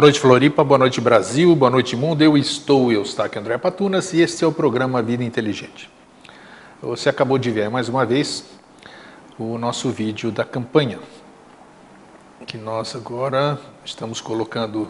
Boa 0.00 0.06
noite, 0.06 0.18
Floripa. 0.18 0.64
Boa 0.64 0.78
noite, 0.78 0.98
Brasil. 0.98 1.54
Boa 1.54 1.70
noite, 1.70 1.94
mundo. 1.94 2.22
Eu 2.22 2.38
estou, 2.38 2.90
eu 2.90 3.02
estou 3.02 3.22
aqui, 3.22 3.38
André 3.38 3.58
Patunas, 3.58 4.14
e 4.14 4.22
este 4.22 4.42
é 4.42 4.46
o 4.46 4.50
programa 4.50 5.02
Vida 5.02 5.22
Inteligente. 5.22 5.90
Você 6.80 7.10
acabou 7.10 7.36
de 7.36 7.50
ver 7.50 7.68
mais 7.68 7.86
uma 7.86 8.06
vez 8.06 8.46
o 9.38 9.58
nosso 9.58 9.90
vídeo 9.90 10.30
da 10.30 10.42
campanha, 10.42 10.98
que 12.46 12.56
nós 12.56 12.96
agora 12.96 13.60
estamos 13.84 14.22
colocando 14.22 14.88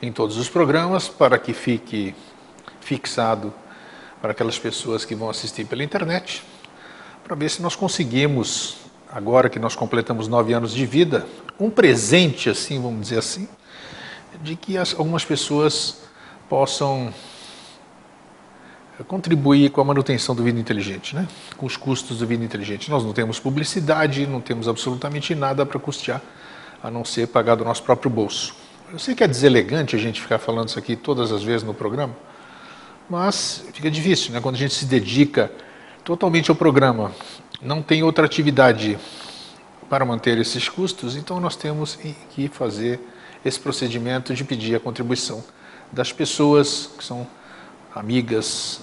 em 0.00 0.12
todos 0.12 0.36
os 0.36 0.48
programas 0.48 1.08
para 1.08 1.36
que 1.36 1.52
fique 1.52 2.14
fixado 2.80 3.52
para 4.22 4.30
aquelas 4.30 4.60
pessoas 4.60 5.04
que 5.04 5.16
vão 5.16 5.28
assistir 5.28 5.64
pela 5.64 5.82
internet, 5.82 6.44
para 7.24 7.34
ver 7.34 7.50
se 7.50 7.60
nós 7.60 7.74
conseguimos, 7.74 8.76
agora 9.10 9.50
que 9.50 9.58
nós 9.58 9.74
completamos 9.74 10.28
nove 10.28 10.52
anos 10.52 10.72
de 10.72 10.86
vida, 10.86 11.26
um 11.58 11.68
presente, 11.68 12.48
assim, 12.48 12.80
vamos 12.80 13.00
dizer 13.00 13.18
assim, 13.18 13.48
de 14.42 14.56
que 14.56 14.76
as, 14.76 14.94
algumas 14.94 15.24
pessoas 15.24 16.02
possam 16.48 17.12
eh, 18.98 19.02
contribuir 19.04 19.70
com 19.70 19.80
a 19.80 19.84
manutenção 19.84 20.34
do 20.34 20.42
vida 20.42 20.58
inteligente, 20.58 21.14
né? 21.14 21.26
com 21.56 21.66
os 21.66 21.76
custos 21.76 22.18
do 22.18 22.26
vida 22.26 22.44
inteligente. 22.44 22.90
Nós 22.90 23.04
não 23.04 23.12
temos 23.12 23.38
publicidade, 23.38 24.26
não 24.26 24.40
temos 24.40 24.68
absolutamente 24.68 25.34
nada 25.34 25.66
para 25.66 25.78
custear, 25.78 26.22
a 26.82 26.90
não 26.90 27.04
ser 27.04 27.28
pagar 27.28 27.56
do 27.56 27.64
nosso 27.64 27.82
próprio 27.82 28.10
bolso. 28.10 28.54
Eu 28.92 28.98
sei 28.98 29.14
que 29.14 29.22
é 29.22 29.28
deselegante 29.28 29.94
a 29.94 29.98
gente 29.98 30.20
ficar 30.20 30.38
falando 30.38 30.68
isso 30.68 30.78
aqui 30.78 30.96
todas 30.96 31.30
as 31.32 31.42
vezes 31.42 31.62
no 31.62 31.74
programa, 31.74 32.16
mas 33.10 33.64
fica 33.72 33.90
difícil, 33.90 34.32
né? 34.32 34.40
quando 34.40 34.54
a 34.54 34.58
gente 34.58 34.74
se 34.74 34.86
dedica 34.86 35.52
totalmente 36.04 36.50
ao 36.50 36.56
programa, 36.56 37.12
não 37.60 37.82
tem 37.82 38.02
outra 38.02 38.24
atividade 38.24 38.98
para 39.90 40.04
manter 40.04 40.38
esses 40.38 40.68
custos, 40.68 41.16
então 41.16 41.40
nós 41.40 41.56
temos 41.56 41.98
que 42.30 42.48
fazer 42.48 43.00
esse 43.44 43.58
procedimento 43.58 44.34
de 44.34 44.44
pedir 44.44 44.74
a 44.74 44.80
contribuição 44.80 45.42
das 45.92 46.12
pessoas 46.12 46.90
que 46.98 47.04
são 47.04 47.26
amigas, 47.94 48.80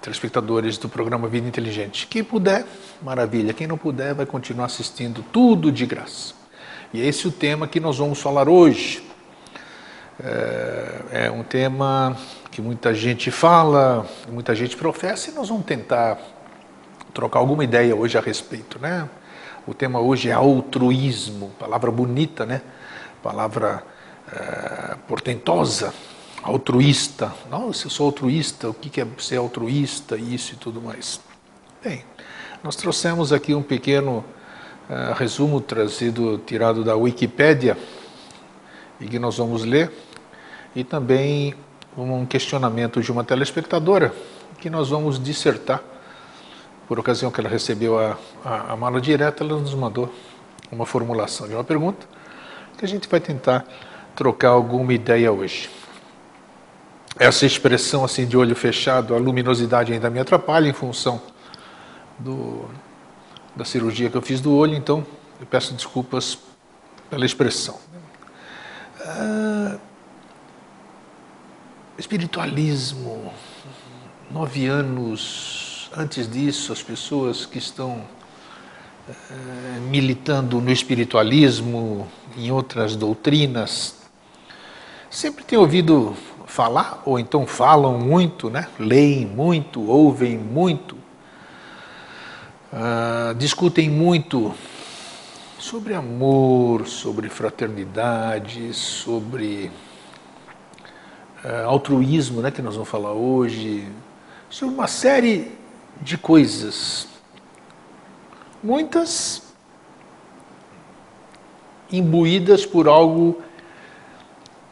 telespectadores 0.00 0.78
do 0.78 0.88
programa 0.88 1.28
Vida 1.28 1.46
Inteligente. 1.46 2.06
Quem 2.06 2.22
puder, 2.24 2.64
maravilha. 3.02 3.52
Quem 3.52 3.66
não 3.66 3.78
puder, 3.78 4.14
vai 4.14 4.26
continuar 4.26 4.66
assistindo 4.66 5.24
tudo 5.32 5.70
de 5.70 5.86
graça. 5.86 6.34
E 6.92 7.00
é 7.00 7.06
esse 7.06 7.28
o 7.28 7.32
tema 7.32 7.68
que 7.68 7.80
nós 7.80 7.98
vamos 7.98 8.20
falar 8.20 8.48
hoje. 8.48 9.02
É, 10.20 11.26
é 11.26 11.30
um 11.30 11.42
tema 11.42 12.16
que 12.50 12.60
muita 12.60 12.92
gente 12.94 13.30
fala, 13.30 14.06
muita 14.28 14.54
gente 14.54 14.76
professa, 14.76 15.30
e 15.30 15.34
nós 15.34 15.48
vamos 15.48 15.64
tentar 15.64 16.18
trocar 17.14 17.38
alguma 17.38 17.62
ideia 17.62 17.94
hoje 17.94 18.18
a 18.18 18.20
respeito, 18.20 18.78
né? 18.80 19.08
O 19.66 19.74
tema 19.74 20.00
hoje 20.00 20.30
é 20.30 20.32
altruísmo, 20.32 21.50
palavra 21.58 21.90
bonita, 21.90 22.46
né? 22.46 22.62
Palavra 23.22 23.82
é, 24.32 24.96
portentosa, 25.06 25.92
altruísta. 26.42 27.32
Nossa, 27.50 27.86
eu 27.86 27.90
sou 27.90 28.06
altruísta, 28.06 28.68
o 28.68 28.74
que 28.74 29.00
é 29.00 29.06
ser 29.18 29.36
altruísta, 29.36 30.16
isso 30.16 30.54
e 30.54 30.56
tudo 30.56 30.80
mais. 30.80 31.20
Bem, 31.82 32.04
nós 32.62 32.76
trouxemos 32.76 33.32
aqui 33.32 33.54
um 33.54 33.62
pequeno 33.62 34.24
uh, 34.88 35.14
resumo 35.14 35.60
trazido, 35.60 36.38
tirado 36.38 36.82
da 36.82 36.96
Wikipédia, 36.96 37.76
e 39.00 39.06
que 39.06 39.18
nós 39.18 39.38
vamos 39.38 39.64
ler, 39.64 39.92
e 40.74 40.82
também 40.82 41.54
um 41.96 42.26
questionamento 42.26 43.00
de 43.00 43.10
uma 43.12 43.24
telespectadora, 43.24 44.12
que 44.58 44.68
nós 44.68 44.88
vamos 44.90 45.22
dissertar. 45.22 45.82
Por 46.86 46.98
ocasião 46.98 47.30
que 47.30 47.40
ela 47.40 47.48
recebeu 47.48 47.98
a, 47.98 48.16
a, 48.44 48.72
a 48.72 48.76
mala 48.76 49.00
direta, 49.00 49.44
ela 49.44 49.58
nos 49.58 49.74
mandou 49.74 50.12
uma 50.70 50.86
formulação 50.86 51.46
de 51.46 51.54
uma 51.54 51.64
pergunta, 51.64 52.06
que 52.76 52.84
a 52.84 52.88
gente 52.88 53.08
vai 53.08 53.20
tentar 53.20 53.64
trocar 54.18 54.48
alguma 54.48 54.92
ideia 54.92 55.30
hoje. 55.30 55.70
Essa 57.16 57.46
expressão 57.46 58.04
assim 58.04 58.26
de 58.26 58.36
olho 58.36 58.56
fechado, 58.56 59.14
a 59.14 59.18
luminosidade 59.18 59.92
ainda 59.92 60.10
me 60.10 60.18
atrapalha 60.18 60.68
em 60.68 60.72
função 60.72 61.22
do, 62.18 62.68
da 63.54 63.64
cirurgia 63.64 64.10
que 64.10 64.16
eu 64.16 64.22
fiz 64.22 64.40
do 64.40 64.52
olho, 64.52 64.74
então 64.74 65.06
eu 65.38 65.46
peço 65.46 65.72
desculpas 65.72 66.36
pela 67.08 67.24
expressão. 67.24 67.78
Ah, 69.06 69.78
espiritualismo, 71.96 73.32
nove 74.28 74.66
anos 74.66 75.92
antes 75.96 76.28
disso, 76.28 76.72
as 76.72 76.82
pessoas 76.82 77.46
que 77.46 77.58
estão 77.58 78.02
eh, 79.08 79.78
militando 79.88 80.60
no 80.60 80.72
espiritualismo, 80.72 82.08
em 82.36 82.50
outras 82.50 82.96
doutrinas, 82.96 83.97
sempre 85.10 85.44
tem 85.44 85.58
ouvido 85.58 86.14
falar, 86.46 87.02
ou 87.04 87.18
então 87.18 87.46
falam 87.46 87.98
muito, 87.98 88.50
né? 88.50 88.68
leem 88.78 89.26
muito, 89.26 89.82
ouvem 89.82 90.36
muito, 90.36 90.96
uh, 92.72 93.34
discutem 93.34 93.88
muito 93.88 94.54
sobre 95.58 95.94
amor, 95.94 96.86
sobre 96.86 97.28
fraternidade, 97.28 98.72
sobre 98.72 99.70
uh, 101.44 101.66
altruísmo, 101.66 102.40
né, 102.40 102.50
que 102.50 102.62
nós 102.62 102.74
vamos 102.74 102.88
falar 102.88 103.12
hoje, 103.12 103.86
sobre 104.48 104.74
uma 104.74 104.86
série 104.86 105.52
de 106.00 106.16
coisas. 106.16 107.08
Muitas 108.62 109.42
imbuídas 111.90 112.66
por 112.66 112.88
algo 112.88 113.42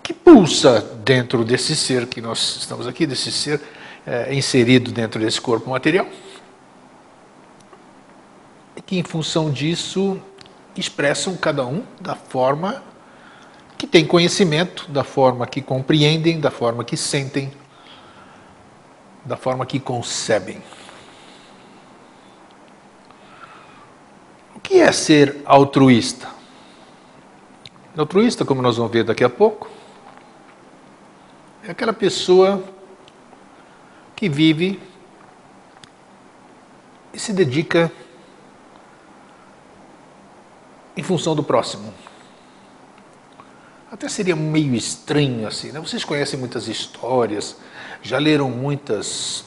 que 0.07 0.15
pulsa 0.15 0.81
dentro 1.05 1.45
desse 1.45 1.75
ser 1.75 2.07
que 2.07 2.21
nós 2.21 2.59
estamos 2.61 2.87
aqui, 2.87 3.09
desse 3.09 3.33
ser 3.33 3.61
é, 4.07 4.33
inserido 4.33 4.93
dentro 4.93 5.19
desse 5.19 5.41
corpo 5.41 5.69
material, 5.69 6.07
e 8.77 8.81
que 8.81 8.97
em 8.97 9.03
função 9.03 9.51
disso 9.51 10.17
expressam 10.77 11.37
cada 11.37 11.67
um 11.67 11.83
da 12.01 12.15
forma 12.15 12.85
que 13.77 13.85
tem 13.85 14.07
conhecimento, 14.07 14.89
da 14.89 15.03
forma 15.03 15.45
que 15.45 15.61
compreendem, 15.61 16.39
da 16.39 16.53
forma 16.53 16.85
que 16.85 16.97
sentem, 16.97 17.51
da 19.25 19.37
forma 19.37 19.67
que 19.67 19.81
concebem. 19.81 20.63
O 24.55 24.61
que 24.61 24.75
é 24.79 24.93
ser 24.93 25.43
altruísta? 25.45 26.29
Altruísta, 27.97 28.45
como 28.45 28.63
nós 28.63 28.77
vamos 28.77 28.93
ver 28.93 29.03
daqui 29.03 29.25
a 29.25 29.29
pouco, 29.29 29.75
é 31.67 31.73
aquela 31.73 31.93
pessoa 31.93 32.63
que 34.15 34.29
vive 34.29 34.81
e 37.13 37.19
se 37.19 37.33
dedica 37.33 37.91
em 40.97 41.03
função 41.03 41.35
do 41.35 41.43
próximo. 41.43 41.93
Até 43.91 44.09
seria 44.09 44.37
meio 44.37 44.75
estranho 44.75 45.47
assim, 45.47 45.73
né? 45.73 45.81
Vocês 45.81 46.05
conhecem 46.05 46.39
muitas 46.39 46.69
histórias, 46.69 47.57
já 48.01 48.19
leram 48.19 48.49
muitas 48.49 49.45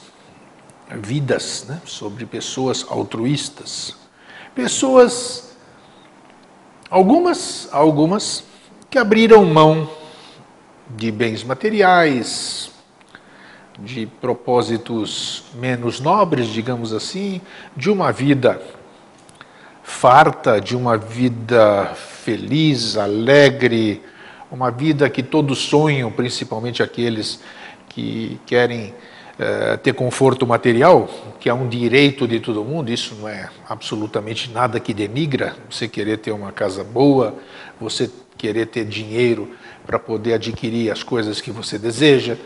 vidas 0.90 1.64
né? 1.68 1.80
sobre 1.86 2.26
pessoas 2.26 2.84
altruístas. 2.88 3.96
Pessoas, 4.54 5.56
algumas, 6.90 7.68
algumas, 7.72 8.44
que 8.90 8.98
abriram 8.98 9.44
mão 9.44 9.99
de 10.96 11.10
bens 11.10 11.44
materiais, 11.44 12.70
de 13.78 14.06
propósitos 14.20 15.44
menos 15.54 16.00
nobres, 16.00 16.48
digamos 16.48 16.92
assim, 16.92 17.40
de 17.76 17.90
uma 17.90 18.12
vida 18.12 18.60
farta, 19.82 20.60
de 20.60 20.76
uma 20.76 20.96
vida 20.96 21.86
feliz, 21.94 22.96
alegre, 22.96 24.02
uma 24.50 24.70
vida 24.70 25.08
que 25.08 25.22
todos 25.22 25.58
sonham, 25.58 26.10
principalmente 26.10 26.82
aqueles 26.82 27.40
que 27.88 28.38
querem 28.46 28.94
uh, 29.38 29.78
ter 29.78 29.94
conforto 29.94 30.46
material, 30.46 31.08
que 31.38 31.48
é 31.48 31.54
um 31.54 31.68
direito 31.68 32.26
de 32.28 32.40
todo 32.40 32.64
mundo, 32.64 32.90
isso 32.90 33.14
não 33.16 33.28
é 33.28 33.48
absolutamente 33.68 34.50
nada 34.50 34.78
que 34.78 34.92
denigra, 34.92 35.56
você 35.68 35.88
querer 35.88 36.18
ter 36.18 36.32
uma 36.32 36.52
casa 36.52 36.84
boa, 36.84 37.34
você 37.80 38.10
querer 38.36 38.66
ter 38.66 38.84
dinheiro 38.84 39.50
para 39.90 39.98
poder 39.98 40.34
adquirir 40.34 40.88
as 40.88 41.02
coisas 41.02 41.40
que 41.40 41.50
você 41.50 41.76
deseja, 41.76 42.36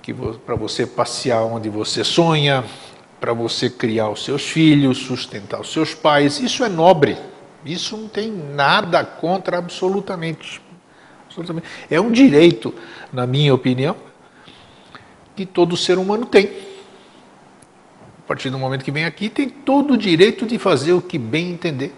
que 0.00 0.14
para 0.14 0.54
você 0.54 0.86
passear 0.86 1.42
onde 1.42 1.68
você 1.68 2.04
sonha, 2.04 2.64
para 3.20 3.32
você 3.32 3.68
criar 3.68 4.08
os 4.08 4.24
seus 4.24 4.48
filhos, 4.48 4.98
sustentar 4.98 5.60
os 5.60 5.72
seus 5.72 5.96
pais. 5.96 6.38
Isso 6.38 6.62
é 6.62 6.68
nobre. 6.68 7.18
Isso 7.66 7.96
não 7.96 8.06
tem 8.06 8.30
nada 8.30 9.04
contra 9.04 9.58
absolutamente. 9.58 10.62
absolutamente. 11.26 11.66
É 11.90 12.00
um 12.00 12.12
direito, 12.12 12.72
na 13.12 13.26
minha 13.26 13.52
opinião, 13.52 13.96
que 15.34 15.44
todo 15.44 15.76
ser 15.76 15.98
humano 15.98 16.24
tem. 16.24 16.52
A 18.20 18.28
partir 18.28 18.48
do 18.48 18.60
momento 18.60 18.84
que 18.84 18.92
vem 18.92 19.06
aqui, 19.06 19.28
tem 19.28 19.48
todo 19.48 19.94
o 19.94 19.98
direito 19.98 20.46
de 20.46 20.56
fazer 20.56 20.92
o 20.92 21.02
que 21.02 21.18
bem 21.18 21.50
entender 21.50 21.92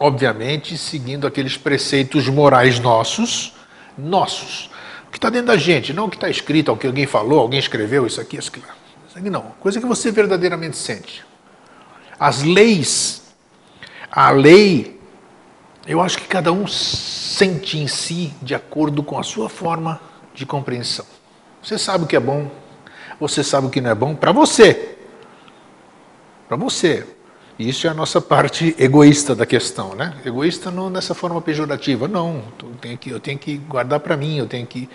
obviamente 0.00 0.78
seguindo 0.78 1.26
aqueles 1.26 1.56
preceitos 1.56 2.28
morais 2.28 2.78
nossos 2.78 3.57
nossos. 3.98 4.70
O 5.08 5.10
que 5.10 5.18
está 5.18 5.28
dentro 5.28 5.48
da 5.48 5.56
gente, 5.56 5.92
não 5.92 6.06
o 6.06 6.10
que 6.10 6.16
está 6.16 6.28
escrito, 6.30 6.72
o 6.72 6.76
que 6.76 6.86
alguém 6.86 7.06
falou, 7.06 7.40
alguém 7.40 7.58
escreveu, 7.58 8.06
isso 8.06 8.20
aqui, 8.20 8.36
isso 8.36 8.50
aqui. 8.50 8.62
Isso 9.08 9.18
aqui 9.18 9.30
não. 9.30 9.42
Coisa 9.60 9.80
que 9.80 9.86
você 9.86 10.10
verdadeiramente 10.10 10.76
sente. 10.76 11.24
As 12.18 12.42
leis, 12.42 13.22
a 14.10 14.30
lei, 14.30 15.00
eu 15.86 16.00
acho 16.00 16.18
que 16.18 16.26
cada 16.26 16.52
um 16.52 16.66
sente 16.66 17.78
em 17.78 17.88
si 17.88 18.32
de 18.42 18.54
acordo 18.54 19.02
com 19.02 19.18
a 19.18 19.22
sua 19.22 19.48
forma 19.48 20.00
de 20.34 20.44
compreensão. 20.44 21.06
Você 21.62 21.78
sabe 21.78 22.04
o 22.04 22.06
que 22.06 22.16
é 22.16 22.20
bom, 22.20 22.50
você 23.18 23.42
sabe 23.42 23.66
o 23.66 23.70
que 23.70 23.80
não 23.80 23.90
é 23.90 23.94
bom 23.94 24.14
para 24.14 24.32
você. 24.32 24.96
Para 26.46 26.56
você. 26.56 27.06
Isso 27.58 27.88
é 27.88 27.90
a 27.90 27.94
nossa 27.94 28.20
parte 28.20 28.72
egoísta 28.78 29.34
da 29.34 29.44
questão, 29.44 29.92
né? 29.92 30.14
Egoísta 30.24 30.70
não 30.70 30.88
nessa 30.88 31.12
forma 31.12 31.42
pejorativa, 31.42 32.06
não. 32.06 32.44
Eu 32.62 32.70
tenho 32.80 32.96
que, 32.96 33.10
eu 33.10 33.18
tenho 33.18 33.36
que 33.36 33.56
guardar 33.56 33.98
para 33.98 34.16
mim, 34.16 34.38
eu 34.38 34.46
tenho 34.46 34.64
que 34.64 34.88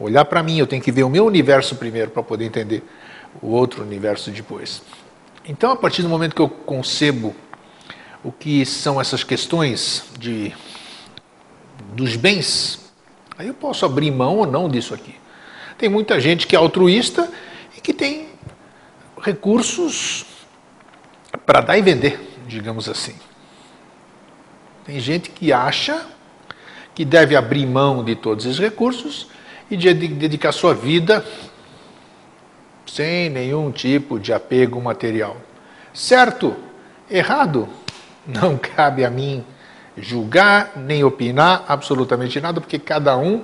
olhar 0.00 0.24
para 0.24 0.42
mim, 0.42 0.58
eu 0.58 0.66
tenho 0.66 0.82
que 0.82 0.90
ver 0.90 1.04
o 1.04 1.08
meu 1.08 1.24
universo 1.24 1.76
primeiro 1.76 2.10
para 2.10 2.20
poder 2.20 2.44
entender 2.44 2.82
o 3.40 3.50
outro 3.50 3.84
universo 3.84 4.32
depois. 4.32 4.82
Então, 5.44 5.70
a 5.70 5.76
partir 5.76 6.02
do 6.02 6.08
momento 6.08 6.34
que 6.34 6.42
eu 6.42 6.48
concebo 6.48 7.36
o 8.24 8.32
que 8.32 8.66
são 8.66 9.00
essas 9.00 9.22
questões 9.22 10.04
de 10.18 10.52
dos 11.94 12.16
bens, 12.16 12.92
aí 13.38 13.46
eu 13.46 13.54
posso 13.54 13.86
abrir 13.86 14.10
mão 14.10 14.38
ou 14.38 14.46
não 14.46 14.68
disso 14.68 14.92
aqui. 14.92 15.14
Tem 15.78 15.88
muita 15.88 16.18
gente 16.18 16.48
que 16.48 16.56
é 16.56 16.58
altruísta 16.58 17.30
e 17.76 17.80
que 17.80 17.94
tem 17.94 18.26
recursos 19.22 20.26
para 21.48 21.62
dar 21.62 21.78
e 21.78 21.80
vender, 21.80 22.20
digamos 22.46 22.90
assim. 22.90 23.14
Tem 24.84 25.00
gente 25.00 25.30
que 25.30 25.50
acha 25.50 26.04
que 26.94 27.06
deve 27.06 27.34
abrir 27.34 27.64
mão 27.64 28.04
de 28.04 28.14
todos 28.14 28.44
esses 28.44 28.58
recursos 28.58 29.30
e 29.70 29.74
de 29.74 29.94
dedicar 29.94 30.52
sua 30.52 30.74
vida 30.74 31.24
sem 32.84 33.30
nenhum 33.30 33.70
tipo 33.70 34.20
de 34.20 34.30
apego 34.30 34.78
material. 34.78 35.38
Certo? 35.94 36.54
Errado? 37.10 37.66
Não 38.26 38.58
cabe 38.60 39.02
a 39.02 39.08
mim 39.08 39.42
julgar 39.96 40.72
nem 40.76 41.02
opinar 41.02 41.64
absolutamente 41.66 42.38
nada, 42.42 42.60
porque 42.60 42.78
cada 42.78 43.16
um 43.16 43.42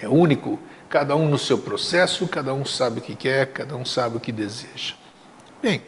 é 0.00 0.08
único, 0.08 0.56
cada 0.88 1.16
um 1.16 1.28
no 1.28 1.36
seu 1.36 1.58
processo, 1.58 2.28
cada 2.28 2.54
um 2.54 2.64
sabe 2.64 3.00
o 3.00 3.02
que 3.02 3.16
quer, 3.16 3.46
cada 3.46 3.74
um 3.74 3.84
sabe 3.84 4.18
o 4.18 4.20
que 4.20 4.30
deseja. 4.30 4.94
Bem, 5.60 5.82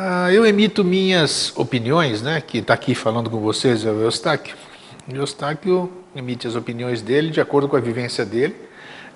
ah, 0.00 0.32
eu 0.32 0.46
emito 0.46 0.84
minhas 0.84 1.52
opiniões, 1.56 2.22
né? 2.22 2.40
Que 2.40 2.58
está 2.58 2.72
aqui 2.72 2.94
falando 2.94 3.28
com 3.28 3.40
vocês 3.40 3.84
é 3.84 3.90
o 3.90 4.00
Eustáquio. 4.00 4.54
O 5.12 5.16
Eustáquio 5.16 5.90
emite 6.14 6.46
as 6.46 6.54
opiniões 6.54 7.02
dele 7.02 7.30
de 7.30 7.40
acordo 7.40 7.68
com 7.68 7.74
a 7.74 7.80
vivência 7.80 8.24
dele, 8.24 8.54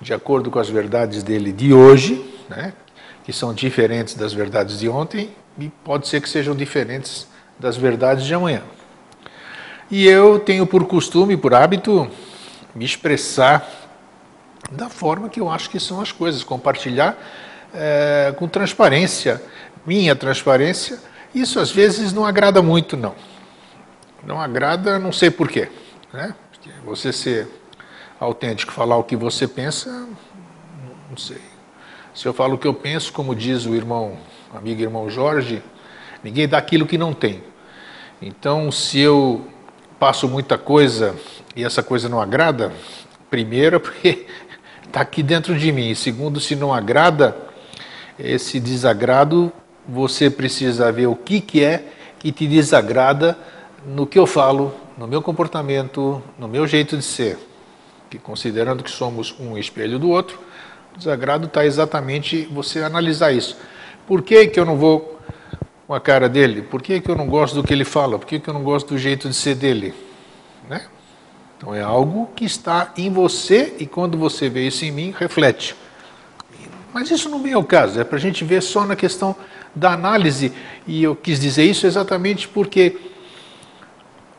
de 0.01 0.13
acordo 0.13 0.51
com 0.51 0.59
as 0.59 0.69
verdades 0.69 1.23
dele 1.23 1.53
de 1.53 1.73
hoje, 1.73 2.29
né? 2.49 2.73
Que 3.23 3.33
são 3.33 3.55
diferentes 3.55 4.15
das 4.15 4.33
verdades 4.33 4.81
de 4.81 4.89
ontem 4.89 5.31
e 5.57 5.69
pode 5.85 6.09
ser 6.09 6.21
que 6.21 6.29
sejam 6.29 6.53
diferentes 6.53 7.29
das 7.61 7.77
verdades 7.77 8.25
de 8.25 8.35
amanhã. 8.35 8.65
E 9.89 10.09
eu 10.09 10.41
tenho 10.41 10.67
por 10.67 10.85
costume, 10.87 11.37
por 11.37 11.55
hábito, 11.55 12.11
me 12.75 12.85
expressar 12.85 13.65
da 14.73 14.89
forma 14.89 15.29
que 15.29 15.39
eu 15.39 15.49
acho 15.49 15.71
que 15.71 15.79
são 15.79 16.01
as 16.01 16.11
coisas, 16.11 16.43
compartilhar 16.43 17.17
é, 17.73 18.35
com 18.37 18.49
transparência 18.49 19.41
minha 19.87 20.15
transparência, 20.15 20.99
isso 21.35 21.59
às 21.59 21.71
vezes 21.71 22.13
não 22.13 22.25
agrada 22.25 22.63
muito, 22.63 22.97
não. 22.97 23.15
Não 24.25 24.41
agrada, 24.41 24.99
não 24.99 25.13
sei 25.13 25.31
porquê. 25.31 25.69
Né? 26.13 26.35
Você 26.85 27.13
ser 27.13 27.49
autêntico, 28.21 28.73
falar 28.73 28.97
o 28.97 29.05
que 29.05 29.17
você 29.17 29.49
pensa, 29.49 30.07
não 31.11 31.17
sei. 31.17 31.41
Se 32.15 32.27
eu 32.27 32.33
falo 32.33 32.55
o 32.55 32.59
que 32.59 32.67
eu 32.67 32.75
penso, 32.75 33.13
como 33.13 33.35
diz 33.35 33.65
o 33.67 33.75
irmão, 33.75 34.19
amigo 34.55 34.81
irmão 34.81 35.09
Jorge, 35.11 35.63
ninguém 36.23 36.47
dá 36.47 36.59
aquilo 36.59 36.87
que 36.87 36.99
não 36.99 37.13
tem. 37.13 37.43
Então, 38.21 38.71
se 38.71 39.01
eu 39.01 39.47
passo 39.99 40.29
muita 40.29 40.57
coisa 40.57 41.17
e 41.57 41.65
essa 41.65 41.83
coisa 41.83 42.09
não 42.09 42.21
agrada, 42.21 42.73
primeiro, 43.31 43.81
porque 43.81 44.27
está 44.87 45.01
aqui 45.01 45.23
dentro 45.23 45.59
de 45.59 45.73
mim, 45.73 45.91
e 45.91 45.97
segundo, 45.97 46.39
se 46.39 46.55
não 46.55 46.73
agrada, 46.73 47.37
esse 48.19 48.61
desagrado 48.61 49.53
você 49.87 50.31
precisa 50.31 50.91
ver 50.93 51.07
o 51.07 51.17
que, 51.17 51.41
que 51.41 51.63
é 51.63 51.85
que 52.19 52.31
te 52.31 52.47
desagrada 52.47 53.37
no 53.85 54.07
que 54.07 54.19
eu 54.19 54.27
falo, 54.27 54.73
no 54.97 55.09
meu 55.09 55.21
comportamento, 55.21 56.23
no 56.39 56.47
meu 56.47 56.67
jeito 56.67 56.97
de 56.97 57.03
ser. 57.03 57.39
Que 58.09 58.19
considerando 58.19 58.85
que 58.85 58.91
somos 58.91 59.35
um 59.41 59.59
espelho 59.59 59.99
do 59.99 60.09
outro, 60.11 60.39
o 60.95 60.99
desagrado 60.99 61.47
está 61.47 61.65
exatamente 61.65 62.49
você 62.53 62.81
analisar 62.83 63.33
isso. 63.33 63.57
Por 64.07 64.23
que, 64.23 64.47
que 64.47 64.61
eu 64.61 64.65
não 64.65 64.77
vou 64.77 65.19
com 65.87 65.95
a 65.95 66.01
cara 66.01 66.29
dele? 66.29 66.63
Por 66.63 66.81
que, 66.81 67.01
que 67.01 67.11
eu 67.11 67.17
não 67.17 67.27
gosto 67.27 67.55
do 67.55 67.65
que 67.65 67.73
ele 67.73 67.85
fala? 67.85 68.19
Por 68.19 68.27
que, 68.27 68.39
que 68.39 68.49
eu 68.49 68.55
não 68.55 68.63
gosto 68.63 68.89
do 68.89 68.99
jeito 68.99 69.29
de 69.29 69.35
ser 69.35 69.55
dele? 69.55 69.95
Né? 70.69 70.83
Então 71.57 71.75
é 71.75 71.83
algo 71.83 72.31
que 72.37 72.45
está 72.45 72.93
em 72.97 73.11
você 73.11 73.75
e 73.79 73.87
quando 73.87 74.19
você 74.19 74.49
vê 74.49 74.67
isso 74.67 74.85
em 74.85 74.91
mim, 74.91 75.15
reflete. 75.19 75.75
Mas 76.93 77.11
isso 77.11 77.29
não 77.29 77.43
vem 77.43 77.55
ao 77.55 77.65
caso, 77.65 77.99
é 78.01 78.05
para 78.05 78.19
a 78.19 78.21
gente 78.21 78.45
ver 78.45 78.61
só 78.63 78.85
na 78.85 78.95
questão 78.95 79.35
da 79.75 79.93
análise, 79.93 80.53
e 80.87 81.03
eu 81.03 81.17
quis 81.17 81.41
dizer 81.41 81.65
isso 81.65 81.87
exatamente 81.87 82.47
porque 82.49 82.97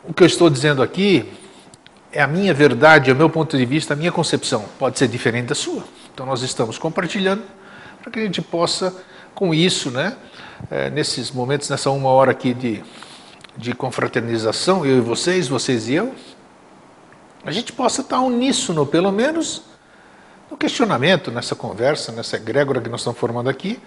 o 0.04 0.12
que 0.12 0.22
eu 0.22 0.26
estou 0.26 0.48
dizendo 0.48 0.82
aqui 0.82 1.28
é 2.12 2.22
a 2.22 2.26
minha 2.26 2.54
verdade, 2.54 3.10
é 3.10 3.12
o 3.12 3.16
meu 3.16 3.28
ponto 3.28 3.56
de 3.56 3.64
vista, 3.64 3.94
a 3.94 3.96
minha 3.96 4.12
concepção. 4.12 4.64
Pode 4.78 4.98
ser 4.98 5.08
diferente 5.08 5.46
da 5.46 5.54
sua. 5.54 5.82
Então 6.12 6.24
nós 6.24 6.42
estamos 6.42 6.78
compartilhando 6.78 7.42
para 8.00 8.12
que 8.12 8.20
a 8.20 8.22
gente 8.22 8.40
possa, 8.40 8.94
com 9.34 9.52
isso, 9.52 9.90
né, 9.90 10.16
é, 10.70 10.90
nesses 10.90 11.30
momentos, 11.30 11.68
nessa 11.68 11.90
uma 11.90 12.10
hora 12.10 12.30
aqui 12.30 12.54
de, 12.54 12.84
de 13.56 13.74
confraternização, 13.74 14.86
eu 14.86 14.98
e 14.98 15.00
vocês, 15.00 15.48
vocês 15.48 15.88
e 15.88 15.94
eu, 15.94 16.14
a 17.44 17.50
gente 17.50 17.72
possa 17.72 18.00
estar 18.00 18.20
uníssono, 18.20 18.86
pelo 18.86 19.10
menos, 19.10 19.62
no 20.50 20.56
questionamento, 20.56 21.30
nessa 21.30 21.54
conversa, 21.54 22.12
nessa 22.12 22.36
egrégora 22.36 22.80
que 22.80 22.88
nós 22.88 23.00
estamos 23.00 23.18
formando 23.18 23.50
aqui, 23.50 23.80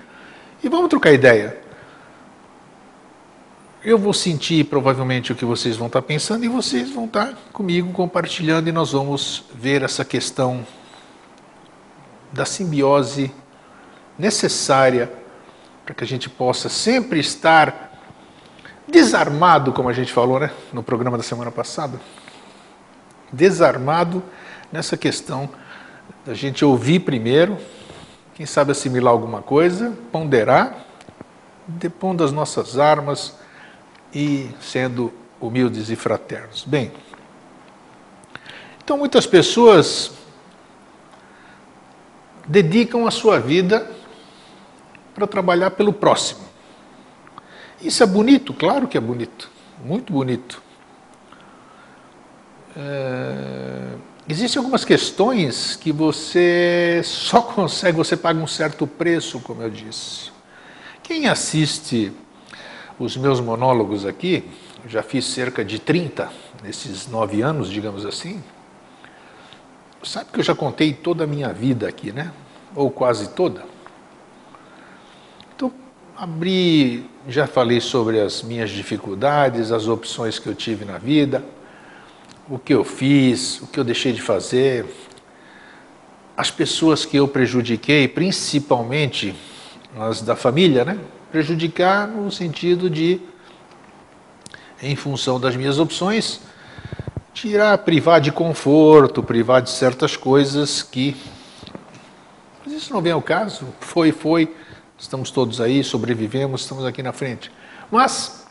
e 0.63 0.69
vamos 0.69 0.89
trocar 0.89 1.11
ideia. 1.11 1.57
Eu 3.83 3.97
vou 3.97 4.13
sentir 4.13 4.65
provavelmente 4.65 5.31
o 5.31 5.35
que 5.35 5.45
vocês 5.45 5.77
vão 5.77 5.87
estar 5.87 6.01
pensando 6.01 6.43
e 6.43 6.47
vocês 6.47 6.89
vão 6.89 7.05
estar 7.05 7.33
comigo 7.53 7.91
compartilhando 7.93 8.67
e 8.67 8.71
nós 8.71 8.91
vamos 8.91 9.45
ver 9.53 9.83
essa 9.83 10.03
questão 10.03 10.65
da 12.31 12.43
simbiose 12.43 13.31
necessária 14.17 15.11
para 15.85 15.93
que 15.95 16.03
a 16.03 16.07
gente 16.07 16.29
possa 16.29 16.67
sempre 16.67 17.19
estar 17.19 17.93
desarmado, 18.87 19.71
como 19.71 19.89
a 19.89 19.93
gente 19.93 20.11
falou 20.11 20.39
né, 20.39 20.51
no 20.73 20.81
programa 20.81 21.17
da 21.17 21.23
semana 21.23 21.51
passada, 21.51 21.99
desarmado 23.31 24.23
nessa 24.71 24.97
questão 24.97 25.49
da 26.25 26.33
gente 26.33 26.65
ouvir 26.65 26.99
primeiro, 26.99 27.57
quem 28.37 28.45
sabe 28.45 28.71
assimilar 28.71 29.11
alguma 29.11 29.41
coisa, 29.41 29.97
ponderar, 30.11 30.85
depondo 31.67 32.23
as 32.23 32.31
nossas 32.31 32.77
armas 32.77 33.33
e 34.13 34.51
sendo 34.61 35.11
humildes 35.41 35.89
e 35.89 35.95
fraternos. 35.95 36.63
Bem, 36.63 36.91
então 38.83 38.95
muitas 38.95 39.25
pessoas 39.25 40.11
dedicam 42.45 43.07
a 43.07 43.11
sua 43.11 43.39
vida 43.39 43.89
para 45.15 45.25
trabalhar 45.25 45.71
pelo 45.71 45.91
próximo. 45.91 46.41
Isso 47.81 48.03
é 48.03 48.05
bonito? 48.05 48.53
Claro 48.53 48.87
que 48.87 48.99
é 48.99 49.01
bonito, 49.01 49.49
muito 49.83 50.13
bonito. 50.13 50.61
É 52.75 53.95
Existem 54.29 54.59
algumas 54.59 54.83
questões 54.83 55.77
que 55.77 55.89
você 55.89 56.99
só 57.01 57.41
consegue, 57.41 57.97
você 57.97 58.17
paga 58.17 58.37
um 58.37 58.47
certo 58.47 58.85
preço, 58.85 59.39
como 59.39 59.61
eu 59.61 59.69
disse. 59.69 60.31
Quem 61.01 61.27
assiste 61.27 62.11
os 62.99 63.15
meus 63.15 63.39
monólogos 63.39 64.05
aqui, 64.05 64.43
já 64.85 65.01
fiz 65.01 65.23
cerca 65.23 65.63
de 65.63 65.79
30 65.79 66.29
nesses 66.61 67.07
nove 67.07 67.41
anos, 67.41 67.69
digamos 67.69 68.05
assim, 68.05 68.43
sabe 70.03 70.29
que 70.33 70.39
eu 70.41 70.43
já 70.43 70.53
contei 70.53 70.91
toda 70.91 71.23
a 71.23 71.27
minha 71.27 71.53
vida 71.53 71.87
aqui, 71.87 72.11
né? 72.11 72.33
Ou 72.75 72.91
quase 72.91 73.29
toda. 73.29 73.63
Então, 75.55 75.71
abri, 76.17 77.09
já 77.29 77.47
falei 77.47 77.79
sobre 77.79 78.19
as 78.19 78.43
minhas 78.43 78.71
dificuldades, 78.71 79.71
as 79.71 79.87
opções 79.87 80.37
que 80.37 80.47
eu 80.47 80.55
tive 80.55 80.83
na 80.83 80.97
vida 80.97 81.45
o 82.49 82.57
que 82.57 82.73
eu 82.73 82.83
fiz, 82.83 83.61
o 83.61 83.67
que 83.67 83.79
eu 83.79 83.83
deixei 83.83 84.13
de 84.13 84.21
fazer, 84.21 84.85
as 86.35 86.49
pessoas 86.49 87.03
que 87.05 87.17
eu 87.17 87.27
prejudiquei, 87.27 88.07
principalmente 88.07 89.35
as 89.99 90.21
da 90.21 90.35
família, 90.35 90.85
né? 90.85 90.99
Prejudicar 91.31 92.07
no 92.07 92.31
sentido 92.31 92.89
de, 92.89 93.19
em 94.81 94.95
função 94.95 95.39
das 95.39 95.55
minhas 95.55 95.79
opções, 95.79 96.39
tirar, 97.33 97.77
privar 97.79 98.21
de 98.21 98.31
conforto, 98.31 99.21
privar 99.21 99.61
de 99.61 99.71
certas 99.71 100.15
coisas 100.15 100.81
que. 100.81 101.17
Mas 102.63 102.73
isso 102.73 102.93
não 102.93 103.01
vem 103.01 103.11
ao 103.11 103.21
caso. 103.21 103.67
Foi, 103.79 104.11
foi. 104.11 104.55
Estamos 104.97 105.31
todos 105.31 105.59
aí, 105.59 105.83
sobrevivemos, 105.83 106.61
estamos 106.61 106.85
aqui 106.85 107.03
na 107.03 107.11
frente. 107.11 107.51
Mas 107.91 108.45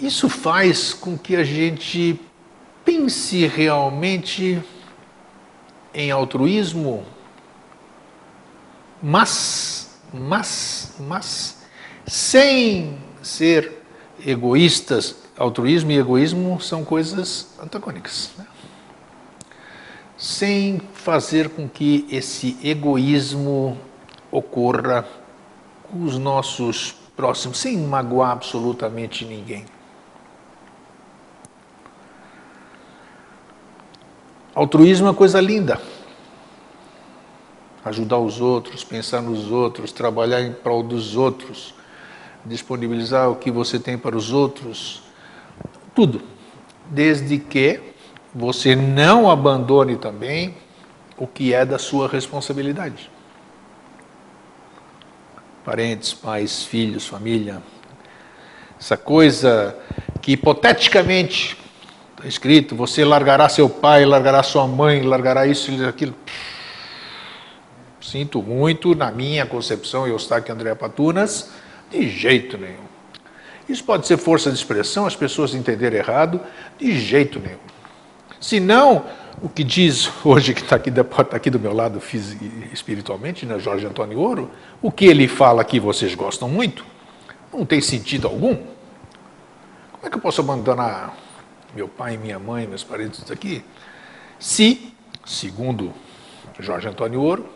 isso 0.00 0.28
faz 0.28 0.92
com 0.92 1.16
que 1.16 1.34
a 1.36 1.44
gente 1.44 2.20
pense 2.86 3.44
realmente 3.48 4.62
em 5.92 6.12
altruísmo, 6.12 7.04
mas, 9.02 10.00
mas, 10.14 10.94
mas, 11.00 11.66
sem 12.06 12.96
ser 13.20 13.82
egoístas. 14.24 15.16
Altruísmo 15.36 15.90
e 15.90 15.98
egoísmo 15.98 16.60
são 16.60 16.84
coisas 16.84 17.48
antagônicas. 17.60 18.30
Né? 18.38 18.46
Sem 20.16 20.80
fazer 20.94 21.50
com 21.50 21.68
que 21.68 22.06
esse 22.10 22.56
egoísmo 22.62 23.76
ocorra 24.30 25.06
com 25.82 26.04
os 26.04 26.16
nossos 26.18 26.94
próximos, 27.16 27.58
sem 27.58 27.76
magoar 27.78 28.30
absolutamente 28.30 29.24
ninguém. 29.24 29.66
Altruísmo 34.56 35.10
é 35.10 35.12
coisa 35.12 35.38
linda. 35.38 35.78
Ajudar 37.84 38.16
os 38.16 38.40
outros, 38.40 38.82
pensar 38.82 39.20
nos 39.20 39.50
outros, 39.50 39.92
trabalhar 39.92 40.40
em 40.40 40.50
prol 40.50 40.82
dos 40.82 41.14
outros, 41.14 41.74
disponibilizar 42.42 43.30
o 43.30 43.36
que 43.36 43.50
você 43.50 43.78
tem 43.78 43.98
para 43.98 44.16
os 44.16 44.32
outros, 44.32 45.02
tudo. 45.94 46.22
Desde 46.86 47.38
que 47.38 47.82
você 48.34 48.74
não 48.74 49.30
abandone 49.30 49.96
também 49.96 50.56
o 51.18 51.26
que 51.26 51.52
é 51.52 51.66
da 51.66 51.78
sua 51.78 52.08
responsabilidade. 52.08 53.10
Parentes, 55.66 56.14
pais, 56.14 56.64
filhos, 56.64 57.06
família. 57.06 57.62
Essa 58.80 58.96
coisa 58.96 59.76
que 60.22 60.32
hipoteticamente 60.32 61.65
Está 62.16 62.28
escrito: 62.28 62.74
você 62.74 63.04
largará 63.04 63.48
seu 63.48 63.68
pai, 63.68 64.04
largará 64.04 64.42
sua 64.42 64.66
mãe, 64.66 65.02
largará 65.02 65.46
isso 65.46 65.70
e 65.70 65.84
aquilo. 65.84 66.14
Sinto 68.00 68.42
muito, 68.42 68.94
na 68.94 69.10
minha 69.10 69.44
concepção, 69.44 70.06
eu 70.06 70.16
estou 70.16 70.36
aqui, 70.36 70.50
André 70.50 70.74
Patunas, 70.74 71.50
de 71.90 72.08
jeito 72.08 72.56
nenhum. 72.56 72.86
Isso 73.68 73.82
pode 73.82 74.06
ser 74.06 74.16
força 74.16 74.48
de 74.48 74.56
expressão, 74.56 75.06
as 75.06 75.16
pessoas 75.16 75.54
entenderem 75.54 75.98
errado, 75.98 76.40
de 76.78 76.98
jeito 76.98 77.40
nenhum. 77.40 77.58
Se 78.40 78.60
não, 78.60 79.04
o 79.42 79.48
que 79.48 79.64
diz 79.64 80.08
hoje, 80.24 80.54
que 80.54 80.62
está 80.62 80.76
aqui, 80.76 80.90
tá 80.90 81.04
aqui 81.36 81.50
do 81.50 81.58
meu 81.58 81.74
lado 81.74 82.00
espiritualmente, 82.72 83.44
né, 83.44 83.58
Jorge 83.58 83.84
Antônio 83.86 84.20
Ouro, 84.20 84.50
o 84.80 84.90
que 84.90 85.06
ele 85.06 85.26
fala 85.26 85.64
que 85.64 85.80
vocês 85.80 86.14
gostam 86.14 86.48
muito, 86.48 86.86
não 87.52 87.66
tem 87.66 87.80
sentido 87.80 88.28
algum. 88.28 88.54
Como 88.54 90.06
é 90.06 90.08
que 90.08 90.16
eu 90.16 90.20
posso 90.20 90.40
abandonar 90.40 91.25
meu 91.76 91.86
pai, 91.86 92.16
minha 92.16 92.38
mãe, 92.38 92.66
meus 92.66 92.82
parentes 92.82 93.30
aqui, 93.30 93.62
se, 94.38 94.94
segundo 95.26 95.92
Jorge 96.58 96.88
Antônio 96.88 97.20
Ouro, 97.20 97.46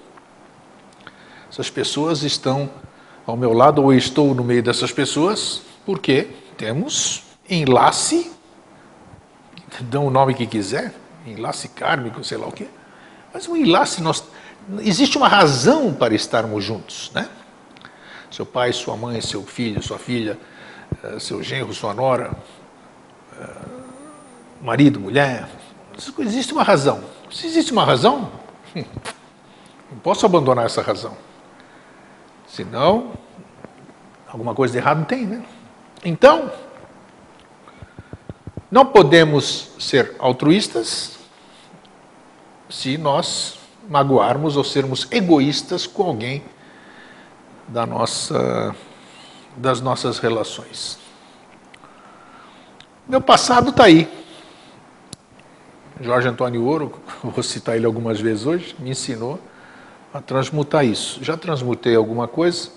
essas 1.50 1.70
pessoas 1.70 2.22
estão 2.22 2.68
ao 3.26 3.34
meu 3.34 3.54
lado 3.54 3.82
ou 3.82 3.94
estou 3.94 4.34
no 4.34 4.44
meio 4.44 4.62
dessas 4.62 4.92
pessoas, 4.92 5.62
porque 5.86 6.28
temos 6.58 7.22
enlace, 7.48 8.30
dão 9.80 10.06
o 10.06 10.10
nome 10.10 10.34
que 10.34 10.46
quiser, 10.46 10.92
enlace 11.26 11.68
kármico, 11.68 12.22
sei 12.22 12.36
lá 12.36 12.46
o 12.46 12.52
quê, 12.52 12.68
mas 13.32 13.48
um 13.48 13.56
enlace, 13.56 14.02
nós, 14.02 14.22
existe 14.80 15.16
uma 15.16 15.28
razão 15.28 15.94
para 15.94 16.14
estarmos 16.14 16.62
juntos, 16.62 17.10
né? 17.14 17.26
Seu 18.30 18.44
pai, 18.44 18.70
sua 18.74 18.98
mãe, 18.98 19.18
seu 19.22 19.42
filho, 19.44 19.82
sua 19.82 19.98
filha, 19.98 20.38
eh, 21.02 21.18
seu 21.18 21.42
genro, 21.42 21.72
sua 21.72 21.94
nora, 21.94 22.30
eh, 23.40 23.79
marido, 24.60 25.00
mulher. 25.00 25.48
Existe 26.18 26.52
uma 26.52 26.62
razão. 26.62 27.02
Se 27.30 27.46
existe 27.46 27.72
uma 27.72 27.84
razão, 27.84 28.30
hum, 28.74 28.84
não 29.90 29.98
posso 29.98 30.26
abandonar 30.26 30.66
essa 30.66 30.82
razão. 30.82 31.16
Senão, 32.46 33.12
alguma 34.28 34.54
coisa 34.54 34.72
de 34.72 34.78
errado 34.78 35.06
tem, 35.06 35.26
né? 35.26 35.44
Então, 36.04 36.50
não 38.70 38.86
podemos 38.86 39.72
ser 39.78 40.14
altruístas 40.18 41.18
se 42.68 42.96
nós 42.96 43.58
magoarmos 43.88 44.56
ou 44.56 44.64
sermos 44.64 45.08
egoístas 45.10 45.86
com 45.86 46.04
alguém 46.04 46.42
da 47.66 47.84
nossa, 47.86 48.74
das 49.56 49.80
nossas 49.80 50.18
relações. 50.18 50.98
Meu 53.08 53.20
passado 53.20 53.70
está 53.70 53.84
aí. 53.84 54.19
Jorge 56.00 56.28
Antônio 56.28 56.64
Ouro, 56.64 56.92
vou 57.22 57.42
citar 57.42 57.76
ele 57.76 57.84
algumas 57.84 58.20
vezes 58.20 58.46
hoje, 58.46 58.74
me 58.78 58.90
ensinou 58.90 59.38
a 60.12 60.20
transmutar 60.20 60.84
isso. 60.84 61.22
Já 61.22 61.36
transmutei 61.36 61.94
alguma 61.94 62.26
coisa, 62.26 62.70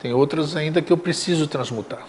tem 0.00 0.12
outras 0.12 0.56
ainda 0.56 0.80
que 0.80 0.92
eu 0.92 0.96
preciso 0.96 1.46
transmutar. 1.46 2.06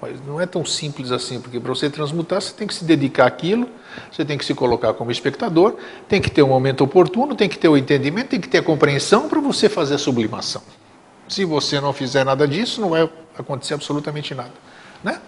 Mas 0.00 0.20
não 0.26 0.40
é 0.40 0.46
tão 0.46 0.64
simples 0.64 1.12
assim, 1.12 1.40
porque 1.40 1.60
para 1.60 1.72
você 1.72 1.88
transmutar, 1.88 2.40
você 2.40 2.52
tem 2.52 2.66
que 2.66 2.74
se 2.74 2.84
dedicar 2.84 3.26
àquilo, 3.26 3.68
você 4.10 4.24
tem 4.24 4.36
que 4.36 4.44
se 4.44 4.52
colocar 4.52 4.94
como 4.94 5.12
espectador, 5.12 5.76
tem 6.08 6.20
que 6.20 6.28
ter 6.28 6.42
um 6.42 6.48
momento 6.48 6.82
oportuno, 6.82 7.36
tem 7.36 7.48
que 7.48 7.56
ter 7.56 7.68
o 7.68 7.76
entendimento, 7.76 8.30
tem 8.30 8.40
que 8.40 8.48
ter 8.48 8.58
a 8.58 8.62
compreensão 8.62 9.28
para 9.28 9.40
você 9.40 9.68
fazer 9.68 9.94
a 9.94 9.98
sublimação. 9.98 10.62
Se 11.28 11.44
você 11.44 11.80
não 11.80 11.92
fizer 11.92 12.24
nada 12.24 12.48
disso, 12.48 12.80
não 12.80 12.90
vai 12.90 13.08
acontecer 13.38 13.74
absolutamente 13.74 14.34
nada. 14.34 14.52
Né? 15.04 15.20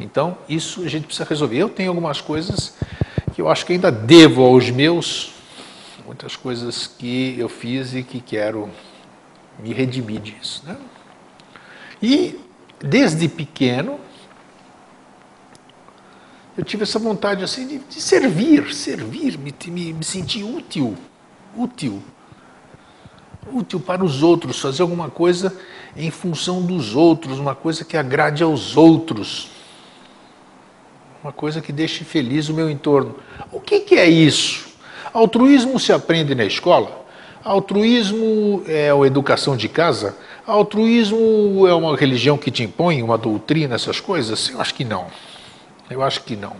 Então, 0.00 0.38
isso 0.48 0.82
a 0.82 0.88
gente 0.88 1.06
precisa 1.06 1.28
resolver. 1.28 1.58
Eu 1.58 1.68
tenho 1.68 1.90
algumas 1.90 2.20
coisas 2.20 2.74
que 3.36 3.42
eu 3.42 3.50
acho 3.50 3.66
que 3.66 3.74
ainda 3.74 3.92
devo 3.92 4.42
aos 4.42 4.70
meus, 4.70 5.34
muitas 6.06 6.34
coisas 6.34 6.86
que 6.86 7.38
eu 7.38 7.50
fiz 7.50 7.94
e 7.94 8.02
que 8.02 8.18
quero 8.18 8.70
me 9.58 9.74
redimir 9.74 10.20
disso. 10.20 10.62
Né? 10.64 10.74
E 12.02 12.40
desde 12.80 13.28
pequeno 13.28 14.00
eu 16.56 16.64
tive 16.64 16.84
essa 16.84 16.98
vontade 16.98 17.44
assim 17.44 17.66
de, 17.66 17.78
de 17.80 18.00
servir, 18.00 18.72
servir, 18.72 19.36
me, 19.36 19.54
me, 19.66 19.92
me 19.92 20.04
sentir 20.04 20.42
útil, 20.42 20.96
útil, 21.54 22.02
útil 23.52 23.78
para 23.78 24.02
os 24.02 24.22
outros, 24.22 24.58
fazer 24.58 24.80
alguma 24.80 25.10
coisa 25.10 25.54
em 25.94 26.10
função 26.10 26.62
dos 26.62 26.94
outros, 26.94 27.38
uma 27.38 27.54
coisa 27.54 27.84
que 27.84 27.98
agrade 27.98 28.42
aos 28.42 28.78
outros 28.78 29.55
uma 31.26 31.32
coisa 31.32 31.60
que 31.60 31.72
deixe 31.72 32.04
feliz 32.04 32.48
o 32.48 32.54
meu 32.54 32.70
entorno. 32.70 33.16
O 33.50 33.60
que, 33.60 33.80
que 33.80 33.96
é 33.96 34.06
isso? 34.06 34.64
Altruísmo 35.12 35.78
se 35.80 35.92
aprende 35.92 36.36
na 36.36 36.44
escola? 36.44 37.04
Altruísmo 37.42 38.62
é 38.68 38.90
a 38.90 39.06
educação 39.06 39.56
de 39.56 39.68
casa? 39.68 40.16
Altruísmo 40.46 41.66
é 41.66 41.74
uma 41.74 41.96
religião 41.96 42.38
que 42.38 42.48
te 42.48 42.62
impõe, 42.62 43.02
uma 43.02 43.18
doutrina, 43.18 43.74
essas 43.74 43.98
coisas? 43.98 44.48
Eu 44.50 44.60
acho 44.60 44.72
que 44.72 44.84
não. 44.84 45.08
Eu 45.90 46.00
acho 46.00 46.22
que 46.22 46.36
não. 46.36 46.54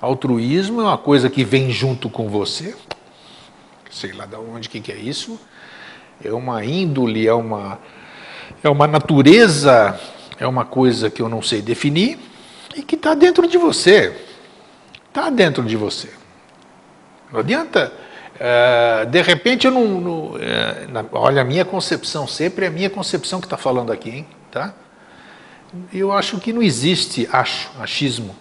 Altruísmo 0.00 0.80
é 0.80 0.84
uma 0.84 0.98
coisa 0.98 1.28
que 1.28 1.44
vem 1.44 1.70
junto 1.70 2.08
com 2.08 2.30
você, 2.30 2.74
sei 3.90 4.12
lá 4.12 4.24
de 4.24 4.36
onde 4.36 4.70
que, 4.70 4.80
que 4.80 4.90
é 4.90 4.96
isso, 4.96 5.38
é 6.24 6.32
uma 6.32 6.64
índole, 6.64 7.28
é 7.28 7.34
uma, 7.34 7.78
é 8.62 8.70
uma 8.70 8.86
natureza, 8.86 10.00
é 10.38 10.46
uma 10.46 10.64
coisa 10.64 11.10
que 11.10 11.20
eu 11.20 11.28
não 11.28 11.42
sei 11.42 11.60
definir, 11.60 12.29
e 12.76 12.82
que 12.82 12.94
está 12.94 13.14
dentro 13.14 13.46
de 13.48 13.58
você. 13.58 14.14
Está 15.08 15.28
dentro 15.30 15.62
de 15.64 15.76
você. 15.76 16.10
Não 17.32 17.40
adianta. 17.40 17.92
Uh, 18.36 19.06
de 19.06 19.20
repente 19.20 19.66
eu 19.66 19.70
não. 19.70 19.86
não 19.86 20.18
uh, 20.32 20.38
na, 20.90 21.04
olha, 21.12 21.42
a 21.42 21.44
minha 21.44 21.64
concepção, 21.64 22.26
sempre 22.26 22.64
é 22.64 22.68
a 22.68 22.70
minha 22.70 22.88
concepção 22.88 23.40
que 23.40 23.46
está 23.46 23.56
falando 23.56 23.92
aqui, 23.92 24.10
hein? 24.10 24.26
Tá? 24.50 24.72
Eu 25.92 26.10
acho 26.10 26.38
que 26.40 26.52
não 26.52 26.62
existe, 26.62 27.28
acho, 27.30 27.70
achismo. 27.78 28.34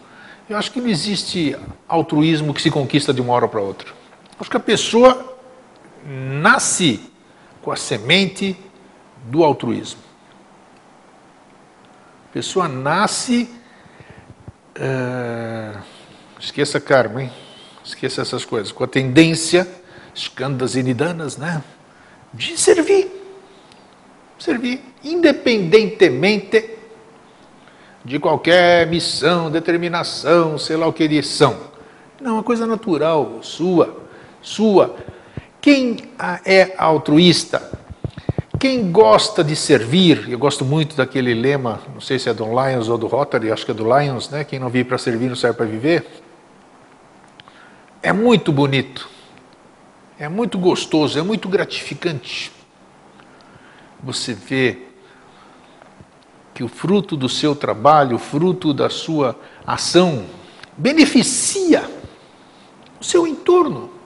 Eu 0.49 0.57
acho 0.57 0.71
que 0.71 0.81
não 0.81 0.87
existe 0.87 1.55
altruísmo 1.87 2.53
que 2.53 2.61
se 2.61 2.71
conquista 2.71 3.13
de 3.13 3.21
uma 3.21 3.33
hora 3.33 3.47
para 3.47 3.61
outra. 3.61 3.93
Acho 4.39 4.49
que 4.49 4.57
a 4.57 4.59
pessoa 4.59 5.37
nasce 6.05 7.01
com 7.61 7.71
a 7.71 7.75
semente 7.75 8.57
do 9.25 9.43
altruísmo. 9.43 9.99
A 12.29 12.33
pessoa 12.33 12.67
nasce 12.67 13.49
é, 14.75 15.73
esqueça 16.39 16.79
karma, 16.79 17.23
hein? 17.23 17.31
Esqueça 17.83 18.21
essas 18.21 18.45
coisas. 18.45 18.71
Com 18.71 18.83
a 18.83 18.87
tendência, 18.87 19.67
escandas 20.13 20.75
e 20.75 20.83
nidanas, 20.83 21.37
né? 21.37 21.63
De 22.33 22.57
servir. 22.57 23.09
Servir. 24.37 24.81
Independentemente 25.03 26.77
de 28.03 28.17
qualquer 28.19 28.87
missão, 28.87 29.51
determinação, 29.51 30.57
sei 30.57 30.77
lá 30.77 30.87
o 30.87 30.93
que 30.93 31.03
eles 31.03 31.27
são. 31.27 31.57
Não, 32.19 32.31
é 32.31 32.33
uma 32.33 32.43
coisa 32.43 32.65
natural, 32.65 33.39
sua, 33.41 34.07
sua. 34.41 34.95
Quem 35.61 35.97
é 36.45 36.73
altruísta? 36.77 37.68
Quem 38.59 38.91
gosta 38.91 39.41
de 39.41 39.55
servir, 39.55 40.29
eu 40.29 40.37
gosto 40.37 40.65
muito 40.65 40.93
daquele 40.93 41.33
lema, 41.33 41.79
não 41.93 42.01
sei 42.01 42.19
se 42.19 42.27
é 42.27 42.33
do 42.33 42.43
Lions 42.43 42.89
ou 42.89 42.97
do 42.97 43.07
Rotary, 43.07 43.49
acho 43.53 43.63
que 43.63 43.71
é 43.71 43.73
do 43.73 43.85
Lions, 43.85 44.29
né? 44.29 44.43
Quem 44.43 44.59
não 44.59 44.67
vive 44.67 44.89
para 44.89 44.97
servir 44.97 45.29
não 45.29 45.35
serve 45.35 45.55
para 45.55 45.65
viver. 45.65 46.05
É 48.03 48.11
muito 48.11 48.51
bonito, 48.51 49.09
é 50.19 50.27
muito 50.27 50.57
gostoso, 50.57 51.17
é 51.17 51.21
muito 51.21 51.47
gratificante. 51.47 52.51
Você 54.03 54.33
vê 54.33 54.79
que 56.53 56.61
o 56.61 56.67
fruto 56.67 57.15
do 57.15 57.29
seu 57.29 57.55
trabalho, 57.55 58.17
o 58.17 58.19
fruto 58.19 58.73
da 58.73 58.89
sua 58.89 59.39
ação, 59.65 60.25
beneficia 60.77 61.89
o 62.99 63.05
seu 63.05 63.25
entorno. 63.25 63.98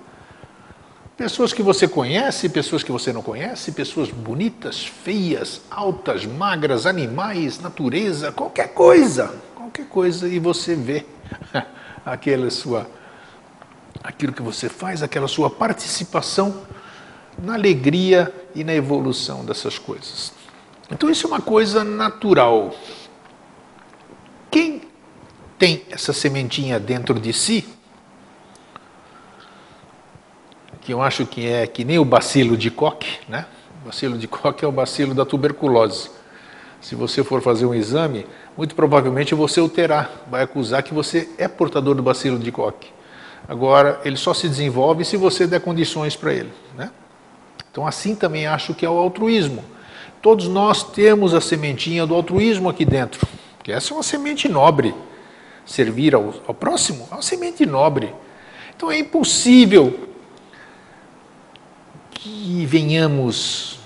Pessoas 1.15 1.54
que 1.54 1.62
você 1.62 1.88
conhece, 1.88 2.49
pessoas 2.49 2.82
que 2.82 2.91
você 2.91 3.13
não 3.13 3.21
conhece, 3.21 3.71
pessoas 3.71 4.10
bonitas, 4.10 4.84
feias, 4.84 5.62
altas, 5.69 6.26
magras, 6.26 6.88
animais, 6.88 7.60
natureza, 7.60 8.32
qualquer 8.32 8.73
coisa, 8.73 9.36
qualquer 9.56 9.86
coisa, 9.88 10.28
e 10.28 10.39
você 10.39 10.73
vê 10.73 11.06
aquela 12.04 12.49
sua, 12.49 12.89
aquilo 14.04 14.34
que 14.34 14.41
você 14.41 14.67
faz, 14.67 15.04
aquela 15.04 15.28
sua 15.28 15.52
participação 15.52 16.63
na 17.38 17.54
alegria 17.54 18.34
e 18.56 18.63
na 18.63 18.73
evolução 18.73 19.45
dessas 19.45 19.78
coisas. 19.78 20.34
Então 20.91 21.12
isso 21.12 21.28
é 21.28 21.30
uma 21.30 21.41
coisa 21.41 21.84
natural. 21.84 22.73
Quem 24.49 24.82
tem 25.60 25.84
essa 25.91 26.12
sementinha 26.12 26.80
dentro 26.80 27.19
de 27.19 27.32
si, 27.32 27.67
que 30.84 30.93
eu 30.93 31.02
acho 31.02 31.26
que 31.26 31.48
é 31.48 31.65
que 31.65 31.86
nem 31.86 31.98
o 31.98 32.06
bacilo 32.06 32.58
de 32.58 32.69
Koch, 32.69 33.19
né? 33.28 33.46
O 33.82 33.86
bacilo 33.86 34.17
de 34.17 34.28
Koch 34.28 34.63
é 34.63 34.67
o 34.67 34.72
bacilo 34.72 35.13
da 35.13 35.26
tuberculose. 35.26 36.10
Se 36.82 36.93
você 36.93 37.24
for 37.24 37.41
fazer 37.41 37.65
um 37.65 37.74
exame, 37.74 38.26
muito 38.58 38.76
provavelmente 38.76 39.34
você 39.34 39.62
o 39.62 39.69
terá, 39.69 40.10
vai 40.30 40.43
acusar 40.43 40.84
que 40.84 40.93
você 40.93 41.30
é 41.38 41.48
portador 41.48 41.96
do 41.96 42.04
bacilo 42.04 42.38
de 42.38 42.52
Koch. 42.52 42.91
Agora, 43.48 44.02
ele 44.04 44.17
só 44.17 44.34
se 44.34 44.48
desenvolve 44.50 45.06
se 45.06 45.15
você 45.15 45.48
der 45.48 45.62
condições 45.62 46.15
para 46.17 46.34
ele, 46.34 46.52
né? 46.78 46.91
Então, 47.72 47.88
assim 47.88 48.13
também 48.13 48.46
acho 48.46 48.74
que 48.74 48.86
é 48.86 48.89
o 48.89 48.98
altruísmo. 48.98 49.63
Todos 50.22 50.48
nós 50.48 50.84
temos 50.84 51.34
a 51.34 51.41
sementinha 51.41 52.06
do 52.06 52.13
altruísmo 52.13 52.69
aqui 52.69 52.86
dentro, 52.86 53.26
que 53.63 53.72
essa 53.72 53.93
é 53.93 53.96
uma 53.96 54.04
semente 54.04 54.50
nobre. 54.50 54.93
Servir 55.65 56.13
ao, 56.13 56.34
ao 56.46 56.54
próximo 56.54 57.08
é 57.10 57.15
uma 57.15 57.22
semente 57.22 57.65
nobre. 57.65 58.13
Então, 58.76 58.91
é 58.91 58.98
impossível 59.00 60.12
que 62.24 62.66
venhamos 62.66 63.78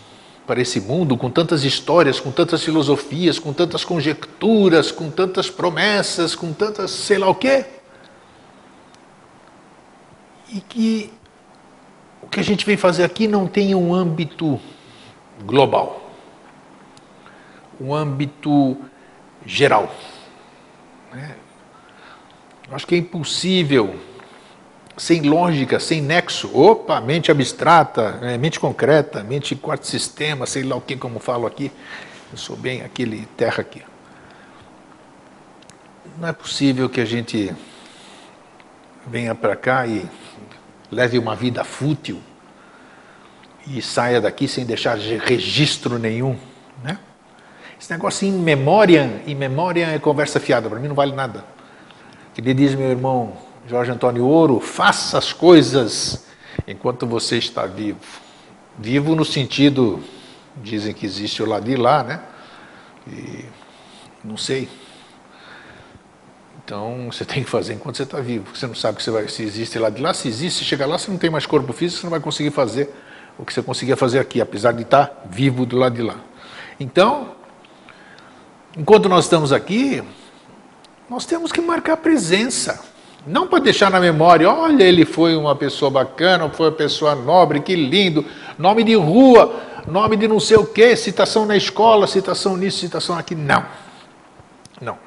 para 0.46 0.62
esse 0.62 0.80
mundo 0.80 1.18
com 1.18 1.28
tantas 1.28 1.64
histórias, 1.64 2.20
com 2.20 2.32
tantas 2.32 2.64
filosofias, 2.64 3.40
com 3.40 3.52
tantas 3.52 3.84
conjecturas, 3.84 4.92
com 4.92 5.10
tantas 5.10 5.50
promessas, 5.50 6.36
com 6.36 6.54
tantas 6.54 6.92
sei 6.92 7.18
lá 7.18 7.28
o 7.28 7.34
quê. 7.34 7.66
E 10.50 10.62
que 10.62 11.12
o 12.22 12.28
que 12.28 12.40
a 12.40 12.44
gente 12.44 12.64
vem 12.64 12.78
fazer 12.78 13.04
aqui 13.04 13.28
não 13.28 13.48
tem 13.48 13.74
um 13.74 13.92
âmbito 13.94 14.60
global, 15.44 16.12
um 17.82 17.94
âmbito 17.94 18.78
geral. 19.48 19.92
Né? 21.12 21.36
Acho 22.72 22.86
que 22.86 22.94
é 22.94 23.00
impossível 23.00 24.00
sem 24.98 25.22
lógica, 25.22 25.80
sem 25.80 26.02
nexo. 26.02 26.50
Opa, 26.54 27.00
mente 27.00 27.32
abstrata, 27.32 28.20
é, 28.22 28.38
mente 28.38 28.60
concreta, 28.60 29.24
mente 29.24 29.56
quarto 29.56 29.86
sistema, 29.86 30.46
sei 30.48 30.64
lá 30.64 30.76
o 30.76 30.82
que, 30.82 30.98
como 30.98 31.20
falo 31.20 31.46
aqui. 31.46 31.72
Eu 32.32 32.38
sou 32.38 32.56
bem 32.56 32.82
aquele 32.82 33.28
terra 33.38 33.62
aqui. 33.62 33.82
Não 36.18 36.28
é 36.28 36.34
possível 36.34 36.90
que 36.90 37.00
a 37.00 37.06
gente 37.06 37.56
venha 39.06 39.36
para 39.36 39.56
cá 39.56 39.86
e 39.86 40.06
leve 40.92 41.20
uma 41.20 41.36
vida 41.36 41.64
fútil 41.64 42.20
e 43.68 43.82
saia 43.82 44.20
daqui 44.20 44.48
sem 44.48 44.66
deixar 44.66 44.98
registro 44.98 46.00
nenhum, 46.00 46.38
né? 46.84 46.98
Esse 47.80 47.92
negócio 47.92 48.28
em 48.28 48.32
memória, 48.32 49.22
em 49.28 49.36
memória 49.36 49.86
é 49.86 50.00
conversa 50.00 50.40
fiada, 50.40 50.68
para 50.68 50.80
mim 50.80 50.88
não 50.88 50.96
vale 50.96 51.14
nada. 51.14 51.46
Ele 52.36 52.54
diz 52.54 52.74
meu 52.74 52.90
irmão 52.90 53.38
Jorge 53.68 53.92
Antônio 53.92 54.26
Ouro, 54.26 54.62
faça 54.62 55.18
as 55.18 55.34
coisas 55.34 56.26
enquanto 56.66 57.06
você 57.06 57.38
está 57.38 57.66
vivo. 57.66 58.00
Vivo 58.80 59.14
no 59.14 59.26
sentido, 59.26 60.02
dizem 60.56 60.94
que 60.94 61.06
existe 61.06 61.44
o 61.44 61.46
lado 61.46 61.66
de 61.66 61.76
lá, 61.76 62.02
né? 62.02 62.22
E 63.06 63.46
não 64.24 64.38
sei. 64.38 64.70
Então 66.64 67.10
você 67.12 67.26
tem 67.26 67.44
que 67.44 67.50
fazer 67.50 67.74
enquanto 67.74 67.98
você 67.98 68.04
está 68.04 68.22
vivo. 68.22 68.56
Você 68.56 68.68
não 68.68 68.76
sabe 68.76 69.04
você 69.04 69.12
vai, 69.12 69.28
se 69.28 69.44
existe 69.44 69.78
lá 69.78 69.90
de 69.90 70.02
lá. 70.02 70.14
Se 70.14 70.30
existe, 70.30 70.64
chega 70.64 70.86
lá, 70.86 70.98
você 70.98 71.12
não 71.12 71.18
tem 71.18 71.30
mais 71.30 71.46
corpo 71.46 71.74
físico, 71.74 72.00
você 72.00 72.06
não 72.06 72.12
vai 72.12 72.22
conseguir 72.22 72.52
fazer 72.52 72.90
o 73.38 73.44
que 73.44 73.54
você 73.54 73.62
conseguia 73.62 73.98
fazer 73.98 74.20
aqui, 74.20 74.40
apesar 74.40 74.72
de 74.72 74.84
estar 74.84 75.24
vivo 75.30 75.66
do 75.66 75.76
lado 75.76 75.96
de 75.96 76.04
lá. 76.04 76.16
Então, 76.80 77.36
enquanto 78.78 79.10
nós 79.10 79.26
estamos 79.26 79.52
aqui, 79.52 80.02
nós 81.10 81.26
temos 81.26 81.52
que 81.52 81.60
marcar 81.60 81.98
presença. 81.98 82.96
Não 83.28 83.46
para 83.46 83.60
deixar 83.60 83.92
na 83.92 84.00
memória, 84.00 84.50
olha, 84.50 84.86
ele 84.86 85.04
foi 85.04 85.36
uma 85.36 85.54
pessoa 85.54 85.92
bacana, 85.92 86.50
foi 86.50 86.68
uma 86.68 86.76
pessoa 86.76 87.14
nobre, 87.14 87.60
que 87.60 87.76
lindo, 87.76 88.26
nome 88.58 88.86
de 88.86 88.96
rua, 88.96 89.54
nome 89.86 90.16
de 90.16 90.30
não 90.30 90.40
sei 90.40 90.56
o 90.56 90.66
quê, 90.66 90.96
citação 90.96 91.46
na 91.46 91.58
escola, 91.58 92.08
citação 92.08 92.56
nisso, 92.56 92.80
citação 92.80 93.18
aqui. 93.18 93.36
Não. 93.36 93.66
Não. 94.80 94.98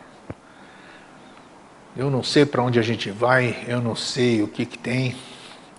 Eu 1.96 2.11
não 2.11 2.22
sei 2.22 2.44
para 2.44 2.62
onde 2.62 2.78
a 2.78 2.83
gente 2.83 3.11
vai, 3.11 3.64
eu 3.66 3.80
não 3.80 3.96
sei 3.96 4.42
o 4.42 4.48
que, 4.48 4.66
que 4.66 4.76
tem, 4.76 5.16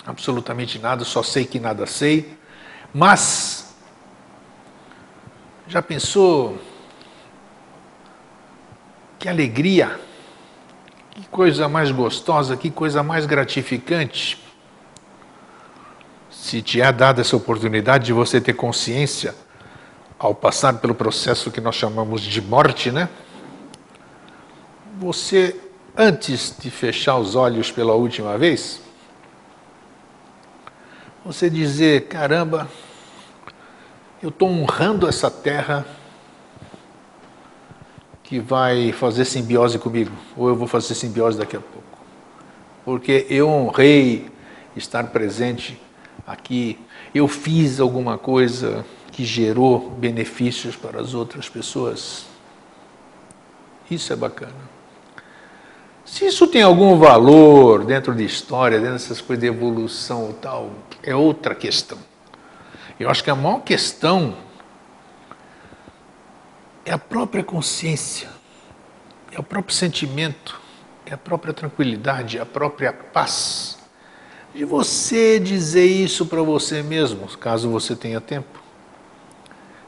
absolutamente 0.03 0.79
nada, 0.79 1.05
só 1.05 1.21
sei 1.21 1.45
que 1.45 1.59
nada 1.59 1.85
sei. 1.85 2.35
Mas, 2.91 3.75
já 5.67 5.79
pensou 5.79 6.57
que 9.19 9.29
alegria 9.29 9.99
que 11.11 11.27
coisa 11.27 11.67
mais 11.67 11.91
gostosa, 11.91 12.55
que 12.55 12.71
coisa 12.71 13.03
mais 13.03 13.25
gratificante. 13.25 14.41
Se 16.29 16.61
te 16.61 16.81
é 16.81 16.91
dada 16.91 17.21
essa 17.21 17.35
oportunidade 17.35 18.05
de 18.05 18.13
você 18.13 18.39
ter 18.39 18.53
consciência 18.53 19.35
ao 20.17 20.33
passar 20.33 20.73
pelo 20.75 20.95
processo 20.95 21.51
que 21.51 21.59
nós 21.59 21.75
chamamos 21.75 22.21
de 22.21 22.41
morte, 22.41 22.91
né? 22.91 23.09
Você, 24.99 25.59
antes 25.97 26.55
de 26.59 26.69
fechar 26.69 27.17
os 27.17 27.35
olhos 27.35 27.71
pela 27.71 27.93
última 27.93 28.37
vez, 28.37 28.81
você 31.25 31.49
dizer: 31.49 32.07
caramba, 32.07 32.69
eu 34.21 34.29
estou 34.29 34.47
honrando 34.49 35.07
essa 35.07 35.29
terra 35.29 35.85
que 38.31 38.39
vai 38.39 38.93
fazer 38.93 39.25
simbiose 39.25 39.77
comigo, 39.77 40.13
ou 40.37 40.47
eu 40.47 40.55
vou 40.55 40.65
fazer 40.65 40.95
simbiose 40.95 41.37
daqui 41.37 41.57
a 41.57 41.59
pouco. 41.59 41.99
Porque 42.85 43.27
eu 43.29 43.49
honrei 43.49 44.31
estar 44.73 45.07
presente 45.07 45.77
aqui, 46.25 46.79
eu 47.13 47.27
fiz 47.27 47.81
alguma 47.81 48.17
coisa 48.17 48.85
que 49.11 49.25
gerou 49.25 49.89
benefícios 49.89 50.77
para 50.77 51.01
as 51.01 51.13
outras 51.13 51.49
pessoas. 51.49 52.25
Isso 53.89 54.13
é 54.13 54.15
bacana. 54.15 54.71
Se 56.05 56.25
isso 56.25 56.47
tem 56.47 56.61
algum 56.61 56.97
valor 56.97 57.83
dentro 57.83 58.15
de 58.15 58.23
história, 58.23 58.79
dentro 58.79 58.93
dessas 58.93 59.19
coisas 59.19 59.41
de 59.41 59.47
evolução 59.49 60.29
e 60.29 60.33
tal, 60.35 60.69
é 61.03 61.13
outra 61.13 61.53
questão. 61.53 61.97
Eu 62.97 63.09
acho 63.09 63.25
que 63.25 63.29
a 63.29 63.35
maior 63.35 63.59
questão 63.59 64.37
é 66.85 66.91
a 66.91 66.97
própria 66.97 67.43
consciência, 67.43 68.29
é 69.31 69.39
o 69.39 69.43
próprio 69.43 69.75
sentimento, 69.75 70.59
é 71.05 71.13
a 71.13 71.17
própria 71.17 71.53
tranquilidade, 71.53 72.37
é 72.37 72.41
a 72.41 72.45
própria 72.45 72.91
paz. 72.91 73.77
De 74.53 74.65
você 74.65 75.39
dizer 75.39 75.85
isso 75.85 76.25
para 76.25 76.41
você 76.41 76.81
mesmo, 76.83 77.27
caso 77.37 77.69
você 77.69 77.95
tenha 77.95 78.19
tempo. 78.19 78.59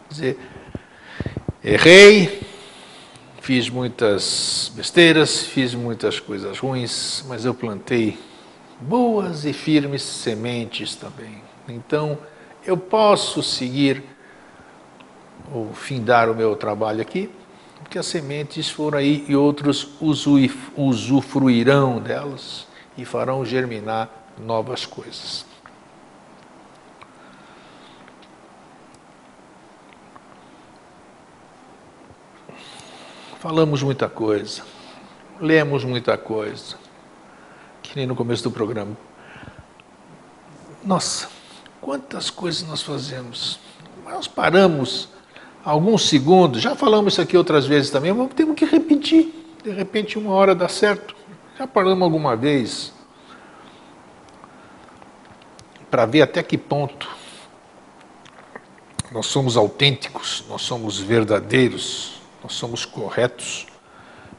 Dizer, 0.09 0.39
errei, 1.63 2.41
fiz 3.41 3.69
muitas 3.69 4.71
besteiras, 4.75 5.41
fiz 5.41 5.73
muitas 5.73 6.19
coisas 6.19 6.59
ruins, 6.59 7.25
mas 7.27 7.43
eu 7.43 7.53
plantei 7.53 8.17
boas 8.79 9.43
e 9.43 9.51
firmes 9.51 10.01
sementes 10.01 10.95
também. 10.95 11.41
Então, 11.67 12.17
eu 12.65 12.77
posso 12.77 13.43
seguir 13.43 14.03
ou 15.53 15.71
findar 15.73 16.29
o 16.29 16.35
meu 16.35 16.55
trabalho 16.55 17.01
aqui, 17.01 17.29
porque 17.77 17.99
as 17.99 18.07
sementes 18.07 18.69
foram 18.69 18.97
aí 18.97 19.23
e 19.27 19.35
outros 19.35 19.87
usufruirão 20.75 21.99
delas 21.99 22.65
e 22.97 23.05
farão 23.05 23.45
germinar 23.45 24.09
novas 24.37 24.85
coisas. 24.85 25.45
Falamos 33.39 33.83
muita 33.83 34.07
coisa, 34.07 34.63
lemos 35.39 35.83
muita 35.83 36.17
coisa, 36.17 36.77
que 37.81 37.95
nem 37.95 38.07
no 38.07 38.15
começo 38.15 38.41
do 38.41 38.49
programa. 38.49 38.95
Nossa, 40.81 41.27
quantas 41.81 42.29
coisas 42.29 42.63
nós 42.67 42.81
fazemos. 42.81 43.59
Nós 44.05 44.27
paramos 44.27 45.09
alguns 45.63 46.07
segundos, 46.07 46.61
já 46.61 46.75
falamos 46.75 47.13
isso 47.13 47.21
aqui 47.21 47.37
outras 47.37 47.65
vezes 47.65 47.89
também, 47.89 48.13
mas 48.13 48.33
temos 48.33 48.55
que 48.55 48.65
repetir. 48.65 49.33
De 49.63 49.71
repente, 49.71 50.17
uma 50.17 50.31
hora 50.33 50.53
dá 50.53 50.67
certo. 50.67 51.15
Já 51.57 51.65
paramos 51.65 52.03
alguma 52.03 52.35
vez 52.35 52.93
para 55.89 56.05
ver 56.05 56.23
até 56.23 56.41
que 56.41 56.57
ponto 56.57 57.07
nós 59.11 59.27
somos 59.27 59.55
autênticos, 59.55 60.43
nós 60.49 60.63
somos 60.63 60.99
verdadeiros 60.99 62.13
nós 62.43 62.53
somos 62.53 62.83
corretos 62.85 63.65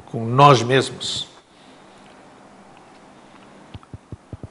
com 0.06 0.26
nós 0.26 0.62
mesmos. 0.62 1.26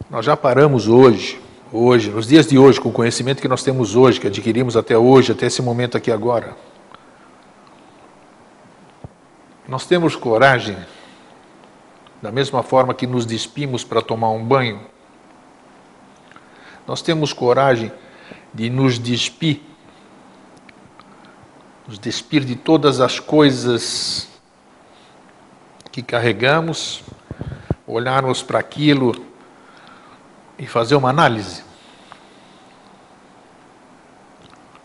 Nós 0.10 0.26
já 0.26 0.36
paramos 0.36 0.88
hoje, 0.88 1.40
hoje, 1.74 2.12
nos 2.12 2.28
dias 2.28 2.46
de 2.46 2.56
hoje, 2.56 2.80
com 2.80 2.90
o 2.90 2.94
conhecimento 2.94 3.42
que 3.42 3.48
nós 3.48 3.64
temos 3.64 3.96
hoje, 3.96 4.20
que 4.20 4.28
adquirimos 4.28 4.78
até 4.78 4.96
hoje, 4.96 5.32
até 5.32 5.48
esse 5.48 5.60
momento 5.60 5.98
aqui 5.98 6.12
agora. 6.12 6.56
Nós 9.68 9.88
temos 9.88 10.16
coragem, 10.16 10.78
da 12.22 12.32
mesma 12.32 12.62
forma 12.62 12.94
que 12.94 13.08
nos 13.08 13.26
despimos 13.26 13.84
para 13.84 14.04
tomar 14.04 14.30
um 14.30 14.46
banho, 14.46 14.82
nós 16.86 17.02
temos 17.02 17.34
coragem 17.34 17.92
de 18.54 18.70
nos 18.70 19.00
despir 19.00 19.62
nos 21.88 22.00
despir 22.00 22.46
de 22.46 22.56
todas 22.56 23.02
as 23.02 23.20
coisas 23.20 24.30
que 25.92 26.02
carregamos, 26.02 27.04
olharmos 27.86 28.42
para 28.42 28.58
aquilo 28.58 29.33
e 30.64 30.68
fazer 30.68 30.96
uma 30.96 31.10
análise. 31.10 31.62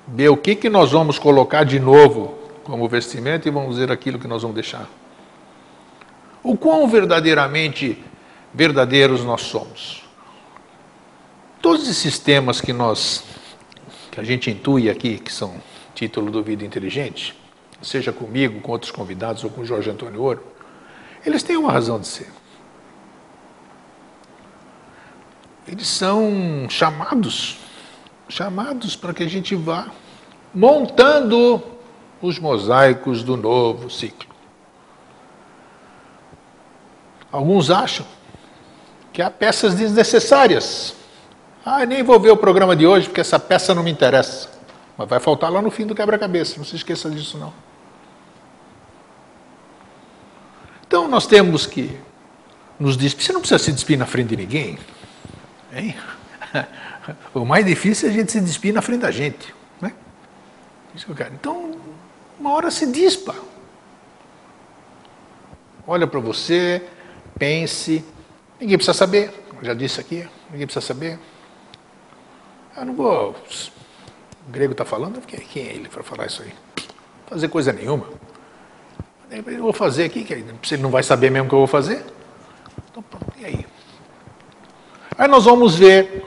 Ver 0.09 0.29
o 0.29 0.37
que, 0.37 0.57
que 0.57 0.69
nós 0.69 0.91
vamos 0.91 1.19
colocar 1.19 1.65
de 1.65 1.79
novo 1.79 2.37
como 2.65 2.89
vestimento 2.89 3.47
e 3.47 3.51
vamos 3.51 3.79
ver 3.79 3.93
aquilo 3.93 4.19
que 4.19 4.27
nós 4.27 4.43
vamos 4.43 4.57
deixar. 4.57 4.89
O 6.43 6.57
quão 6.57 6.89
verdadeiramente 6.89 8.03
verdadeiros 8.53 9.25
nós 9.25 9.43
somos. 9.43 10.03
Todos 11.63 11.89
esses 11.89 12.19
temas 12.19 12.61
que 12.61 12.73
nós, 12.73 13.23
que 14.11 14.21
a 14.21 14.25
gente 14.25 14.51
intui 14.51 14.91
aqui, 14.91 15.19
que 15.19 15.33
são 15.33 15.55
título 15.95 16.31
do 16.31 16.43
Vida 16.43 16.65
Inteligente, 16.65 17.37
seja 17.81 18.13
comigo, 18.13 18.61
com 18.61 18.73
outros 18.73 18.91
convidados 18.91 19.45
ou 19.45 19.51
com 19.51 19.65
Jorge 19.65 19.91
Antônio 19.91 20.23
Ouro, 20.23 20.43
eles 21.25 21.43
têm 21.43 21.57
uma 21.57 21.71
razão 21.71 22.01
de 22.01 22.07
ser. 22.07 22.38
Eles 25.69 25.87
são 25.87 26.67
chamados, 26.71 27.59
chamados 28.27 28.97
para 28.97 29.13
que 29.13 29.23
a 29.23 29.29
gente 29.29 29.55
vá 29.55 29.89
montando 30.55 31.63
os 32.23 32.39
mosaicos 32.39 33.23
do 33.23 33.37
novo 33.37 33.91
ciclo. 33.91 34.35
Alguns 37.31 37.71
acham 37.71 38.07
que 39.13 39.21
há 39.21 39.31
peças 39.31 39.75
desnecessárias. 39.75 40.95
Ah, 41.63 41.85
nem 41.85 42.03
vou 42.03 42.19
ver 42.19 42.31
o 42.31 42.37
programa 42.37 42.75
de 42.75 42.87
hoje 42.87 43.07
porque 43.07 43.21
essa 43.21 43.39
peça 43.39 43.75
não 43.75 43.83
me 43.83 43.91
interessa. 43.91 44.49
Mas 44.97 45.07
vai 45.07 45.21
faltar 45.21 45.53
lá 45.53 45.61
no 45.61 45.71
fim 45.71 45.87
do 45.87 45.95
quebra-cabeça, 45.95 46.55
não 46.57 46.65
se 46.65 46.77
esqueça 46.77 47.11
disso 47.11 47.37
não. 47.37 47.53
Então 50.87 51.07
nós 51.07 51.27
temos 51.27 51.67
que 51.67 52.01
nos 52.81 52.97
despir. 52.97 53.27
Você 53.27 53.33
não 53.35 53.41
precisa 53.41 53.59
se 53.59 53.71
despir 53.71 53.99
na 53.99 54.07
frente 54.07 54.29
de 54.29 54.37
ninguém. 54.39 54.79
Hein? 55.73 55.95
O 57.33 57.43
mais 57.43 57.65
difícil 57.65 58.09
é 58.09 58.13
a 58.13 58.15
gente 58.15 58.31
se 58.31 58.39
despir 58.39 58.75
na 58.75 58.83
frente 58.83 59.01
da 59.01 59.11
gente. 59.11 59.55
Né? 59.81 59.95
Então, 61.33 61.73
uma 62.39 62.53
hora 62.53 62.71
se 62.71 62.87
dispa. 62.93 63.35
Olha 65.87 66.07
para 66.07 66.21
você, 66.21 66.87
pense. 67.39 68.05
Ninguém 68.61 68.77
precisa 68.77 68.93
saber. 68.93 69.33
Eu 69.57 69.65
já 69.65 69.73
disse 69.73 69.99
aqui, 69.99 70.29
ninguém 70.51 70.67
precisa 70.67 70.85
saber. 70.85 71.19
Eu 72.77 72.85
não 72.85 72.95
vou 72.95 73.35
o 74.49 74.51
grego 74.51 74.73
está 74.73 74.85
falando, 74.85 75.21
quem 75.27 75.63
é 75.63 75.75
ele 75.75 75.91
para 75.91 76.03
falar 76.03 76.25
isso 76.25 76.43
aí? 76.43 76.55
Fazer 77.27 77.49
coisa 77.49 77.71
nenhuma. 77.71 78.07
Eu 79.31 79.63
vou 79.63 79.75
fazer 79.75 80.05
aqui, 80.05 80.25
que 80.25 80.33
ele 80.33 80.83
não 80.83 80.91
vai 80.91 81.03
saber 81.03 81.31
mesmo 81.31 81.47
o 81.47 81.49
que 81.51 81.55
eu 81.55 81.59
vou 81.59 81.67
fazer. 81.67 82.03
Então 82.91 83.03
pronto, 83.03 83.27
e 83.39 83.45
aí? 83.45 83.67
Aí 85.19 85.27
nós 85.27 85.47
vamos 85.47 85.75
ver 85.75 86.25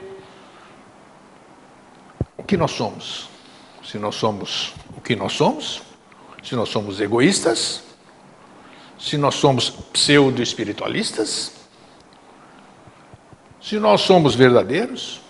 o 2.36 2.42
que 2.42 2.58
nós 2.58 2.72
somos. 2.72 3.26
Se 3.82 3.98
nós 3.98 4.14
somos 4.14 4.74
o 4.94 5.00
que 5.00 5.16
nós 5.16 5.32
somos, 5.32 5.80
se 6.42 6.54
nós 6.54 6.68
somos 6.68 7.00
egoístas, 7.00 7.84
se 8.98 9.16
nós 9.16 9.36
somos 9.36 9.70
pseudo-espiritualistas, 9.70 11.52
se 13.62 13.78
nós 13.78 14.02
somos 14.02 14.34
verdadeiros, 14.34 15.22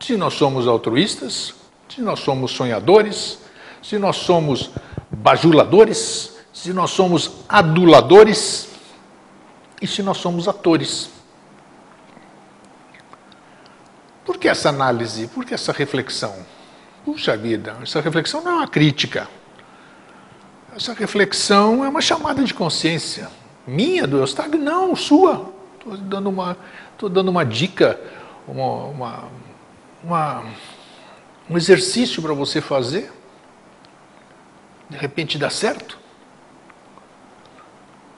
se 0.00 0.16
nós 0.16 0.32
somos 0.32 0.66
altruístas, 0.66 1.54
se 1.88 2.00
nós 2.00 2.20
somos 2.20 2.52
sonhadores, 2.52 3.38
se 3.82 3.98
nós 3.98 4.16
somos 4.16 4.70
bajuladores, 5.10 6.38
se 6.54 6.72
nós 6.72 6.90
somos 6.90 7.32
aduladores 7.50 8.70
e 9.82 9.86
se 9.86 10.02
nós 10.02 10.16
somos 10.16 10.48
atores. 10.48 11.13
Por 14.24 14.38
que 14.38 14.48
essa 14.48 14.68
análise? 14.68 15.26
Por 15.28 15.44
que 15.44 15.54
essa 15.54 15.72
reflexão? 15.72 16.34
Puxa 17.04 17.36
vida, 17.36 17.76
essa 17.82 18.00
reflexão 18.00 18.42
não 18.42 18.52
é 18.52 18.54
uma 18.56 18.68
crítica. 18.68 19.28
Essa 20.74 20.94
reflexão 20.94 21.84
é 21.84 21.88
uma 21.88 22.00
chamada 22.00 22.42
de 22.42 22.54
consciência. 22.54 23.30
Minha, 23.66 24.06
do 24.06 24.18
Eustáquio? 24.18 24.58
Não, 24.58 24.96
sua. 24.96 25.52
Estou 25.78 25.96
dando 25.96 26.28
uma, 26.28 26.56
dando 27.10 27.28
uma 27.28 27.44
dica, 27.44 28.00
uma, 28.48 28.84
uma, 28.86 29.24
uma 30.02 30.44
um 31.48 31.56
exercício 31.56 32.22
para 32.22 32.32
você 32.32 32.60
fazer, 32.60 33.12
de 34.88 34.96
repente 34.96 35.38
dá 35.38 35.50
certo. 35.50 35.98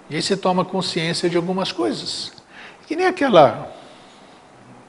E 0.08 0.16
aí 0.16 0.22
você 0.22 0.36
toma 0.36 0.64
consciência 0.64 1.28
de 1.28 1.36
algumas 1.36 1.72
coisas. 1.72 2.32
Que 2.86 2.94
nem 2.94 3.06
aquela. 3.06 3.72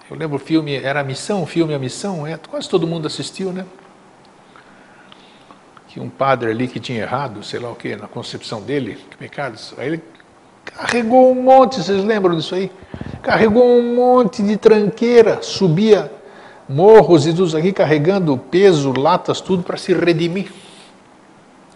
Eu 0.09 0.15
lembro 0.15 0.37
o 0.37 0.39
filme, 0.39 0.73
era 0.75 1.01
a 1.01 1.03
missão, 1.03 1.43
o 1.43 1.45
filme 1.45 1.73
A 1.73 1.79
Missão, 1.79 2.25
é, 2.25 2.37
quase 2.37 2.69
todo 2.69 2.87
mundo 2.87 3.07
assistiu, 3.07 3.51
né? 3.51 3.65
Que 5.89 5.99
um 5.99 6.09
padre 6.09 6.49
ali 6.49 6.65
que 6.67 6.79
tinha 6.79 7.01
errado, 7.01 7.43
sei 7.43 7.59
lá 7.59 7.69
o 7.69 7.75
que, 7.75 7.93
na 7.95 8.07
concepção 8.07 8.61
dele, 8.61 8.97
que 9.09 9.17
pecados. 9.17 9.73
Aí 9.77 9.87
ele 9.87 10.03
carregou 10.63 11.31
um 11.31 11.43
monte, 11.43 11.81
vocês 11.81 12.05
lembram 12.05 12.37
disso 12.37 12.55
aí? 12.55 12.71
Carregou 13.21 13.65
um 13.65 13.95
monte 13.95 14.41
de 14.41 14.55
tranqueira, 14.55 15.41
subia 15.41 16.09
morros 16.69 17.27
e 17.27 17.33
tudo 17.33 17.57
aqui 17.57 17.73
carregando 17.73 18.37
peso, 18.37 18.93
latas, 18.97 19.41
tudo 19.41 19.61
para 19.61 19.75
se 19.75 19.93
redimir. 19.93 20.51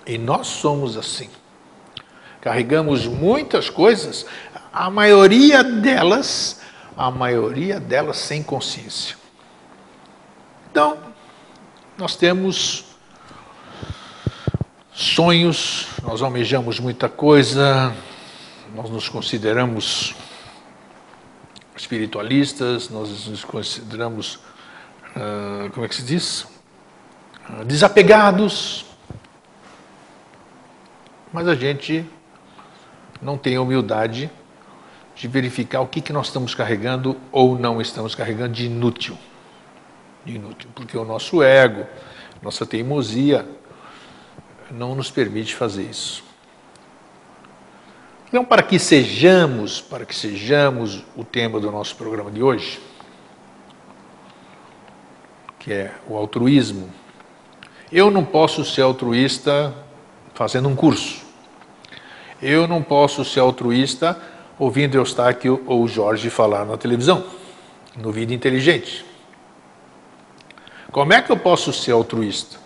E 0.07 0.17
nós 0.17 0.47
somos 0.47 0.95
assim. 0.95 1.29
Carregamos 2.39 3.05
muitas 3.05 3.69
coisas, 3.69 4.25
a 4.71 4.89
maioria 4.89 5.63
delas, 5.63 6.60
a 6.95 7.09
maioria 7.09 7.79
delas 7.79 8.17
sem 8.17 8.43
consciência. 8.43 9.15
Então, 10.69 10.97
nós 11.97 12.15
temos 12.15 12.85
sonhos, 14.93 15.87
nós 16.03 16.21
almejamos 16.21 16.79
muita 16.79 17.09
coisa, 17.09 17.93
nós 18.75 18.89
nos 18.89 19.09
consideramos 19.09 20.15
espiritualistas, 21.75 22.89
nós 22.89 23.27
nos 23.27 23.43
consideramos 23.43 24.39
ah, 25.15 25.69
como 25.73 25.85
é 25.85 25.89
que 25.89 25.95
se 25.95 26.03
diz? 26.03 26.47
Uh, 27.49 27.65
desapegados. 27.65 28.85
Mas 31.33 31.47
a 31.47 31.55
gente 31.55 32.05
não 33.21 33.37
tem 33.37 33.55
a 33.55 33.61
humildade 33.61 34.29
de 35.21 35.27
verificar 35.27 35.81
o 35.81 35.87
que, 35.87 36.01
que 36.01 36.11
nós 36.11 36.27
estamos 36.27 36.55
carregando 36.55 37.15
ou 37.31 37.55
não 37.55 37.79
estamos 37.79 38.15
carregando 38.15 38.53
de 38.53 38.65
inútil. 38.65 39.15
De 40.25 40.33
inútil, 40.33 40.67
porque 40.73 40.97
o 40.97 41.05
nosso 41.05 41.43
ego, 41.43 41.85
nossa 42.41 42.65
teimosia 42.65 43.47
não 44.71 44.95
nos 44.95 45.11
permite 45.11 45.53
fazer 45.53 45.83
isso. 45.83 46.23
Então, 48.29 48.43
para 48.43 48.63
que 48.63 48.79
sejamos, 48.79 49.79
para 49.79 50.07
que 50.07 50.15
sejamos 50.15 51.03
o 51.15 51.23
tema 51.23 51.59
do 51.59 51.71
nosso 51.71 51.95
programa 51.95 52.31
de 52.31 52.41
hoje, 52.41 52.81
que 55.59 55.71
é 55.71 55.93
o 56.07 56.17
altruísmo, 56.17 56.89
eu 57.91 58.09
não 58.09 58.25
posso 58.25 58.65
ser 58.65 58.81
altruísta 58.81 59.71
fazendo 60.33 60.67
um 60.67 60.75
curso. 60.75 61.21
Eu 62.41 62.67
não 62.67 62.81
posso 62.81 63.23
ser 63.23 63.41
altruísta 63.41 64.19
ouvindo 64.61 64.93
Eustáquio 64.95 65.63
ou 65.65 65.87
Jorge 65.87 66.29
falar 66.29 66.65
na 66.65 66.77
televisão, 66.77 67.25
no 67.97 68.11
Vida 68.11 68.31
Inteligente. 68.31 69.03
Como 70.91 71.11
é 71.13 71.19
que 71.19 71.31
eu 71.31 71.37
posso 71.37 71.73
ser 71.73 71.93
altruísta? 71.93 72.59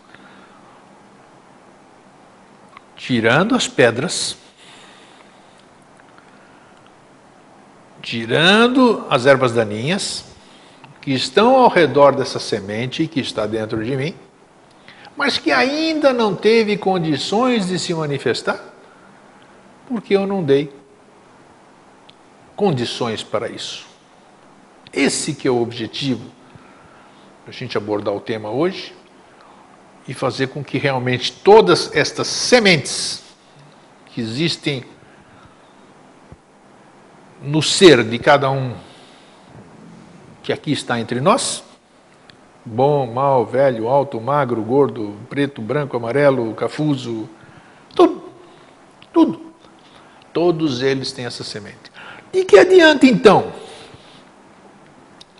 Tirando 2.98 3.56
as 3.56 3.70
pedras, 3.70 4.36
tirando 8.02 9.06
as 9.10 9.26
ervas 9.26 9.54
daninhas 9.54 10.26
que 11.00 11.14
estão 11.14 11.56
ao 11.56 11.70
redor 11.70 12.14
dessa 12.14 12.40
semente 12.40 13.08
que 13.08 13.22
está 13.22 13.48
dentro 13.48 13.86
de 13.86 13.96
mim, 13.96 14.14
mas 15.16 15.38
que 15.38 15.50
ainda 15.50 16.12
não 16.12 16.36
teve 16.36 16.76
condições 16.76 17.68
de 17.68 17.80
se 17.80 17.94
manifestar, 17.94 18.60
porque 19.88 20.14
eu 20.14 20.28
não 20.28 20.44
dei 20.44 20.84
condições 22.56 23.24
para 23.24 23.50
isso. 23.50 23.86
Esse 24.94 25.34
que 25.34 25.48
é 25.48 25.52
o 25.52 25.62
objetivo 25.62 26.36
a 27.48 27.52
gente 27.52 27.78
abordar 27.78 28.14
o 28.14 28.20
tema 28.20 28.50
hoje 28.50 28.94
e 30.08 30.14
fazer 30.14 30.48
com 30.48 30.64
que 30.64 30.78
realmente 30.78 31.32
todas 31.32 31.96
estas 31.96 32.28
sementes 32.28 33.24
que 34.08 34.20
existem 34.20 34.84
no 37.42 37.62
ser 37.62 38.04
de 38.04 38.18
cada 38.18 38.50
um 38.50 38.76
que 40.42 40.52
aqui 40.52 40.72
está 40.72 41.00
entre 41.00 41.20
nós, 41.22 41.64
bom, 42.64 43.12
mal, 43.12 43.46
velho, 43.46 43.88
alto, 43.88 44.20
magro, 44.20 44.62
gordo, 44.62 45.16
preto, 45.30 45.62
branco, 45.62 45.98
amarelo, 45.98 46.54
cafuso, 46.54 47.30
tudo, 47.96 48.24
tudo. 49.14 49.46
Todos 50.34 50.82
eles 50.82 51.12
têm 51.12 51.26
essa 51.26 51.44
semente. 51.44 51.92
E 52.36 52.44
que 52.44 52.60
adianta 52.60 53.06
então? 53.06 53.54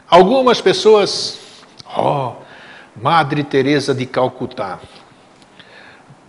Algumas 0.10 0.62
pessoas, 0.62 1.38
ó, 1.86 2.30
oh, 2.30 3.02
Madre 3.02 3.44
Teresa 3.44 3.94
de 3.94 4.06
Calcutá, 4.06 4.80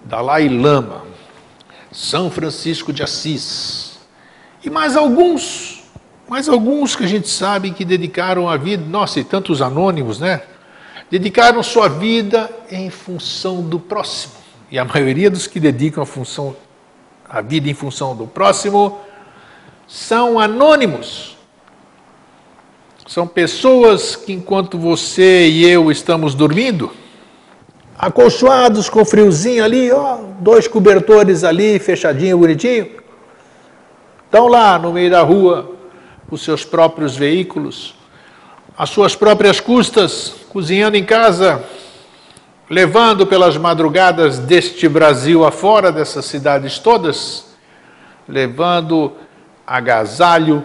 Dalai 0.04 0.48
Lama, 0.48 1.04
São 1.92 2.32
Francisco 2.32 2.92
de 2.92 3.00
Assis 3.00 4.00
e 4.64 4.68
mais 4.68 4.96
alguns, 4.96 5.84
mais 6.28 6.48
alguns 6.48 6.96
que 6.96 7.04
a 7.04 7.08
gente 7.08 7.28
sabe 7.28 7.70
que 7.70 7.84
dedicaram 7.84 8.48
a 8.48 8.56
vida, 8.56 8.84
nossa, 8.84 9.20
e 9.20 9.24
tantos 9.24 9.62
anônimos, 9.62 10.18
né? 10.18 10.42
Dedicaram 11.08 11.62
sua 11.62 11.88
vida 11.88 12.50
em 12.68 12.90
função 12.90 13.62
do 13.62 13.78
próximo. 13.78 14.34
E 14.68 14.80
a 14.80 14.84
maioria 14.84 15.30
dos 15.30 15.46
que 15.46 15.60
dedicam 15.60 16.02
a 16.02 16.06
função 16.06 16.56
a 17.28 17.40
vida 17.40 17.68
em 17.68 17.74
função 17.74 18.16
do 18.16 18.26
próximo 18.26 19.00
são 19.86 20.38
anônimos. 20.38 21.36
São 23.06 23.26
pessoas 23.26 24.16
que, 24.16 24.32
enquanto 24.32 24.78
você 24.78 25.46
e 25.46 25.64
eu 25.64 25.90
estamos 25.90 26.34
dormindo, 26.34 26.90
acolchoados 27.96 28.90
com 28.90 29.04
friozinho 29.04 29.64
ali, 29.64 29.90
ó, 29.92 30.18
dois 30.40 30.66
cobertores 30.66 31.44
ali, 31.44 31.78
fechadinho, 31.78 32.38
bonitinho, 32.38 32.90
estão 34.24 34.48
lá 34.48 34.78
no 34.78 34.92
meio 34.92 35.10
da 35.10 35.22
rua, 35.22 35.70
os 36.28 36.42
seus 36.42 36.64
próprios 36.64 37.16
veículos, 37.16 37.94
às 38.76 38.90
suas 38.90 39.14
próprias 39.14 39.60
custas, 39.60 40.34
cozinhando 40.48 40.96
em 40.96 41.04
casa, 41.04 41.64
levando 42.68 43.24
pelas 43.24 43.56
madrugadas 43.56 44.40
deste 44.40 44.88
Brasil 44.88 45.44
afora, 45.44 45.92
dessas 45.92 46.26
cidades 46.26 46.80
todas, 46.80 47.46
levando 48.28 49.12
agasalho, 49.66 50.64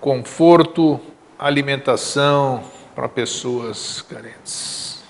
conforto, 0.00 0.98
alimentação 1.38 2.62
para 2.94 3.08
pessoas 3.08 4.02
carentes. 4.02 5.02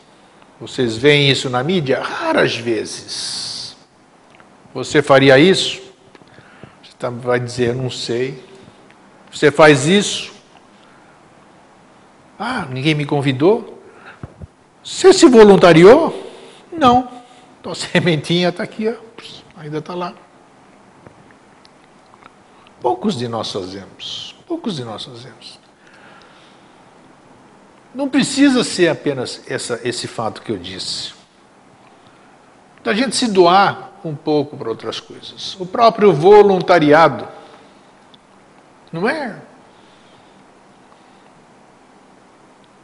Vocês 0.61 0.97
veem 0.97 1.31
isso 1.31 1.49
na 1.49 1.63
mídia? 1.63 2.03
Raras 2.03 2.57
vezes. 2.57 3.77
Você 4.75 5.01
faria 5.01 5.39
isso? 5.39 5.81
Você 6.83 7.09
vai 7.09 7.41
dizer, 7.41 7.75
não 7.75 7.89
sei. 7.89 8.43
Você 9.33 9.51
faz 9.51 9.87
isso? 9.87 10.33
Ah, 12.39 12.67
ninguém 12.71 12.95
me 12.95 13.07
convidou? 13.07 13.83
Você 14.83 15.13
se 15.13 15.27
voluntariou? 15.27 16.31
Não. 16.73 17.09
Então 17.61 17.73
a 17.73 17.75
sementinha 17.77 18.49
está 18.49 18.63
aqui, 18.63 18.89
ó. 18.89 18.95
ainda 19.61 19.79
está 19.79 19.95
lá. 19.95 20.15
Poucos 22.81 23.17
de 23.17 23.29
nós 23.29 23.53
fazemos. 23.53 24.35
Poucos 24.47 24.77
de 24.77 24.85
nós 24.85 25.05
fazemos. 25.05 25.59
Não 27.95 28.09
precisa 28.09 28.63
ser 28.65 28.89
apenas 28.89 29.43
essa, 29.47 29.81
esse 29.85 30.07
fato 30.07 30.43
que 30.43 30.51
eu 30.51 30.57
disse. 30.57 31.13
Da 32.83 32.95
gente 32.95 33.15
se 33.15 33.27
doar 33.29 33.93
um 34.05 34.15
pouco 34.15 34.57
para 34.57 34.69
outras 34.69 35.01
coisas. 35.01 35.59
O 35.61 35.67
próprio 35.67 36.13
voluntariado. 36.13 37.29
Não 38.93 39.09
é 39.09 39.41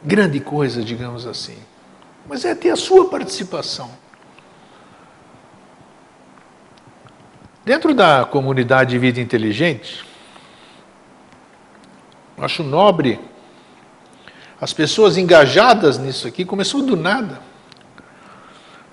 grande 0.03 0.39
coisa, 0.39 0.83
digamos 0.83 1.25
assim. 1.25 1.57
Mas 2.27 2.45
é 2.45 2.53
ter 2.53 2.69
a 2.69 2.75
sua 2.75 3.09
participação. 3.09 3.89
Dentro 7.67 7.93
da 7.93 8.23
comunidade 8.23 8.91
de 8.91 8.97
vida 8.97 9.19
inteligente, 9.19 10.05
acho 12.37 12.63
nobre 12.63 13.19
as 14.61 14.71
pessoas 14.71 15.17
engajadas 15.17 15.97
nisso 15.97 16.29
aqui, 16.29 16.45
começou 16.45 16.81
do 16.81 16.95
nada. 16.95 17.41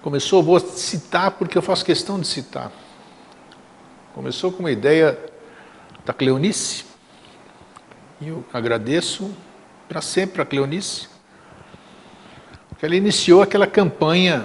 Começou, 0.02 0.42
vou 0.42 0.58
citar 0.58 1.30
porque 1.30 1.56
eu 1.56 1.62
faço 1.62 1.84
questão 1.84 2.18
de 2.18 2.26
citar. 2.26 2.72
Começou 4.12 4.50
com 4.50 4.58
uma 4.58 4.72
ideia 4.72 5.20
da 6.04 6.12
Cleonice, 6.12 6.84
e 8.20 8.26
eu 8.26 8.44
agradeço 8.52 9.32
para 9.88 10.00
sempre 10.00 10.42
a 10.42 10.44
Cleonice, 10.44 11.08
porque 12.70 12.84
ela 12.84 12.96
iniciou 12.96 13.40
aquela 13.40 13.68
campanha 13.68 14.44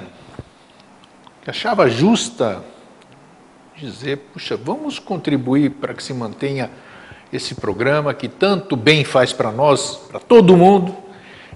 que 1.42 1.50
achava 1.50 1.89
justa 1.89 2.63
dizer, 3.80 4.18
puxa, 4.34 4.58
vamos 4.58 5.00
contribuir 5.00 5.72
para 5.72 5.94
que 5.94 6.04
se 6.04 6.13
mantenha 6.13 6.70
esse 7.32 7.56
programa 7.56 8.13
que 8.13 8.28
tanto 8.28 8.76
bem 8.76 9.04
faz 9.04 9.32
para 9.32 9.52
nós, 9.52 9.98
para 10.10 10.20
todo 10.20 10.58
mundo, 10.58 10.96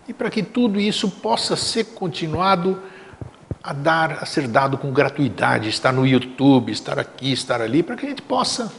e 0.08 0.14
para 0.14 0.30
que 0.30 0.44
tudo 0.44 0.80
isso 0.80 1.10
possa 1.10 1.56
ser 1.56 1.86
continuado 1.86 2.80
a 3.64 3.72
dar, 3.72 4.20
a 4.22 4.26
ser 4.26 4.48
dado 4.48 4.78
com 4.78 4.92
gratuidade, 4.92 5.70
estar 5.70 5.94
no 5.94 6.06
YouTube, 6.06 6.72
estar 6.72 7.00
aqui, 7.00 7.32
estar 7.32 7.62
ali, 7.62 7.82
para 7.82 7.96
que 7.96 8.06
a 8.06 8.10
gente 8.10 8.22
possa 8.22 8.72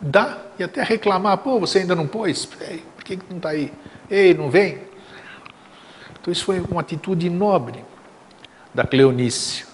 dar 0.00 0.52
e 0.58 0.64
até 0.64 0.82
reclamar, 0.82 1.38
pô, 1.38 1.60
você 1.60 1.78
ainda 1.78 1.94
não 1.94 2.06
pôs? 2.06 2.48
Ei, 2.60 2.82
por 2.96 3.04
que 3.04 3.18
não 3.30 3.36
está 3.36 3.50
aí? 3.50 3.72
Ei, 4.10 4.34
não 4.34 4.50
vem? 4.50 4.78
Então 6.20 6.32
isso 6.32 6.44
foi 6.44 6.60
uma 6.60 6.80
atitude 6.80 7.30
nobre 7.30 7.84
da 8.74 8.84
Cleonice, 8.84 9.64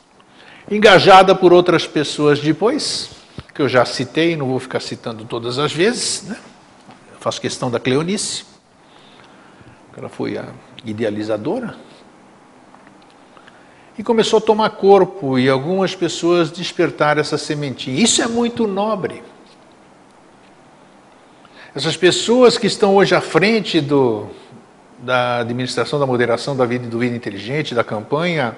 engajada 0.71 1.35
por 1.35 1.53
outras 1.53 1.87
pessoas 1.87 2.41
depois, 2.41 3.11
que 3.59 3.63
eu 3.63 3.69
já 3.69 3.85
citei, 3.85 4.37
não 4.37 4.47
vou 4.47 4.61
ficar 4.61 4.79
citando 4.79 5.25
todas 5.25 5.59
as 5.59 5.73
vezes, 5.73 6.23
né? 6.23 6.37
Eu 7.13 7.19
faço 7.19 7.41
questão 7.41 7.69
da 7.69 7.81
Cleonice, 7.81 8.45
ela 9.97 10.09
foi 10.09 10.39
a 10.39 10.45
idealizadora, 10.85 11.75
e 13.99 14.03
começou 14.05 14.37
a 14.37 14.41
tomar 14.41 14.71
corpo 14.71 15.37
e 15.41 15.49
algumas 15.49 15.93
pessoas 15.93 16.53
despertaram 16.53 17.21
essa 17.21 17.37
sementinha. 17.37 18.01
Isso 18.01 18.23
é 18.23 18.29
muito 18.29 18.65
nobre. 18.65 19.25
Essas 21.75 21.97
pessoas 21.97 22.57
que 22.57 22.69
estão 22.69 22.95
hoje 22.95 23.13
à 23.13 23.21
frente 23.21 23.81
do, 23.81 24.29
da 25.01 25.39
administração 25.39 25.99
da 25.99 26.07
moderação 26.07 26.57
da 26.57 26.65
vida 26.65 26.87
do 26.87 27.01
vida 27.01 27.17
inteligente, 27.17 27.75
da 27.75 27.83
campanha, 27.83 28.57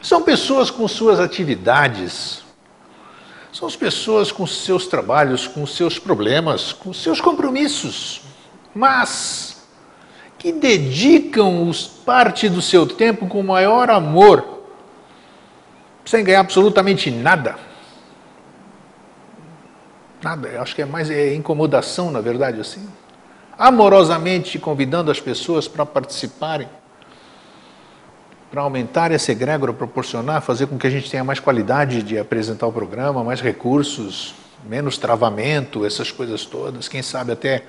são 0.00 0.22
pessoas 0.22 0.70
com 0.70 0.86
suas 0.86 1.18
atividades, 1.18 2.48
são 3.52 3.66
as 3.66 3.76
pessoas 3.76 4.30
com 4.30 4.46
seus 4.46 4.86
trabalhos, 4.86 5.46
com 5.46 5.66
seus 5.66 5.98
problemas, 5.98 6.72
com 6.72 6.92
seus 6.92 7.20
compromissos, 7.20 8.22
mas 8.74 9.66
que 10.38 10.52
dedicam 10.52 11.70
parte 12.06 12.48
do 12.48 12.62
seu 12.62 12.86
tempo 12.86 13.26
com 13.26 13.42
maior 13.42 13.90
amor, 13.90 14.62
sem 16.04 16.24
ganhar 16.24 16.40
absolutamente 16.40 17.10
nada. 17.10 17.56
Nada, 20.22 20.48
eu 20.48 20.62
acho 20.62 20.74
que 20.74 20.82
é 20.82 20.86
mais 20.86 21.10
é 21.10 21.34
incomodação, 21.34 22.10
na 22.10 22.20
verdade, 22.20 22.60
assim. 22.60 22.88
Amorosamente 23.58 24.58
convidando 24.58 25.10
as 25.10 25.20
pessoas 25.20 25.68
para 25.68 25.84
participarem, 25.84 26.68
para 28.50 28.62
aumentar 28.62 29.12
esse 29.12 29.30
egrégora, 29.30 29.72
proporcionar, 29.72 30.42
fazer 30.42 30.66
com 30.66 30.76
que 30.76 30.86
a 30.86 30.90
gente 30.90 31.08
tenha 31.08 31.22
mais 31.22 31.38
qualidade 31.38 32.02
de 32.02 32.18
apresentar 32.18 32.66
o 32.66 32.72
programa, 32.72 33.22
mais 33.22 33.40
recursos, 33.40 34.34
menos 34.68 34.98
travamento, 34.98 35.86
essas 35.86 36.10
coisas 36.10 36.44
todas. 36.44 36.88
Quem 36.88 37.00
sabe 37.00 37.32
até 37.32 37.62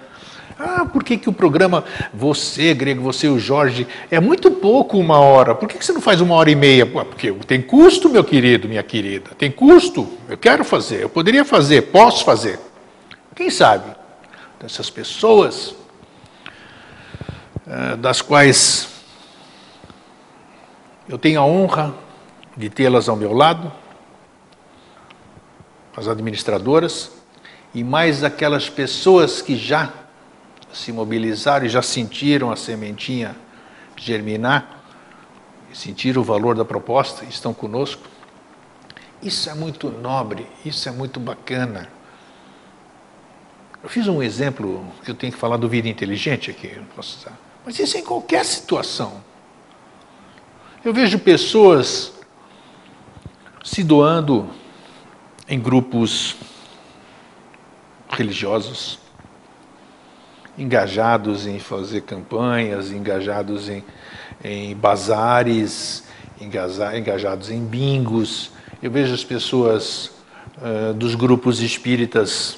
ah, 0.60 0.86
por 0.86 1.04
que, 1.04 1.18
que 1.18 1.30
o 1.30 1.34
programa, 1.34 1.84
você, 2.14 2.74
Grego, 2.74 3.02
você 3.02 3.28
e 3.28 3.30
o 3.30 3.40
Jorge, 3.40 3.88
é 4.10 4.20
muito 4.20 4.52
pouco 4.52 4.98
uma 4.98 5.20
hora? 5.20 5.56
Por 5.56 5.70
que, 5.70 5.78
que 5.78 5.86
você 5.86 5.94
não 5.94 6.02
faz 6.02 6.20
uma 6.20 6.36
hora 6.36 6.50
e 6.50 6.56
meia? 6.56 6.86
Porque 6.86 7.32
tem 7.48 7.62
custo, 7.62 8.10
meu 8.10 8.24
querido, 8.24 8.68
minha 8.68 8.84
querida. 8.84 9.32
Tem 9.38 9.52
custo. 9.52 10.08
Eu 10.28 10.38
quero 10.38 10.64
fazer, 10.64 11.02
eu 11.02 11.10
poderia 11.10 11.46
fazer, 11.46 11.84
posso 11.84 12.26
fazer. 12.26 12.60
Quem 13.36 13.50
sabe? 13.50 13.96
Dessas 14.60 14.90
pessoas, 14.90 15.74
eh, 17.68 17.96
das 17.96 18.22
quais 18.22 18.91
eu 21.12 21.18
tenho 21.18 21.42
a 21.42 21.46
honra 21.46 21.94
de 22.56 22.70
tê-las 22.70 23.10
ao 23.10 23.18
meu 23.18 23.34
lado, 23.34 23.70
as 25.96 26.08
administradoras, 26.08 27.12
e 27.76 27.84
mais 27.84 28.24
aquelas 28.24 28.70
pessoas 28.70 29.42
que 29.42 29.58
já 29.58 29.92
se 30.72 30.90
mobilizaram 30.94 31.66
e 31.66 31.70
já 31.70 31.82
sentiram 31.82 32.50
a 32.50 32.56
sementinha 32.56 33.36
germinar, 33.98 34.84
sentiram 35.74 36.22
o 36.22 36.24
valor 36.24 36.56
da 36.56 36.64
proposta, 36.64 37.26
estão 37.26 37.54
conosco. 37.54 38.08
Isso 39.22 39.50
é 39.50 39.54
muito 39.54 39.90
nobre, 39.90 40.48
isso 40.66 40.88
é 40.88 40.94
muito 40.94 41.20
bacana. 41.20 41.90
Eu 43.84 43.90
fiz 43.90 44.08
um 44.08 44.24
exemplo 44.24 44.88
que 45.04 45.12
eu 45.12 45.16
tenho 45.16 45.34
que 45.34 45.38
falar 45.38 45.58
do 45.58 45.68
vida 45.68 45.90
inteligente 45.90 46.50
aqui, 46.50 46.82
mas 47.66 47.78
isso 47.78 47.98
é 47.98 48.00
em 48.00 48.04
qualquer 48.06 48.46
situação. 48.46 49.30
Eu 50.84 50.92
vejo 50.92 51.20
pessoas 51.20 52.12
se 53.64 53.84
doando 53.84 54.50
em 55.48 55.60
grupos 55.60 56.36
religiosos, 58.10 58.98
engajados 60.58 61.46
em 61.46 61.60
fazer 61.60 62.02
campanhas, 62.02 62.90
engajados 62.90 63.70
em, 63.70 63.84
em 64.44 64.76
bazares, 64.76 66.04
engajados 66.42 67.52
em 67.52 67.64
bingos. 67.64 68.50
Eu 68.82 68.90
vejo 68.90 69.14
as 69.14 69.24
pessoas 69.24 70.10
uh, 70.58 70.96
dos 70.96 71.14
grupos 71.14 71.62
espíritas 71.62 72.58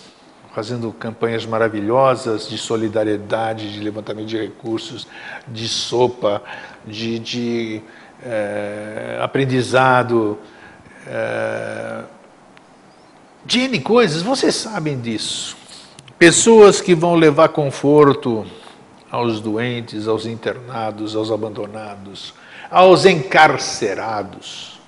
fazendo 0.54 0.94
campanhas 0.94 1.46
maravilhosas 1.46 2.48
de 2.48 2.58
solidariedade, 2.58 3.74
de 3.74 3.80
levantamento 3.80 4.28
de 4.28 4.38
recursos, 4.38 5.08
de 5.48 5.68
sopa, 5.68 6.42
de, 6.86 7.18
de 7.18 7.82
uh, 8.24 9.24
aprendizado, 9.24 10.40
uh, 11.08 12.04
de 13.46 13.62
N 13.62 13.80
coisas, 13.82 14.22
vocês 14.22 14.56
sabem 14.56 15.00
disso. 15.00 15.58
Pessoas 16.18 16.80
que 16.80 16.96
vão 16.96 17.16
levar 17.16 17.50
conforto 17.50 18.46
aos 19.12 19.42
doentes, 19.42 20.08
aos 20.08 20.26
internados, 20.26 21.16
aos 21.16 21.30
abandonados, 21.30 22.34
aos 22.72 23.06
encarcerados. 23.06 24.80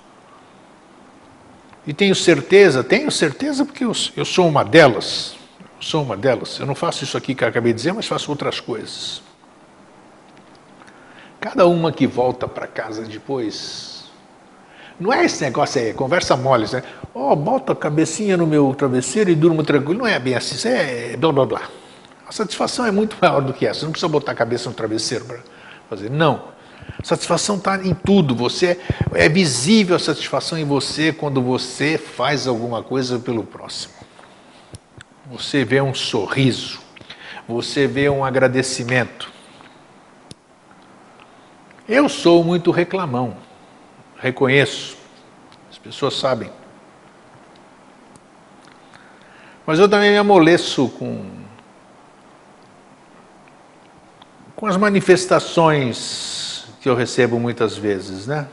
E 1.86 1.93
tenho 1.93 2.15
certeza, 2.15 2.83
tenho 2.83 3.11
certeza 3.11 3.63
porque 3.65 3.83
eu, 3.83 3.91
eu 4.15 4.25
sou 4.25 4.47
uma 4.47 4.63
delas. 4.63 5.36
Sou 5.79 6.01
uma 6.01 6.17
delas. 6.17 6.57
Eu 6.59 6.65
não 6.65 6.73
faço 6.73 7.03
isso 7.03 7.15
aqui 7.15 7.36
que 7.36 7.43
eu 7.43 7.47
acabei 7.47 7.73
de 7.73 7.77
dizer, 7.77 7.93
mas 7.93 8.07
faço 8.07 8.31
outras 8.31 8.59
coisas. 8.59 9.21
Cada 11.46 11.68
uma 11.68 11.91
que 11.91 12.08
volta 12.08 12.48
para 12.48 12.66
casa 12.66 13.04
depois 13.04 14.06
não 15.00 15.14
é 15.14 15.26
esse 15.26 15.43
negócio 15.43 15.80
aí, 15.80 15.93
conversa 15.93 16.36
mole, 16.36 16.66
né? 16.74 16.82
Oh, 17.14 17.36
bota 17.36 17.74
a 17.74 17.76
cabecinha 17.76 18.36
no 18.36 18.48
meu 18.48 18.74
travesseiro 18.74 19.30
e 19.30 19.36
durmo 19.36 19.64
tranquilo. 19.64 20.00
Não 20.00 20.08
é 20.08 20.18
bem 20.18 20.34
assim, 20.34 20.56
isso 20.56 20.68
é 20.68 21.16
blá 21.16 21.32
blá 21.32 21.46
blá. 21.46 21.62
A 22.28 22.32
satisfação 22.32 22.84
é 22.84 22.89
muito 22.89 23.16
maior 23.22 23.41
do 23.41 23.54
que 23.54 23.68
essa. 23.68 23.82
Você 23.82 23.86
não 23.86 23.91
precisa 23.91 24.10
botar 24.10 24.32
a 24.32 24.36
cabeça 24.36 24.70
no 24.70 24.76
travesseiro 24.76 25.24
para 25.26 25.38
fazer. 25.88 26.10
Não. 26.10 26.46
Satisfação 27.04 27.58
está 27.58 27.78
em 27.86 27.93
tudo. 27.93 28.34
Você 28.34 28.80
é 29.14 29.30
visível 29.30 29.98
a 29.98 30.00
satisfação 30.00 30.58
em 30.58 30.66
você 30.66 31.14
quando 31.14 31.43
você 31.43 31.96
faz 31.96 32.48
alguma 32.48 32.82
coisa 32.82 33.20
pelo 33.20 33.43
próximo. 33.43 33.93
Você 35.30 35.64
vê 35.64 35.80
um 35.80 35.93
sorriso, 35.93 36.80
você 37.48 37.86
vê 37.86 38.10
um 38.10 38.26
agradecimento. 38.26 39.34
Eu 41.88 42.09
sou 42.09 42.43
muito 42.43 42.71
reclamão 42.71 43.38
reconheço, 44.17 44.97
as 45.69 45.77
pessoas 45.77 46.15
sabem. 46.15 46.49
Mas 49.65 49.79
eu 49.79 49.89
também 49.89 50.11
me 50.11 50.17
amoleço 50.17 50.89
com, 50.89 51.25
com 54.55 54.67
as 54.67 54.77
manifestações 54.77 56.67
que 56.81 56.89
eu 56.89 56.95
recebo 56.95 57.39
muitas 57.39 57.77
vezes, 57.77 58.27
né? 58.27 58.47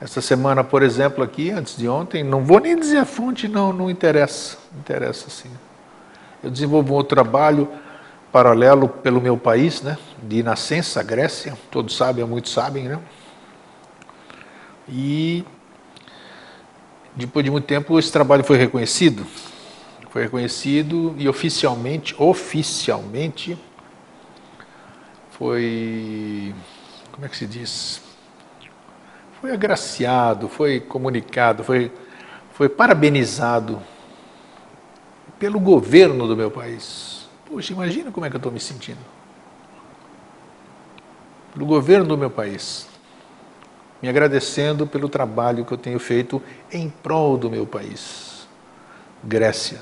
Essa 0.00 0.20
semana, 0.20 0.62
por 0.62 0.84
exemplo, 0.84 1.24
aqui, 1.24 1.50
antes 1.50 1.76
de 1.76 1.88
ontem, 1.88 2.22
não 2.22 2.44
vou 2.44 2.60
nem 2.60 2.78
dizer 2.78 2.98
a 2.98 3.04
fonte, 3.04 3.48
não, 3.48 3.72
não 3.72 3.90
interessa, 3.90 4.56
interessa 4.78 5.28
sim. 5.28 5.50
Eu 6.42 6.50
desenvolvo 6.50 6.96
um 6.96 7.02
trabalho 7.02 7.68
paralelo 8.32 8.88
pelo 8.88 9.20
meu 9.20 9.36
país, 9.36 9.82
né? 9.82 9.96
De 10.22 10.42
nascença, 10.42 11.02
Grécia, 11.02 11.56
todos 11.70 11.96
sabem, 11.96 12.24
muitos 12.24 12.52
sabem, 12.52 12.84
né? 12.84 12.98
E 14.88 15.44
depois 17.14 17.44
de 17.44 17.50
muito 17.50 17.66
tempo 17.66 17.98
esse 17.98 18.12
trabalho 18.12 18.44
foi 18.44 18.56
reconhecido. 18.56 19.26
Foi 20.10 20.22
reconhecido 20.22 21.14
e 21.18 21.28
oficialmente, 21.28 22.14
oficialmente 22.18 23.58
foi 25.30 26.54
como 27.12 27.26
é 27.26 27.28
que 27.28 27.36
se 27.36 27.46
diz? 27.46 28.00
Foi 29.40 29.52
agraciado, 29.52 30.48
foi 30.48 30.80
comunicado, 30.80 31.62
foi 31.62 31.92
foi 32.52 32.68
parabenizado 32.68 33.80
pelo 35.38 35.60
governo 35.60 36.26
do 36.26 36.36
meu 36.36 36.50
país. 36.50 37.17
Poxa, 37.48 37.72
imagina 37.72 38.12
como 38.12 38.26
é 38.26 38.30
que 38.30 38.36
eu 38.36 38.38
estou 38.38 38.52
me 38.52 38.60
sentindo. 38.60 39.00
Pelo 41.52 41.66
governo 41.66 42.06
do 42.06 42.18
meu 42.18 42.30
país 42.30 42.86
me 44.00 44.08
agradecendo 44.08 44.86
pelo 44.86 45.08
trabalho 45.08 45.64
que 45.64 45.72
eu 45.72 45.78
tenho 45.78 45.98
feito 45.98 46.42
em 46.72 46.88
prol 46.88 47.36
do 47.36 47.50
meu 47.50 47.66
país, 47.66 48.46
Grécia. 49.22 49.80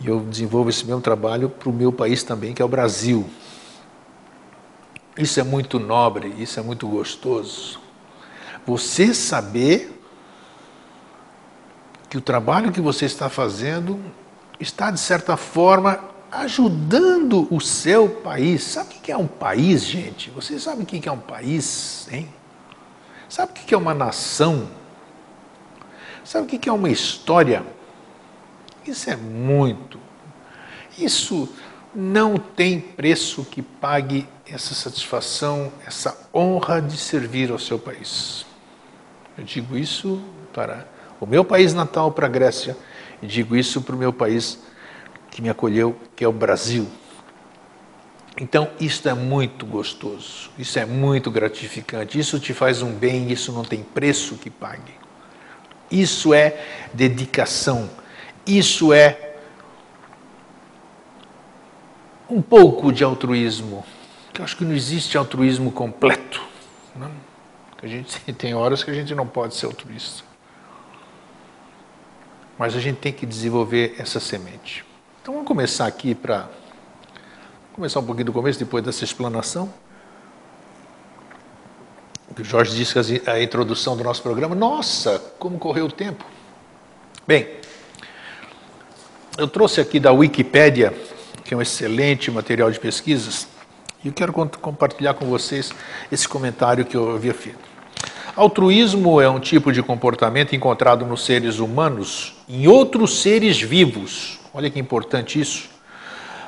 E 0.00 0.08
eu 0.08 0.20
desenvolvo 0.20 0.70
esse 0.70 0.84
mesmo 0.84 1.00
trabalho 1.00 1.48
para 1.48 1.68
o 1.68 1.72
meu 1.72 1.92
país 1.92 2.22
também, 2.22 2.52
que 2.52 2.60
é 2.60 2.64
o 2.64 2.68
Brasil. 2.68 3.28
Isso 5.16 5.40
é 5.40 5.42
muito 5.42 5.78
nobre, 5.78 6.34
isso 6.38 6.58
é 6.58 6.62
muito 6.62 6.86
gostoso. 6.86 7.80
Você 8.66 9.14
saber 9.14 10.02
que 12.10 12.18
o 12.18 12.20
trabalho 12.20 12.72
que 12.72 12.80
você 12.80 13.06
está 13.06 13.28
fazendo 13.28 13.98
está, 14.60 14.90
de 14.90 15.00
certa 15.00 15.36
forma, 15.36 16.00
ajudando 16.34 17.46
o 17.50 17.60
seu 17.60 18.08
país. 18.08 18.62
Sabe 18.64 18.94
o 18.96 19.00
que 19.00 19.12
é 19.12 19.16
um 19.16 19.26
país, 19.26 19.84
gente? 19.84 20.30
Você 20.30 20.58
sabe 20.58 20.82
o 20.82 20.86
que 20.86 21.08
é 21.08 21.12
um 21.12 21.18
país, 21.18 22.08
hein? 22.10 22.28
Sabe 23.28 23.52
o 23.52 23.54
que 23.54 23.74
é 23.74 23.78
uma 23.78 23.94
nação? 23.94 24.68
Sabe 26.24 26.44
o 26.44 26.58
que 26.58 26.68
é 26.68 26.72
uma 26.72 26.90
história? 26.90 27.64
Isso 28.86 29.08
é 29.10 29.16
muito. 29.16 29.98
Isso 30.98 31.48
não 31.94 32.36
tem 32.36 32.80
preço 32.80 33.44
que 33.44 33.62
pague 33.62 34.26
essa 34.46 34.74
satisfação, 34.74 35.72
essa 35.86 36.28
honra 36.34 36.82
de 36.82 36.96
servir 36.96 37.50
ao 37.50 37.58
seu 37.58 37.78
país. 37.78 38.44
Eu 39.38 39.44
digo 39.44 39.76
isso 39.76 40.22
para 40.52 40.86
o 41.20 41.26
meu 41.26 41.44
país 41.44 41.72
natal, 41.72 42.12
para 42.12 42.26
a 42.26 42.30
Grécia, 42.30 42.76
e 43.22 43.26
digo 43.26 43.56
isso 43.56 43.80
para 43.80 43.94
o 43.94 43.98
meu 43.98 44.12
país 44.12 44.58
que 45.34 45.42
me 45.42 45.50
acolheu, 45.50 45.96
que 46.14 46.22
é 46.22 46.28
o 46.28 46.32
Brasil. 46.32 46.86
Então, 48.40 48.70
isso 48.78 49.08
é 49.08 49.14
muito 49.14 49.66
gostoso, 49.66 50.48
isso 50.56 50.78
é 50.78 50.86
muito 50.86 51.28
gratificante, 51.28 52.18
isso 52.18 52.38
te 52.38 52.54
faz 52.54 52.82
um 52.82 52.92
bem, 52.92 53.32
isso 53.32 53.50
não 53.50 53.64
tem 53.64 53.82
preço 53.82 54.36
que 54.36 54.48
pague. 54.48 54.94
Isso 55.90 56.32
é 56.32 56.64
dedicação, 56.92 57.90
isso 58.46 58.92
é 58.92 59.34
um 62.30 62.40
pouco 62.40 62.92
de 62.92 63.02
altruísmo. 63.02 63.84
Eu 64.38 64.44
acho 64.44 64.56
que 64.56 64.64
não 64.64 64.74
existe 64.74 65.18
altruísmo 65.18 65.72
completo. 65.72 66.42
Não? 66.94 67.10
A 67.82 67.88
gente 67.88 68.20
tem 68.34 68.54
horas 68.54 68.84
que 68.84 68.90
a 68.90 68.94
gente 68.94 69.12
não 69.16 69.26
pode 69.26 69.56
ser 69.56 69.66
altruísta. 69.66 70.22
mas 72.56 72.76
a 72.76 72.80
gente 72.80 72.98
tem 72.98 73.12
que 73.12 73.26
desenvolver 73.26 73.96
essa 73.98 74.20
semente. 74.20 74.84
Então 75.24 75.32
vamos 75.32 75.48
começar 75.48 75.86
aqui 75.86 76.14
para 76.14 76.50
começar 77.72 77.98
um 77.98 78.04
pouquinho 78.04 78.26
do 78.26 78.32
começo, 78.34 78.58
depois 78.58 78.84
dessa 78.84 79.04
explanação. 79.04 79.72
O 82.38 82.44
Jorge 82.44 82.76
disse 82.76 82.92
que 82.92 83.30
a 83.30 83.42
introdução 83.42 83.96
do 83.96 84.04
nosso 84.04 84.20
programa, 84.20 84.54
nossa, 84.54 85.18
como 85.38 85.58
correu 85.58 85.86
o 85.86 85.90
tempo. 85.90 86.26
Bem, 87.26 87.48
eu 89.38 89.48
trouxe 89.48 89.80
aqui 89.80 89.98
da 89.98 90.12
Wikipédia, 90.12 90.92
que 91.42 91.54
é 91.54 91.56
um 91.56 91.62
excelente 91.62 92.30
material 92.30 92.70
de 92.70 92.78
pesquisas, 92.78 93.48
e 94.04 94.08
eu 94.08 94.12
quero 94.12 94.30
compartilhar 94.30 95.14
com 95.14 95.24
vocês 95.24 95.72
esse 96.12 96.28
comentário 96.28 96.84
que 96.84 96.98
eu 96.98 97.14
havia 97.14 97.32
feito. 97.32 97.64
Altruísmo 98.36 99.22
é 99.22 99.30
um 99.30 99.40
tipo 99.40 99.72
de 99.72 99.82
comportamento 99.82 100.54
encontrado 100.54 101.06
nos 101.06 101.24
seres 101.24 101.60
humanos 101.60 102.36
em 102.46 102.68
outros 102.68 103.22
seres 103.22 103.58
vivos. 103.58 104.43
Olha 104.56 104.70
que 104.70 104.78
importante 104.78 105.40
isso. 105.40 105.68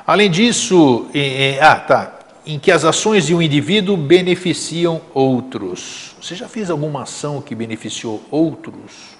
Além 0.05 0.31
disso, 0.31 1.07
em, 1.13 1.59
ah, 1.59 1.75
tá, 1.75 2.19
em 2.45 2.57
que 2.57 2.71
as 2.71 2.85
ações 2.85 3.25
de 3.25 3.35
um 3.35 3.41
indivíduo 3.41 3.97
beneficiam 3.97 5.01
outros. 5.13 6.15
Você 6.21 6.33
já 6.33 6.47
fez 6.47 6.69
alguma 6.69 7.03
ação 7.03 7.41
que 7.41 7.53
beneficiou 7.53 8.23
outros? 8.31 9.17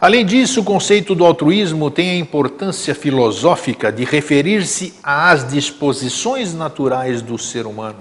Além 0.00 0.26
disso, 0.26 0.62
o 0.62 0.64
conceito 0.64 1.14
do 1.14 1.24
altruísmo 1.24 1.92
tem 1.92 2.10
a 2.10 2.16
importância 2.16 2.92
filosófica 2.92 3.92
de 3.92 4.04
referir-se 4.04 4.94
às 5.00 5.48
disposições 5.48 6.52
naturais 6.52 7.22
do 7.22 7.38
ser 7.38 7.66
humano, 7.66 8.00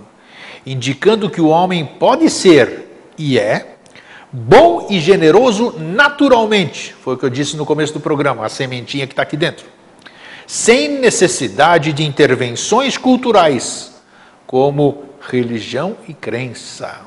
indicando 0.66 1.30
que 1.30 1.40
o 1.40 1.50
homem 1.50 1.86
pode 1.86 2.28
ser 2.32 3.12
e 3.16 3.38
é 3.38 3.73
bom 4.34 4.88
e 4.90 5.00
generoso 5.00 5.76
naturalmente. 5.78 6.96
Foi 7.02 7.14
o 7.14 7.18
que 7.18 7.24
eu 7.24 7.30
disse 7.30 7.56
no 7.56 7.66
começo 7.66 7.94
do 7.94 8.00
programa, 8.00 8.44
a 8.44 8.50
sementinha 8.50 9.06
que 9.06 9.14
está 9.14 9.22
aqui 9.22 9.38
dentro. 9.38 9.68
Sem 10.48 11.00
necessidade 11.00 11.94
de 11.94 12.04
intervenções 12.04 12.98
culturais, 12.98 13.94
como 14.48 15.04
religião 15.22 15.96
e 16.08 16.14
crença. 16.14 17.02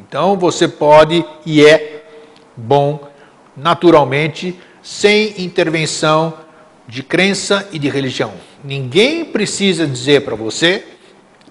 Então 0.00 0.38
você 0.38 0.68
pode 0.68 1.24
e 1.46 1.64
é 1.64 2.04
bom 2.54 3.08
naturalmente, 3.56 4.58
sem 4.82 5.42
intervenção 5.42 6.34
de 6.86 7.02
crença 7.02 7.68
e 7.72 7.78
de 7.78 7.88
religião. 7.88 8.32
Ninguém 8.62 9.24
precisa 9.24 9.86
dizer 9.86 10.24
para 10.24 10.34
você 10.34 10.84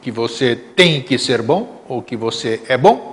que 0.01 0.11
você 0.11 0.55
tem 0.55 1.01
que 1.01 1.17
ser 1.17 1.41
bom 1.41 1.81
ou 1.87 2.01
que 2.01 2.15
você 2.15 2.61
é 2.67 2.77
bom, 2.77 3.12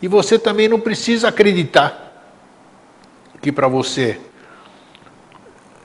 e 0.00 0.08
você 0.08 0.38
também 0.38 0.68
não 0.68 0.78
precisa 0.78 1.28
acreditar 1.28 2.06
que 3.40 3.50
para 3.52 3.68
você 3.68 4.18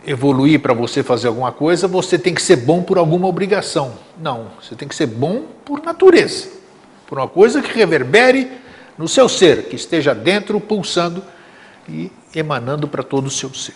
evoluir, 0.06 0.60
para 0.60 0.74
você 0.74 1.02
fazer 1.02 1.28
alguma 1.28 1.52
coisa, 1.52 1.88
você 1.88 2.20
tem 2.20 2.34
que 2.34 2.42
ser 2.42 2.58
bom 2.58 2.84
por 2.84 2.98
alguma 2.98 3.28
obrigação. 3.28 3.94
Não, 4.20 4.48
você 4.62 4.76
tem 4.76 4.88
que 4.88 4.96
ser 4.96 5.08
bom 5.08 5.44
por 5.64 5.82
natureza, 5.82 6.50
por 7.08 7.18
uma 7.18 7.28
coisa 7.28 7.62
que 7.62 7.74
reverbere 7.74 8.52
no 8.98 9.08
seu 9.08 9.30
ser, 9.30 9.64
que 9.64 9.76
esteja 9.76 10.14
dentro, 10.14 10.60
pulsando 10.60 11.24
e 11.88 12.12
emanando 12.36 12.88
para 12.88 13.02
todo 13.02 13.28
o 13.28 13.32
seu 13.32 13.54
ser. 13.54 13.76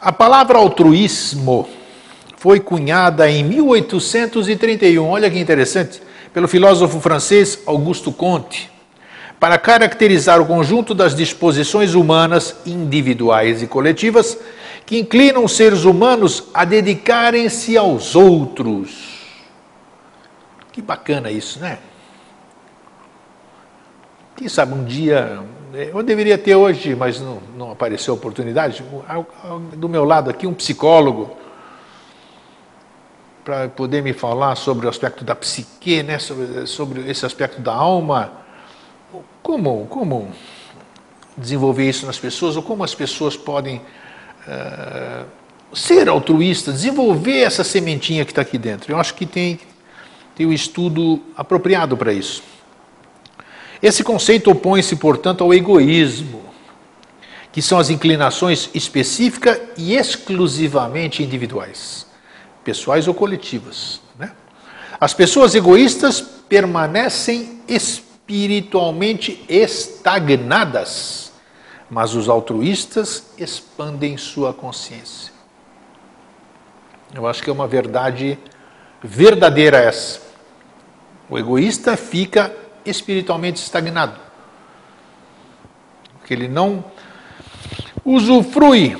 A 0.00 0.12
palavra 0.12 0.58
altruísmo 0.58 1.68
foi 2.36 2.58
cunhada 2.58 3.30
em 3.30 3.44
1831, 3.44 5.06
olha 5.06 5.30
que 5.30 5.38
interessante, 5.38 6.02
pelo 6.32 6.48
filósofo 6.48 6.98
francês 7.00 7.60
Augusto 7.66 8.10
Comte, 8.10 8.71
para 9.42 9.58
caracterizar 9.58 10.40
o 10.40 10.46
conjunto 10.46 10.94
das 10.94 11.16
disposições 11.16 11.94
humanas 11.94 12.54
individuais 12.64 13.60
e 13.60 13.66
coletivas 13.66 14.38
que 14.86 15.00
inclinam 15.00 15.44
os 15.44 15.56
seres 15.56 15.82
humanos 15.82 16.44
a 16.54 16.64
dedicarem-se 16.64 17.76
aos 17.76 18.14
outros. 18.14 19.18
Que 20.70 20.80
bacana 20.80 21.28
isso, 21.28 21.58
né? 21.58 21.80
Quem 24.36 24.48
sabe 24.48 24.74
um 24.74 24.84
dia 24.84 25.40
eu 25.74 26.00
deveria 26.04 26.38
ter 26.38 26.54
hoje, 26.54 26.94
mas 26.94 27.20
não, 27.20 27.42
não 27.56 27.72
apareceu 27.72 28.14
a 28.14 28.16
oportunidade, 28.16 28.84
do 29.74 29.88
meu 29.88 30.04
lado 30.04 30.30
aqui 30.30 30.46
um 30.46 30.54
psicólogo, 30.54 31.36
para 33.44 33.68
poder 33.70 34.04
me 34.04 34.12
falar 34.12 34.54
sobre 34.54 34.86
o 34.86 34.88
aspecto 34.88 35.24
da 35.24 35.34
psique, 35.34 36.00
né, 36.04 36.20
sobre, 36.20 36.64
sobre 36.64 37.10
esse 37.10 37.26
aspecto 37.26 37.60
da 37.60 37.74
alma, 37.74 38.41
como, 39.42 39.86
como 39.86 40.28
desenvolver 41.36 41.88
isso 41.88 42.06
nas 42.06 42.18
pessoas, 42.18 42.56
ou 42.56 42.62
como 42.62 42.84
as 42.84 42.94
pessoas 42.94 43.36
podem 43.36 43.76
uh, 44.46 45.26
ser 45.74 46.08
altruístas, 46.08 46.74
desenvolver 46.74 47.40
essa 47.40 47.64
sementinha 47.64 48.24
que 48.24 48.32
está 48.32 48.42
aqui 48.42 48.58
dentro. 48.58 48.92
Eu 48.92 48.98
acho 48.98 49.14
que 49.14 49.26
tem, 49.26 49.58
tem 50.34 50.46
um 50.46 50.52
estudo 50.52 51.20
apropriado 51.36 51.96
para 51.96 52.12
isso. 52.12 52.42
Esse 53.82 54.04
conceito 54.04 54.50
opõe-se, 54.50 54.94
portanto, 54.96 55.42
ao 55.42 55.52
egoísmo, 55.52 56.42
que 57.52 57.60
são 57.60 57.78
as 57.78 57.90
inclinações 57.90 58.70
específicas 58.72 59.60
e 59.76 59.94
exclusivamente 59.94 61.22
individuais, 61.22 62.06
pessoais 62.64 63.08
ou 63.08 63.14
coletivas. 63.14 64.00
Né? 64.18 64.30
As 65.00 65.12
pessoas 65.12 65.54
egoístas 65.54 66.20
permanecem 66.20 67.60
espiritualmente 68.22 69.44
estagnadas, 69.48 71.32
mas 71.90 72.14
os 72.14 72.28
altruístas 72.28 73.32
expandem 73.36 74.16
sua 74.16 74.54
consciência. 74.54 75.32
Eu 77.14 77.26
acho 77.26 77.42
que 77.42 77.50
é 77.50 77.52
uma 77.52 77.66
verdade 77.66 78.38
verdadeira 79.02 79.76
essa. 79.78 80.20
O 81.28 81.38
egoísta 81.38 81.96
fica 81.96 82.54
espiritualmente 82.86 83.60
estagnado. 83.60 84.18
Porque 86.18 86.32
ele 86.32 86.48
não 86.48 86.84
usufrui 88.04 88.96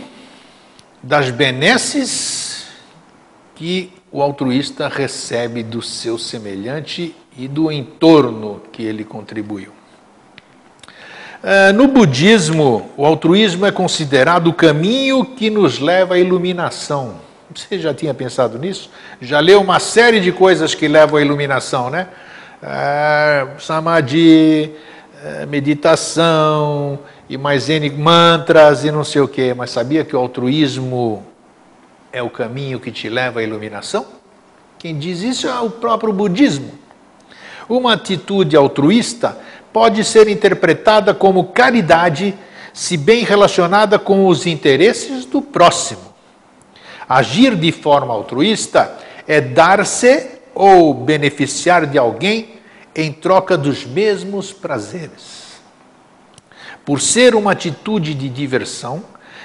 das 1.02 1.30
benesses 1.30 2.66
que 3.54 3.92
o 4.10 4.20
altruísta 4.20 4.88
recebe 4.88 5.62
do 5.62 5.80
seu 5.80 6.18
semelhante 6.18 7.16
e 7.36 7.48
do 7.48 7.70
entorno 7.70 8.62
que 8.72 8.82
ele 8.82 9.04
contribuiu. 9.04 9.72
Ah, 11.42 11.72
no 11.72 11.88
budismo, 11.88 12.90
o 12.96 13.04
altruísmo 13.04 13.66
é 13.66 13.72
considerado 13.72 14.48
o 14.48 14.52
caminho 14.52 15.24
que 15.24 15.50
nos 15.50 15.78
leva 15.78 16.14
à 16.14 16.18
iluminação. 16.18 17.16
Você 17.54 17.78
já 17.78 17.92
tinha 17.92 18.14
pensado 18.14 18.58
nisso? 18.58 18.90
Já 19.20 19.40
leu 19.40 19.60
uma 19.60 19.78
série 19.78 20.20
de 20.20 20.32
coisas 20.32 20.74
que 20.74 20.88
levam 20.88 21.18
à 21.18 21.22
iluminação, 21.22 21.90
né? 21.90 22.08
é, 22.62 23.46
samadhi, 23.58 24.72
é, 25.24 25.46
meditação 25.46 26.98
e 27.28 27.36
mais 27.36 27.68
N 27.68 27.90
mantras 27.90 28.84
e 28.84 28.92
não 28.92 29.02
sei 29.02 29.20
o 29.20 29.28
que, 29.28 29.52
mas 29.52 29.70
sabia 29.70 30.04
que 30.04 30.14
o 30.14 30.18
altruísmo 30.18 31.26
é 32.12 32.22
o 32.22 32.30
caminho 32.30 32.78
que 32.78 32.92
te 32.92 33.08
leva 33.08 33.40
à 33.40 33.42
iluminação? 33.42 34.06
Quem 34.78 34.96
diz 34.96 35.22
isso 35.22 35.48
é 35.48 35.60
o 35.60 35.70
próprio 35.70 36.12
budismo. 36.12 36.72
Uma 37.68 37.94
atitude 37.94 38.56
altruísta 38.56 39.38
pode 39.72 40.04
ser 40.04 40.28
interpretada 40.28 41.14
como 41.14 41.44
caridade 41.44 42.34
se 42.72 42.96
bem 42.96 43.24
relacionada 43.24 43.98
com 43.98 44.26
os 44.26 44.46
interesses 44.46 45.24
do 45.24 45.42
próximo. 45.42 46.12
Agir 47.08 47.54
de 47.56 47.70
forma 47.72 48.12
altruísta 48.12 48.96
é 49.26 49.40
dar-se 49.40 50.30
ou 50.54 50.94
beneficiar 50.94 51.86
de 51.86 51.98
alguém 51.98 52.60
em 52.94 53.12
troca 53.12 53.56
dos 53.56 53.84
mesmos 53.84 54.52
prazeres. 54.52 55.60
Por 56.84 57.00
ser 57.00 57.34
uma 57.34 57.52
atitude 57.52 58.14
de 58.14 58.28
diversão, 58.28 59.02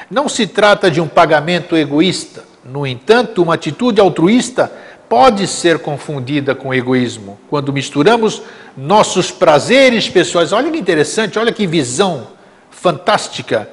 não 0.09 0.28
se 0.28 0.47
trata 0.47 0.89
de 0.89 0.99
um 0.99 1.07
pagamento 1.07 1.76
egoísta. 1.76 2.43
No 2.63 2.86
entanto, 2.86 3.41
uma 3.41 3.53
atitude 3.53 4.01
altruísta 4.01 4.72
pode 5.09 5.47
ser 5.47 5.79
confundida 5.79 6.53
com 6.53 6.73
egoísmo 6.73 7.39
quando 7.49 7.71
misturamos 7.71 8.41
nossos 8.75 9.31
prazeres 9.31 10.09
pessoais. 10.09 10.51
Olha 10.51 10.71
que 10.71 10.77
interessante, 10.77 11.39
olha 11.39 11.51
que 11.51 11.65
visão 11.65 12.27
fantástica. 12.69 13.69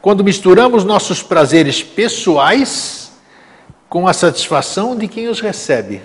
Quando 0.00 0.22
misturamos 0.22 0.84
nossos 0.84 1.22
prazeres 1.22 1.82
pessoais 1.82 3.12
com 3.88 4.06
a 4.06 4.12
satisfação 4.12 4.96
de 4.96 5.08
quem 5.08 5.28
os 5.28 5.40
recebe. 5.40 6.02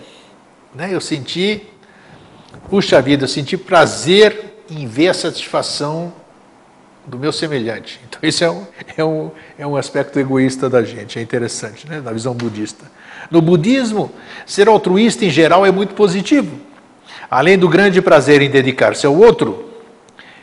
Né? 0.73 0.93
Eu 0.93 1.01
senti, 1.01 1.61
puxa 2.69 3.01
vida, 3.01 3.25
eu 3.25 3.27
senti 3.27 3.57
prazer 3.57 4.63
em 4.69 4.87
ver 4.87 5.09
a 5.09 5.13
satisfação 5.13 6.13
do 7.05 7.19
meu 7.19 7.33
semelhante. 7.33 7.99
Então, 8.07 8.19
isso 8.23 8.43
é 8.43 8.49
um, 8.49 8.65
é 8.97 9.03
um, 9.03 9.31
é 9.59 9.67
um 9.67 9.75
aspecto 9.75 10.17
egoísta 10.17 10.69
da 10.69 10.81
gente, 10.83 11.19
é 11.19 11.21
interessante, 11.21 11.87
né? 11.87 11.99
na 11.99 12.11
visão 12.11 12.33
budista. 12.33 12.85
No 13.29 13.41
budismo, 13.41 14.11
ser 14.45 14.67
altruísta 14.67 15.25
em 15.25 15.29
geral 15.29 15.65
é 15.65 15.71
muito 15.71 15.93
positivo. 15.93 16.59
Além 17.29 17.57
do 17.57 17.67
grande 17.67 18.01
prazer 18.01 18.41
em 18.41 18.49
dedicar-se 18.49 19.05
ao 19.05 19.15
outro, 19.15 19.71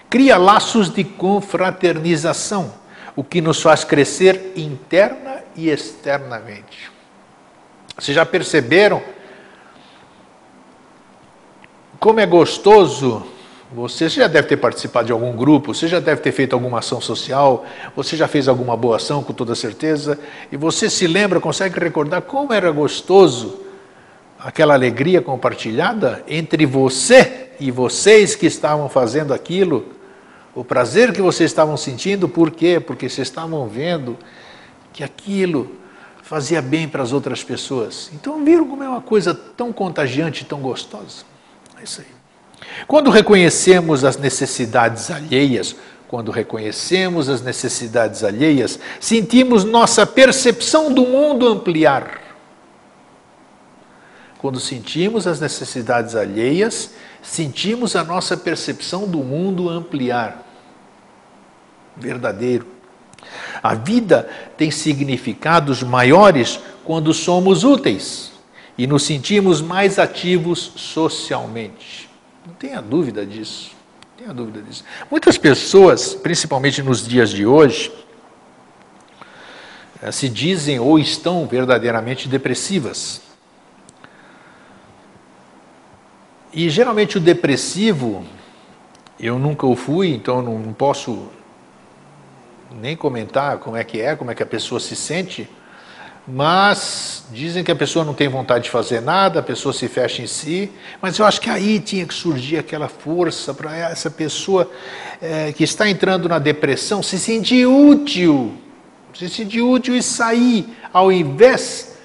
cria 0.09 0.37
laços 0.37 0.93
de 0.93 1.05
confraternização, 1.05 2.73
o 3.15 3.23
que 3.23 3.41
nos 3.41 3.63
faz 3.63 3.85
crescer 3.85 4.53
interna 4.57 5.37
e 5.55 5.69
externamente. 5.69 6.91
Vocês 7.97 8.15
já 8.15 8.27
perceberam 8.27 9.03
como 11.99 12.19
é 12.19 12.27
gostoso? 12.27 13.27
Você 13.73 14.09
já 14.09 14.27
deve 14.27 14.49
ter 14.49 14.57
participado 14.57 15.07
de 15.07 15.13
algum 15.13 15.33
grupo, 15.37 15.73
você 15.73 15.87
já 15.87 16.01
deve 16.01 16.21
ter 16.21 16.33
feito 16.33 16.55
alguma 16.55 16.81
ação 16.81 17.01
social, 17.01 17.65
você 17.95 18.17
já 18.17 18.27
fez 18.27 18.49
alguma 18.49 18.77
boa 18.77 18.97
ação 18.97 19.23
com 19.23 19.33
toda 19.33 19.55
certeza, 19.55 20.19
e 20.51 20.57
você 20.57 20.91
se 20.91 21.07
lembra, 21.07 21.39
consegue 21.39 21.79
recordar 21.79 22.23
como 22.23 22.53
era 22.53 22.69
gostoso 22.73 23.61
aquela 24.41 24.75
alegria 24.75 25.23
compartilhada 25.23 26.25
entre 26.27 26.67
você 26.67 27.51
e 27.61 27.71
vocês 27.71 28.35
que 28.35 28.47
estavam 28.47 28.89
fazendo 28.89 29.33
aquilo, 29.33 29.87
o 30.53 30.65
prazer 30.65 31.13
que 31.13 31.23
vocês 31.23 31.49
estavam 31.49 31.77
sentindo, 31.77 32.29
por 32.29 32.51
quê? 32.51 32.81
Porque 32.81 33.09
vocês 33.09 33.29
estavam 33.29 33.69
vendo 33.69 34.17
que 34.93 35.05
aquilo 35.05 35.77
fazia 36.25 36.61
bem 36.61 36.89
para 36.89 37.05
as 37.05 37.13
outras 37.13 37.45
pessoas. 37.45 38.11
Então 38.13 38.45
viram 38.45 38.67
como 38.67 38.83
é 38.83 38.89
uma 38.89 39.01
coisa 39.01 39.33
tão 39.33 39.73
contagiante, 39.73 40.45
tão 40.45 40.61
gostosa. 40.61 41.25
É 41.79 41.85
isso 41.85 42.01
aí. 42.01 42.20
Quando 42.87 43.11
reconhecemos 43.11 44.05
as 44.05 44.17
necessidades 44.17 45.11
alheias, 45.11 45.77
quando 46.11 46.33
reconhecemos 46.33 47.29
as 47.29 47.41
necessidades 47.41 48.25
alheias, 48.25 48.81
sentimos 48.99 49.65
nossa 49.65 50.05
percepção 50.05 50.93
do 50.93 51.07
mundo 51.07 51.47
ampliar. 51.47 52.21
Quando 54.39 54.59
sentimos 54.59 55.27
as 55.29 55.39
necessidades 55.39 56.17
alheias, 56.17 56.95
sentimos 57.23 57.95
a 57.95 58.03
nossa 58.03 58.37
percepção 58.37 59.07
do 59.07 59.19
mundo 59.19 59.69
ampliar. 59.69 60.45
Verdadeiro. 61.97 62.67
A 63.63 63.75
vida 63.75 64.29
tem 64.57 64.71
significados 64.71 65.81
maiores 65.83 66.59
quando 66.85 67.15
somos 67.15 67.63
úteis 67.63 68.33
e 68.77 68.85
nos 68.85 69.05
sentimos 69.05 69.63
mais 69.63 69.97
ativos 69.97 70.73
socialmente. 70.75 72.10
Não 72.51 72.57
tenha 72.57 72.83
dúvida 72.83 73.25
disso. 73.25 73.71
Não 74.03 74.25
tenha 74.25 74.35
dúvida 74.35 74.61
disso. 74.61 74.85
Muitas 75.09 75.39
pessoas, 75.39 76.15
principalmente 76.15 76.83
nos 76.83 77.07
dias 77.07 77.31
de 77.31 77.47
hoje, 77.47 77.93
eh, 80.03 80.11
se 80.11 80.29
dizem 80.29 80.81
ou 80.81 80.99
estão 80.99 81.47
verdadeiramente 81.47 82.29
depressivas. 82.29 83.23
E 86.53 86.69
geralmente 86.69 87.19
o 87.19 87.21
depressivo, 87.21 88.27
eu 89.19 89.39
nunca 89.39 89.65
o 89.65 89.77
fui, 89.77 90.13
então 90.13 90.43
não 90.43 90.73
posso 90.73 91.29
nem 92.73 92.97
comentar 92.97 93.59
como 93.59 93.77
é 93.77 93.85
que 93.85 94.01
é, 94.01 94.17
como 94.17 94.33
é 94.33 94.35
que 94.35 94.43
a 94.43 94.47
pessoa 94.47 94.81
se 94.81 94.97
sente, 94.97 95.49
mas 96.33 97.25
dizem 97.33 97.65
que 97.65 97.73
a 97.73 97.77
pessoa 97.77 98.05
não 98.05 98.15
tem 98.15 98.29
vontade 98.29 98.65
de 98.65 98.71
fazer 98.71 99.01
nada, 99.01 99.41
a 99.41 99.43
pessoa 99.43 99.73
se 99.73 99.89
fecha 99.89 100.23
em 100.23 100.27
si, 100.27 100.71
mas 101.03 101.19
eu 101.19 101.27
acho 101.27 101.41
que 101.41 101.51
aí 101.51 101.81
tinha 101.81 102.07
que 102.07 102.15
surgir 102.15 102.57
aquela 102.57 102.89
força 102.89 103.53
para 103.53 103.77
essa 103.77 104.09
pessoa 104.09 104.71
é, 105.21 105.53
que 105.53 105.65
está 105.65 105.89
entrando 105.89 106.29
na 106.29 106.39
depressão 106.39 107.03
se 107.03 107.19
sentir 107.19 107.67
útil, 107.67 108.55
se 109.13 109.29
sentir 109.29 109.61
útil 109.61 109.97
e 109.97 110.03
sair, 110.03 110.69
ao 110.93 111.11
invés 111.11 111.97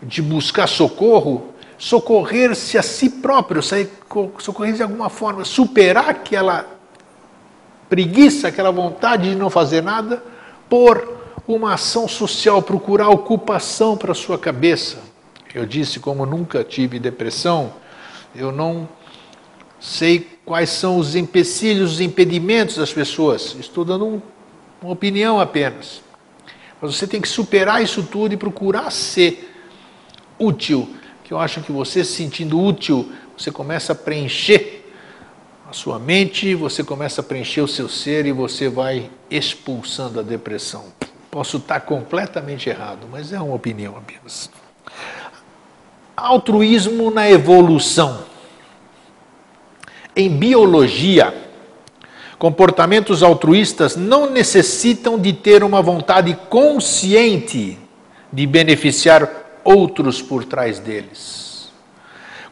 de 0.00 0.22
buscar 0.22 0.68
socorro, 0.68 1.52
socorrer-se 1.76 2.78
a 2.78 2.82
si 2.82 3.10
próprio, 3.10 3.60
socorrer-se 3.62 4.76
de 4.76 4.82
alguma 4.84 5.10
forma, 5.10 5.44
superar 5.44 6.10
aquela 6.10 6.66
preguiça, 7.88 8.48
aquela 8.48 8.70
vontade 8.70 9.30
de 9.30 9.36
não 9.36 9.50
fazer 9.50 9.82
nada, 9.82 10.22
por 10.68 11.21
uma 11.46 11.74
ação 11.74 12.06
social, 12.06 12.62
procurar 12.62 13.08
ocupação 13.08 13.96
para 13.96 14.14
sua 14.14 14.38
cabeça. 14.38 14.98
Eu 15.54 15.66
disse, 15.66 16.00
como 16.00 16.24
nunca 16.24 16.64
tive 16.64 16.98
depressão, 16.98 17.74
eu 18.34 18.50
não 18.50 18.88
sei 19.80 20.26
quais 20.44 20.70
são 20.70 20.96
os 20.96 21.14
empecilhos, 21.14 21.94
os 21.94 22.00
impedimentos 22.00 22.76
das 22.76 22.92
pessoas. 22.92 23.56
Estou 23.58 23.84
dando 23.84 24.06
um, 24.06 24.22
uma 24.80 24.92
opinião 24.92 25.40
apenas. 25.40 26.00
Mas 26.80 26.96
você 26.96 27.06
tem 27.06 27.20
que 27.20 27.28
superar 27.28 27.82
isso 27.82 28.02
tudo 28.02 28.32
e 28.32 28.36
procurar 28.36 28.90
ser 28.90 29.52
útil 30.38 30.88
que 31.32 31.34
eu 31.34 31.38
acho 31.38 31.62
que 31.62 31.72
você 31.72 32.04
se 32.04 32.12
sentindo 32.12 32.60
útil, 32.60 33.10
você 33.36 33.50
começa 33.50 33.92
a 33.92 33.94
preencher 33.94 34.84
a 35.66 35.72
sua 35.72 35.98
mente, 35.98 36.54
você 36.54 36.84
começa 36.84 37.22
a 37.22 37.24
preencher 37.24 37.62
o 37.62 37.68
seu 37.68 37.88
ser 37.88 38.26
e 38.26 38.32
você 38.32 38.68
vai 38.68 39.10
expulsando 39.30 40.20
a 40.20 40.22
depressão. 40.22 40.92
Posso 41.32 41.56
estar 41.56 41.80
completamente 41.80 42.68
errado, 42.68 43.08
mas 43.10 43.32
é 43.32 43.40
uma 43.40 43.54
opinião 43.54 43.96
apenas. 43.96 44.50
Altruísmo 46.14 47.10
na 47.10 47.30
evolução. 47.30 48.26
Em 50.14 50.28
biologia, 50.28 51.32
comportamentos 52.38 53.22
altruístas 53.22 53.96
não 53.96 54.30
necessitam 54.30 55.18
de 55.18 55.32
ter 55.32 55.64
uma 55.64 55.80
vontade 55.80 56.38
consciente 56.50 57.78
de 58.30 58.46
beneficiar 58.46 59.26
outros 59.64 60.20
por 60.20 60.44
trás 60.44 60.78
deles. 60.78 61.72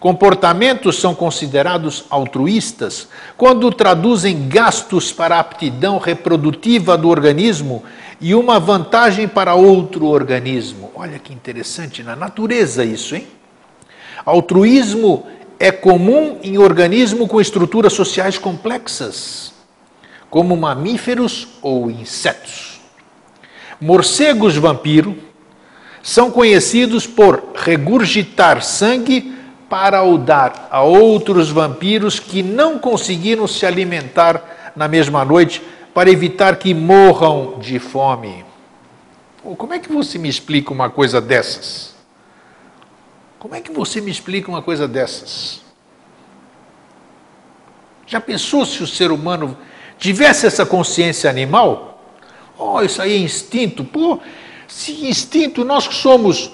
Comportamentos 0.01 0.99
são 0.99 1.15
considerados 1.15 2.07
altruístas 2.09 3.09
quando 3.37 3.71
traduzem 3.71 4.49
gastos 4.49 5.13
para 5.13 5.37
a 5.37 5.41
aptidão 5.41 5.99
reprodutiva 5.99 6.97
do 6.97 7.11
organismo 7.11 7.85
e 8.21 8.35
uma 8.35 8.61
vantagem 8.61 9.27
para 9.27 9.55
outro 9.55 10.07
organismo. 10.07 10.91
Olha 10.95 11.19
que 11.19 11.33
interessante, 11.33 12.03
na 12.03 12.15
natureza 12.15 12.85
isso, 12.85 13.17
hein? 13.17 13.27
Altruísmo 14.25 15.27
é 15.59 15.73
comum 15.73 16.39
em 16.43 16.59
organismos 16.59 17.29
com 17.29 17.41
estruturas 17.41 17.93
sociais 17.93 18.37
complexas, 18.37 19.53
como 20.29 20.57
mamíferos 20.57 21.49
ou 21.63 21.91
insetos. 21.91 22.81
Morcegos 23.81 24.57
vampiro 24.57 25.17
são 26.03 26.31
conhecidos 26.31 27.07
por 27.07 27.43
regurgitar 27.55 28.63
sangue 28.63 29.35
para 29.69 30.03
o 30.03 30.19
dar 30.19 30.69
a 30.71 30.83
outros 30.83 31.51
vampiros 31.51 32.19
que 32.19 32.43
não 32.43 32.79
conseguiram 32.79 33.47
se 33.47 33.65
alimentar 33.65 34.73
na 34.75 34.89
mesma 34.89 35.25
noite 35.25 35.63
para 35.95 36.11
evitar 36.11 36.57
que 36.57 36.73
morram 36.73 37.59
de 37.59 37.79
fome. 37.79 38.45
Como 39.43 39.73
é 39.73 39.79
que 39.79 39.91
você 39.91 40.19
me 40.19 40.29
explica 40.29 40.73
uma 40.73 40.91
coisa 40.91 41.21
dessas? 41.21 41.95
Como 43.39 43.55
é 43.55 43.61
que 43.61 43.73
você 43.73 44.01
me 44.01 44.11
explica 44.11 44.51
uma 44.51 44.61
coisa 44.61 44.87
dessas? 44.87 45.63
Já 48.07 48.21
pensou 48.21 48.67
se 48.67 48.83
o 48.83 48.87
ser 48.87 49.11
humano 49.11 49.57
tivesse 49.99 50.47
essa 50.47 50.67
consciência 50.67 51.31
animal? 51.31 52.03
Oh, 52.59 52.83
isso 52.83 53.01
aí 53.01 53.15
é 53.15 53.17
instinto. 53.17 53.83
Pô, 53.83 54.19
se 54.69 55.07
instinto, 55.07 55.65
nós 55.65 55.89
que 55.89 55.95
somos 55.95 56.53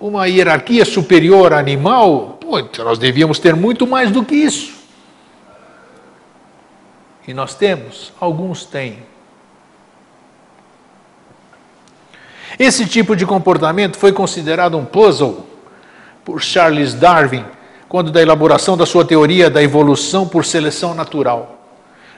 uma 0.00 0.26
hierarquia 0.26 0.84
superior 0.84 1.52
animal, 1.52 2.38
pô, 2.40 2.58
então 2.58 2.84
nós 2.84 2.98
devíamos 2.98 3.38
ter 3.38 3.54
muito 3.54 3.86
mais 3.86 4.10
do 4.10 4.24
que 4.24 4.34
isso. 4.34 4.75
E 7.26 7.34
nós 7.34 7.54
temos, 7.54 8.12
alguns 8.20 8.64
têm. 8.64 9.02
Esse 12.58 12.86
tipo 12.86 13.16
de 13.16 13.26
comportamento 13.26 13.96
foi 13.98 14.12
considerado 14.12 14.78
um 14.78 14.84
puzzle 14.84 15.46
por 16.24 16.42
Charles 16.42 16.94
Darwin 16.94 17.44
quando 17.88 18.10
da 18.10 18.22
elaboração 18.22 18.76
da 18.76 18.86
sua 18.86 19.04
teoria 19.04 19.50
da 19.50 19.62
evolução 19.62 20.26
por 20.26 20.44
seleção 20.44 20.94
natural, 20.94 21.68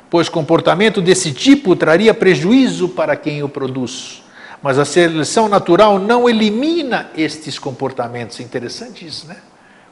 pois 0.09 0.29
comportamento 0.29 1.01
desse 1.01 1.33
tipo 1.33 1.75
traria 1.77 2.15
prejuízo 2.15 2.89
para 2.89 3.17
quem 3.17 3.43
o 3.43 3.49
produz. 3.49 4.23
Mas 4.63 4.79
a 4.79 4.85
seleção 4.85 5.49
natural 5.49 5.99
não 5.99 6.29
elimina 6.29 7.11
estes 7.17 7.59
comportamentos. 7.59 8.41
Interessante 8.41 9.07
isso, 9.07 9.27
né? 9.29 9.37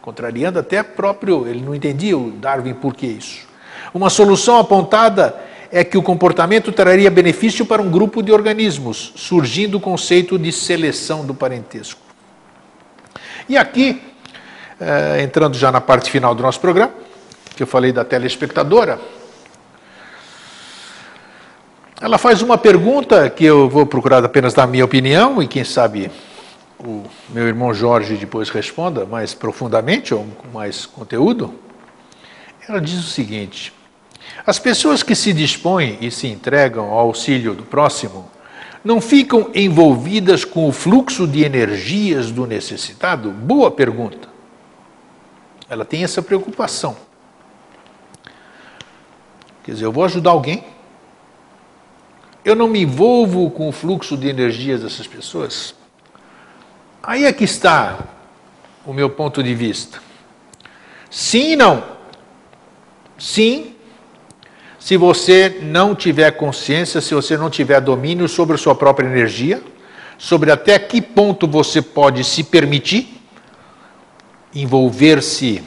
Contrariando 0.03 0.59
até 0.59 0.83
próprio, 0.83 1.47
ele 1.47 1.61
não 1.61 1.75
entendia 1.75 2.17
o 2.17 2.31
Darwin 2.33 2.75
por 2.75 2.95
que 2.95 3.07
isso. 3.07 3.46
Uma 3.97 4.11
solução 4.11 4.59
apontada 4.59 5.35
é 5.73 5.83
que 5.83 5.97
o 5.97 6.03
comportamento 6.03 6.71
traria 6.71 7.11
benefício 7.11 7.65
para 7.65 7.81
um 7.81 7.91
grupo 7.91 8.23
de 8.23 8.31
organismos, 8.31 9.15
surgindo 9.17 9.79
o 9.79 9.81
conceito 9.81 10.39
de 10.39 10.53
seleção 10.53 11.25
do 11.25 11.33
parentesco. 11.33 11.99
E 13.49 13.57
aqui, 13.57 14.03
eh, 14.79 15.23
entrando 15.23 15.57
já 15.57 15.73
na 15.73 15.81
parte 15.81 16.11
final 16.11 16.35
do 16.35 16.43
nosso 16.43 16.61
programa, 16.61 16.93
que 17.57 17.63
eu 17.63 17.67
falei 17.67 17.91
da 17.91 18.05
telespectadora, 18.05 19.01
ela 21.99 22.19
faz 22.19 22.43
uma 22.43 22.59
pergunta 22.59 23.31
que 23.31 23.47
eu 23.47 23.67
vou 23.67 23.87
procurar 23.87 24.23
apenas 24.23 24.53
dar 24.53 24.67
minha 24.67 24.85
opinião 24.85 25.43
e 25.43 25.49
quem 25.49 25.65
sabe 25.65 26.11
o 26.79 27.03
meu 27.31 27.49
irmão 27.49 27.73
Jorge 27.73 28.17
depois 28.17 28.51
responda 28.51 29.07
mais 29.07 29.33
profundamente 29.33 30.13
ou 30.13 30.27
com 30.37 30.49
mais 30.49 30.85
conteúdo. 30.85 31.55
Ela 32.69 32.79
diz 32.79 32.99
o 32.99 33.09
seguinte: 33.09 33.73
as 34.47 34.59
pessoas 34.59 35.03
que 35.03 35.15
se 35.15 35.33
dispõem 35.33 35.99
e 36.01 36.11
se 36.11 36.27
entregam 36.27 36.87
ao 36.87 36.99
auxílio 36.99 37.55
do 37.55 37.65
próximo 37.65 38.31
não 38.85 39.01
ficam 39.01 39.51
envolvidas 39.55 40.45
com 40.45 40.69
o 40.69 40.73
fluxo 40.73 41.27
de 41.27 41.43
energias 41.43 42.31
do 42.31 42.47
necessitado? 42.47 43.31
Boa 43.33 43.71
pergunta. 43.71 44.29
Ela 45.69 45.85
tem 45.85 46.05
essa 46.05 46.23
preocupação. 46.23 46.97
Quer 49.65 49.73
dizer, 49.73 49.85
eu 49.85 49.91
vou 49.93 50.05
ajudar 50.05 50.31
alguém, 50.31 50.65
eu 52.45 52.55
não 52.55 52.69
me 52.69 52.83
envolvo 52.83 53.51
com 53.51 53.69
o 53.69 53.73
fluxo 53.73 54.17
de 54.17 54.29
energias 54.29 54.83
dessas 54.83 55.09
pessoas. 55.09 55.75
Aí 57.03 57.25
é 57.25 57.33
que 57.33 57.43
está 57.43 57.99
o 58.85 58.93
meu 58.93 59.11
ponto 59.11 59.43
de 59.43 59.53
vista. 59.53 60.01
Sim 61.11 61.53
e 61.53 61.57
não. 61.57 61.83
Sim, 63.19 63.75
se 64.87 64.97
você 64.97 65.59
não 65.63 65.97
tiver 65.97 66.31
consciência, 66.31 67.01
se 67.01 67.13
você 67.13 67.37
não 67.37 67.51
tiver 67.51 67.81
domínio 67.81 68.29
sobre 68.29 68.55
a 68.55 68.57
sua 68.57 68.73
própria 68.73 69.05
energia, 69.05 69.61
sobre 70.17 70.53
até 70.53 70.79
que 70.79 71.03
ponto 71.03 71.49
você 71.49 71.83
pode 71.83 72.23
se 72.23 72.45
permitir 72.45 73.21
envolver-se 74.55 75.61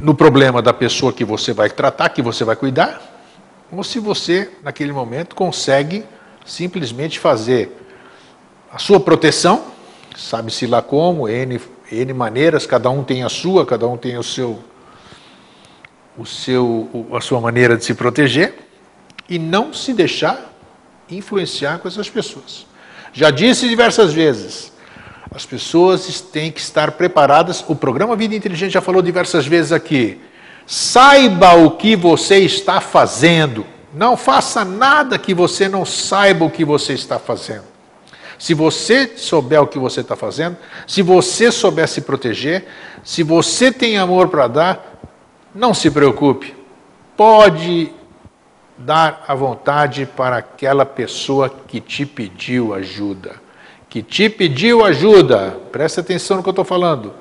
no 0.00 0.14
problema 0.14 0.62
da 0.62 0.72
pessoa 0.72 1.12
que 1.12 1.24
você 1.24 1.52
vai 1.52 1.68
tratar, 1.68 2.10
que 2.10 2.22
você 2.22 2.44
vai 2.44 2.54
cuidar, 2.54 3.02
ou 3.72 3.82
se 3.82 3.98
você, 3.98 4.48
naquele 4.62 4.92
momento, 4.92 5.34
consegue 5.34 6.04
simplesmente 6.46 7.18
fazer 7.18 7.76
a 8.70 8.78
sua 8.78 9.00
proteção, 9.00 9.64
sabe-se 10.16 10.68
lá 10.68 10.80
como, 10.80 11.28
N, 11.28 11.60
N 11.90 12.12
maneiras, 12.12 12.66
cada 12.66 12.88
um 12.88 13.02
tem 13.02 13.24
a 13.24 13.28
sua, 13.28 13.66
cada 13.66 13.88
um 13.88 13.96
tem 13.96 14.16
o 14.16 14.22
seu 14.22 14.62
o 16.16 16.26
seu, 16.26 17.08
a 17.12 17.20
sua 17.20 17.40
maneira 17.40 17.76
de 17.76 17.84
se 17.84 17.94
proteger 17.94 18.54
e 19.28 19.38
não 19.38 19.72
se 19.72 19.92
deixar 19.92 20.52
influenciar 21.10 21.78
com 21.78 21.88
essas 21.88 22.08
pessoas. 22.08 22.66
Já 23.12 23.30
disse 23.30 23.68
diversas 23.68 24.12
vezes, 24.12 24.72
as 25.30 25.46
pessoas 25.46 26.20
têm 26.20 26.50
que 26.50 26.60
estar 26.60 26.92
preparadas. 26.92 27.64
O 27.68 27.74
programa 27.74 28.16
Vida 28.16 28.34
Inteligente 28.34 28.72
já 28.72 28.80
falou 28.80 29.02
diversas 29.02 29.46
vezes 29.46 29.72
aqui. 29.72 30.20
Saiba 30.66 31.54
o 31.54 31.72
que 31.72 31.96
você 31.96 32.38
está 32.38 32.80
fazendo. 32.80 33.66
Não 33.94 34.16
faça 34.16 34.64
nada 34.64 35.18
que 35.18 35.34
você 35.34 35.68
não 35.68 35.84
saiba 35.84 36.44
o 36.44 36.50
que 36.50 36.64
você 36.64 36.94
está 36.94 37.18
fazendo. 37.18 37.64
Se 38.38 38.54
você 38.54 39.12
souber 39.16 39.62
o 39.62 39.66
que 39.66 39.78
você 39.78 40.00
está 40.00 40.16
fazendo, 40.16 40.56
se 40.86 41.00
você 41.00 41.52
souber 41.52 41.86
se 41.86 42.00
proteger, 42.00 42.66
se 43.04 43.22
você 43.22 43.70
tem 43.70 43.98
amor 43.98 44.28
para 44.28 44.48
dar, 44.48 44.91
não 45.54 45.74
se 45.74 45.90
preocupe, 45.90 46.54
pode 47.16 47.92
dar 48.76 49.24
a 49.28 49.34
vontade 49.34 50.06
para 50.06 50.38
aquela 50.38 50.84
pessoa 50.84 51.48
que 51.48 51.80
te 51.80 52.06
pediu 52.06 52.74
ajuda. 52.74 53.40
Que 53.88 54.02
te 54.02 54.28
pediu 54.30 54.84
ajuda, 54.84 55.58
preste 55.70 56.00
atenção 56.00 56.38
no 56.38 56.42
que 56.42 56.48
eu 56.48 56.52
estou 56.52 56.64
falando, 56.64 57.12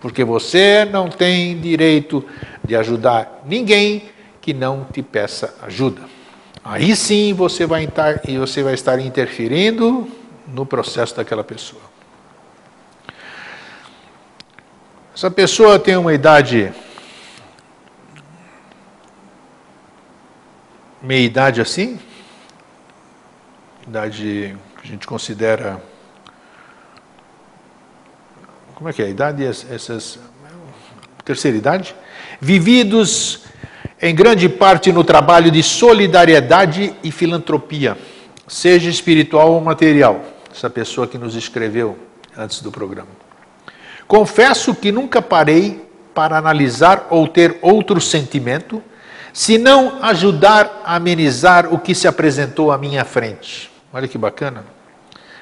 porque 0.00 0.24
você 0.24 0.84
não 0.84 1.08
tem 1.08 1.60
direito 1.60 2.24
de 2.64 2.74
ajudar 2.74 3.42
ninguém 3.44 4.08
que 4.40 4.54
não 4.54 4.86
te 4.90 5.02
peça 5.02 5.54
ajuda. 5.62 6.00
Aí 6.64 6.96
sim 6.96 7.34
você 7.34 7.66
vai 7.66 7.84
estar, 7.84 8.20
e 8.26 8.38
você 8.38 8.62
vai 8.62 8.72
estar 8.72 8.98
interferindo 8.98 10.08
no 10.48 10.64
processo 10.64 11.14
daquela 11.14 11.44
pessoa. 11.44 11.82
Essa 15.14 15.30
pessoa 15.30 15.78
tem 15.78 15.96
uma 15.96 16.12
idade 16.14 16.72
meia 21.04 21.20
idade 21.20 21.60
assim, 21.60 22.00
idade 23.86 24.56
que 24.80 24.86
a 24.86 24.86
gente 24.86 25.06
considera. 25.06 25.82
Como 28.74 28.88
é 28.88 28.92
que 28.92 29.02
é? 29.02 29.04
A 29.04 29.08
idade, 29.10 29.44
essas. 29.44 30.18
Terceira 31.22 31.56
idade? 31.56 31.94
Vividos 32.40 33.44
em 34.00 34.14
grande 34.14 34.48
parte 34.48 34.92
no 34.92 35.04
trabalho 35.04 35.50
de 35.50 35.62
solidariedade 35.62 36.94
e 37.04 37.10
filantropia, 37.10 37.96
seja 38.48 38.88
espiritual 38.88 39.52
ou 39.52 39.60
material. 39.60 40.24
Essa 40.50 40.70
pessoa 40.70 41.06
que 41.06 41.18
nos 41.18 41.34
escreveu 41.34 41.98
antes 42.36 42.62
do 42.62 42.70
programa. 42.72 43.08
Confesso 44.06 44.74
que 44.74 44.90
nunca 44.90 45.20
parei 45.20 45.86
para 46.14 46.38
analisar 46.38 47.08
ou 47.10 47.28
ter 47.28 47.58
outro 47.60 48.00
sentimento 48.00 48.82
se 49.34 49.58
não 49.58 49.98
ajudar 50.00 50.82
a 50.84 50.94
amenizar 50.94 51.74
o 51.74 51.78
que 51.80 51.92
se 51.92 52.06
apresentou 52.06 52.70
à 52.70 52.78
minha 52.78 53.04
frente. 53.04 53.68
Olha 53.92 54.06
que 54.06 54.16
bacana. 54.16 54.64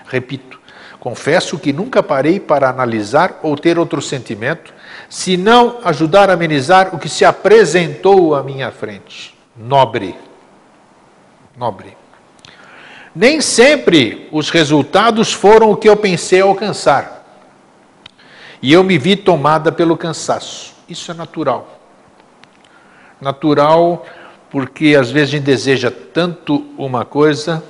Repito, 0.08 0.58
confesso 0.98 1.58
que 1.58 1.74
nunca 1.74 2.02
parei 2.02 2.40
para 2.40 2.70
analisar 2.70 3.38
ou 3.42 3.54
ter 3.54 3.78
outro 3.78 4.00
sentimento, 4.00 4.72
se 5.10 5.36
não 5.36 5.80
ajudar 5.84 6.30
a 6.30 6.32
amenizar 6.32 6.94
o 6.94 6.98
que 6.98 7.08
se 7.08 7.22
apresentou 7.22 8.34
à 8.34 8.42
minha 8.42 8.70
frente. 8.70 9.36
Nobre. 9.54 10.16
Nobre. 11.54 11.94
Nem 13.14 13.42
sempre 13.42 14.26
os 14.32 14.48
resultados 14.48 15.34
foram 15.34 15.70
o 15.70 15.76
que 15.76 15.86
eu 15.86 15.98
pensei 15.98 16.40
alcançar. 16.40 17.44
E 18.62 18.72
eu 18.72 18.82
me 18.82 18.96
vi 18.96 19.16
tomada 19.16 19.70
pelo 19.70 19.98
cansaço. 19.98 20.72
Isso 20.88 21.10
é 21.10 21.14
natural 21.14 21.81
natural, 23.22 24.04
porque 24.50 24.96
às 24.98 25.10
vezes 25.10 25.30
a 25.30 25.32
gente 25.38 25.44
deseja 25.44 25.90
tanto 25.90 26.66
uma 26.76 27.04
coisa 27.04 27.62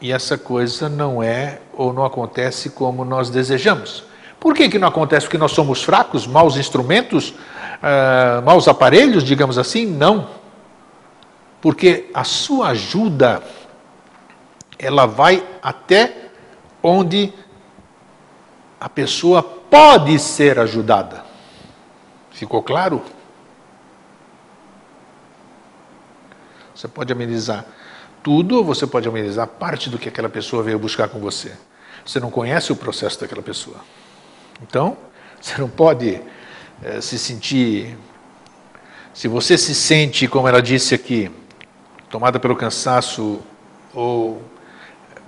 e 0.00 0.12
essa 0.12 0.36
coisa 0.36 0.88
não 0.88 1.22
é 1.22 1.60
ou 1.72 1.92
não 1.92 2.04
acontece 2.04 2.70
como 2.70 3.04
nós 3.04 3.30
desejamos. 3.30 4.04
Por 4.38 4.54
que, 4.54 4.68
que 4.68 4.78
não 4.78 4.88
acontece? 4.88 5.26
Porque 5.26 5.38
nós 5.38 5.52
somos 5.52 5.82
fracos, 5.82 6.26
maus 6.26 6.56
instrumentos, 6.56 7.30
uh, 7.30 8.42
maus 8.44 8.66
aparelhos, 8.66 9.22
digamos 9.22 9.58
assim? 9.58 9.86
Não. 9.86 10.28
Porque 11.60 12.10
a 12.14 12.24
sua 12.24 12.68
ajuda, 12.68 13.42
ela 14.78 15.06
vai 15.06 15.44
até 15.62 16.30
onde 16.82 17.32
a 18.80 18.88
pessoa 18.88 19.42
pode 19.42 20.18
ser 20.18 20.58
ajudada. 20.58 21.22
Ficou 22.30 22.62
claro? 22.62 23.02
Você 26.80 26.88
pode 26.88 27.12
amenizar 27.12 27.66
tudo 28.22 28.56
ou 28.56 28.64
você 28.64 28.86
pode 28.86 29.06
amenizar 29.06 29.46
parte 29.46 29.90
do 29.90 29.98
que 29.98 30.08
aquela 30.08 30.30
pessoa 30.30 30.62
veio 30.62 30.78
buscar 30.78 31.10
com 31.10 31.20
você. 31.20 31.52
Você 32.06 32.18
não 32.18 32.30
conhece 32.30 32.72
o 32.72 32.76
processo 32.76 33.20
daquela 33.20 33.42
pessoa. 33.42 33.76
Então, 34.62 34.96
você 35.38 35.60
não 35.60 35.68
pode 35.68 36.18
é, 36.82 37.02
se 37.02 37.18
sentir. 37.18 37.98
Se 39.12 39.28
você 39.28 39.58
se 39.58 39.74
sente, 39.74 40.26
como 40.26 40.48
ela 40.48 40.62
disse 40.62 40.94
aqui, 40.94 41.30
tomada 42.08 42.40
pelo 42.40 42.56
cansaço 42.56 43.40
ou 43.92 44.42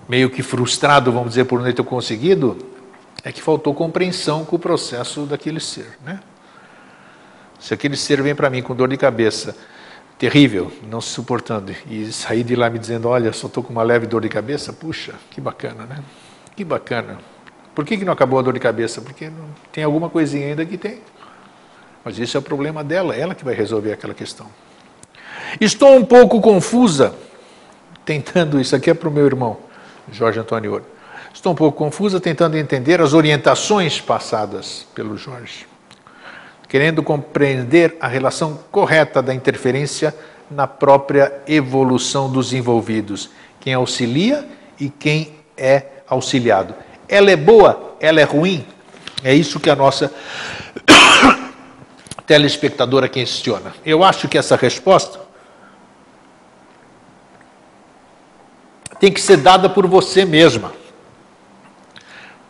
meio 0.09 0.31
que 0.31 0.43
frustrado, 0.43 1.13
vamos 1.13 1.31
dizer, 1.31 1.45
por 1.45 1.61
não 1.61 1.71
ter 1.71 1.85
conseguido, 1.85 2.57
é 3.23 3.31
que 3.31 3.43
faltou 3.43 3.75
compreensão 3.75 4.43
com 4.47 4.57
o 4.57 4.59
processo 4.59 5.27
daquele 5.27 5.61
ser. 5.61 5.99
Né? 6.03 6.19
Se 7.61 7.75
aquele 7.75 7.99
ser 7.99 8.23
vem 8.23 8.35
para 8.35 8.49
mim 8.49 8.63
com 8.63 8.75
dor 8.75 8.89
de 8.89 8.97
cabeça 8.97 9.55
terrível, 10.23 10.71
não 10.89 11.01
se 11.01 11.09
suportando. 11.09 11.75
E 11.91 12.13
sair 12.13 12.45
de 12.45 12.55
lá 12.55 12.71
me 12.71 12.79
dizendo, 12.79 13.09
olha, 13.09 13.33
só 13.33 13.49
estou 13.49 13.61
com 13.61 13.73
uma 13.73 13.83
leve 13.83 14.07
dor 14.07 14.21
de 14.21 14.29
cabeça, 14.29 14.73
puxa, 14.73 15.15
que 15.29 15.41
bacana, 15.41 15.85
né? 15.85 15.99
Que 16.55 16.65
bacana. 16.65 17.19
Por 17.75 17.85
que, 17.85 17.97
que 17.97 18.05
não 18.05 18.13
acabou 18.13 18.39
a 18.39 18.43
dor 18.43 18.55
de 18.55 18.61
cabeça? 18.61 19.01
Porque 19.01 19.29
não, 19.29 19.47
tem 19.73 19.83
alguma 19.83 20.09
coisinha 20.09 20.47
ainda 20.47 20.65
que 20.65 20.79
tem. 20.79 21.01
Mas 22.05 22.21
isso 22.21 22.37
é 22.37 22.41
o 22.41 22.43
problema 22.43 22.85
dela, 22.85 23.17
ela 23.17 23.35
que 23.35 23.45
vai 23.45 23.53
resolver 23.53 23.93
aquela 23.93 24.15
questão. 24.15 24.47
Estou 25.61 25.97
um 25.97 26.05
pouco 26.05 26.41
confusa, 26.41 27.13
tentando, 28.05 28.61
isso 28.61 28.77
aqui 28.77 28.91
é 28.91 28.95
para 28.95 29.09
o 29.09 29.13
meu 29.13 29.27
irmão, 29.27 29.57
Jorge 30.13 30.39
Antônio 30.39 30.71
Ouro. 30.71 30.87
Estou 31.35 31.53
um 31.53 31.57
pouco 31.57 31.77
confusa 31.77 32.21
tentando 32.21 32.57
entender 32.57 33.01
as 33.01 33.13
orientações 33.13 34.01
passadas 34.01 34.87
pelo 34.95 35.17
Jorge 35.17 35.72
querendo 36.73 37.03
compreender 37.03 37.99
a 38.01 38.09
relação 38.09 38.59
correta 38.71 39.21
da 39.21 39.35
interferência 39.35 40.17
na 40.51 40.67
própria 40.67 41.43
evolução 41.47 42.33
dos 42.33 42.55
envolvidos, 42.55 43.29
quem 43.61 43.75
auxilia 43.75 44.49
e 44.81 44.89
quem 44.89 45.35
é 45.55 45.85
auxiliado. 46.09 46.75
Ela 47.07 47.31
é 47.31 47.37
boa, 47.37 47.95
ela 48.01 48.23
é 48.23 48.25
ruim? 48.25 48.67
É 49.23 49.35
isso 49.35 49.61
que 49.61 49.69
a 49.69 49.77
nossa 49.77 50.11
telespectadora 52.27 53.07
questiona. 53.07 53.75
Eu 53.85 54.03
acho 54.03 54.27
que 54.27 54.39
essa 54.39 54.57
resposta 54.57 55.21
tem 58.99 59.13
que 59.13 59.21
ser 59.21 59.37
dada 59.37 59.69
por 59.69 59.87
você 59.87 60.25
mesma. 60.25 60.73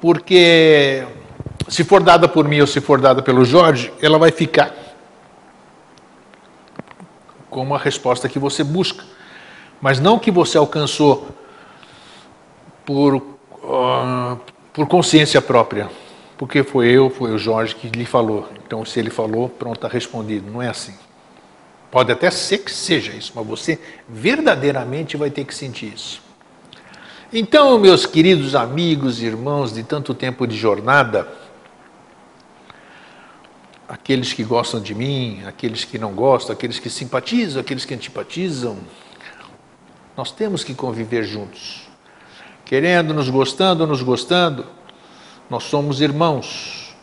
Porque 0.00 1.04
se 1.68 1.84
for 1.84 2.02
dada 2.02 2.28
por 2.28 2.46
mim 2.46 2.60
ou 2.60 2.66
se 2.66 2.80
for 2.80 3.00
dada 3.00 3.22
pelo 3.22 3.44
Jorge, 3.44 3.92
ela 4.00 4.18
vai 4.18 4.30
ficar 4.30 4.74
como 7.50 7.74
a 7.74 7.78
resposta 7.78 8.28
que 8.28 8.38
você 8.38 8.64
busca. 8.64 9.04
Mas 9.80 10.00
não 10.00 10.18
que 10.18 10.30
você 10.30 10.56
alcançou 10.56 11.28
por, 12.84 13.16
uh, 13.16 14.40
por 14.72 14.86
consciência 14.86 15.40
própria, 15.42 15.90
porque 16.38 16.62
foi 16.62 16.88
eu, 16.88 17.10
foi 17.10 17.32
o 17.32 17.38
Jorge 17.38 17.74
que 17.74 17.88
lhe 17.88 18.06
falou. 18.06 18.48
Então, 18.64 18.84
se 18.84 18.98
ele 18.98 19.10
falou, 19.10 19.48
pronto, 19.48 19.76
está 19.76 19.88
respondido. 19.88 20.50
Não 20.50 20.62
é 20.62 20.68
assim. 20.68 20.94
Pode 21.90 22.10
até 22.10 22.30
ser 22.30 22.58
que 22.58 22.70
seja 22.70 23.12
isso, 23.12 23.32
mas 23.34 23.46
você 23.46 23.78
verdadeiramente 24.08 25.16
vai 25.16 25.30
ter 25.30 25.44
que 25.44 25.54
sentir 25.54 25.92
isso. 25.92 26.22
Então, 27.30 27.78
meus 27.78 28.06
queridos 28.06 28.54
amigos 28.54 29.20
e 29.20 29.26
irmãos 29.26 29.72
de 29.72 29.82
tanto 29.82 30.14
tempo 30.14 30.46
de 30.46 30.56
jornada, 30.56 31.28
aqueles 33.92 34.32
que 34.32 34.42
gostam 34.42 34.80
de 34.80 34.94
mim, 34.94 35.42
aqueles 35.46 35.84
que 35.84 35.98
não 35.98 36.14
gostam, 36.14 36.54
aqueles 36.54 36.78
que 36.78 36.88
simpatizam, 36.88 37.60
aqueles 37.60 37.84
que 37.84 37.92
antipatizam, 37.92 38.78
nós 40.16 40.32
temos 40.32 40.64
que 40.64 40.72
conviver 40.72 41.24
juntos. 41.24 41.90
Querendo, 42.64 43.12
nos 43.12 43.28
gostando, 43.28 43.86
nos 43.86 44.00
gostando, 44.00 44.64
nós 45.50 45.64
somos 45.64 46.00
irmãos. 46.00 46.96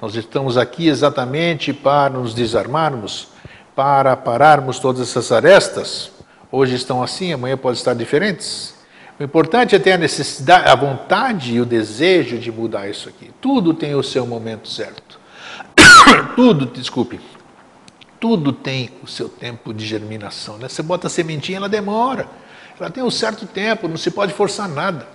Nós 0.00 0.14
estamos 0.14 0.56
aqui 0.56 0.88
exatamente 0.88 1.74
para 1.74 2.08
nos 2.14 2.32
desarmarmos, 2.32 3.28
para 3.76 4.16
pararmos 4.16 4.78
todas 4.78 5.02
essas 5.02 5.30
arestas. 5.30 6.10
Hoje 6.50 6.74
estão 6.74 7.02
assim, 7.02 7.34
amanhã 7.34 7.58
pode 7.58 7.76
estar 7.76 7.92
diferentes. 7.92 8.74
O 9.20 9.22
importante 9.22 9.76
é 9.76 9.78
ter 9.78 9.92
a 9.92 9.98
necessidade, 9.98 10.70
a 10.70 10.74
vontade 10.74 11.52
e 11.52 11.60
o 11.60 11.66
desejo 11.66 12.38
de 12.38 12.50
mudar 12.50 12.88
isso 12.88 13.10
aqui. 13.10 13.30
Tudo 13.42 13.74
tem 13.74 13.94
o 13.94 14.02
seu 14.02 14.26
momento 14.26 14.70
certo. 14.70 15.17
Tudo, 16.36 16.66
desculpe, 16.66 17.20
tudo 18.20 18.52
tem 18.52 18.90
o 19.02 19.06
seu 19.06 19.28
tempo 19.28 19.72
de 19.72 19.86
germinação. 19.86 20.58
Né? 20.58 20.68
Você 20.68 20.82
bota 20.82 21.06
a 21.06 21.10
sementinha, 21.10 21.58
ela 21.58 21.68
demora. 21.68 22.28
Ela 22.78 22.90
tem 22.90 23.02
um 23.02 23.10
certo 23.10 23.46
tempo, 23.46 23.88
não 23.88 23.96
se 23.96 24.10
pode 24.10 24.32
forçar 24.32 24.68
nada. 24.68 25.06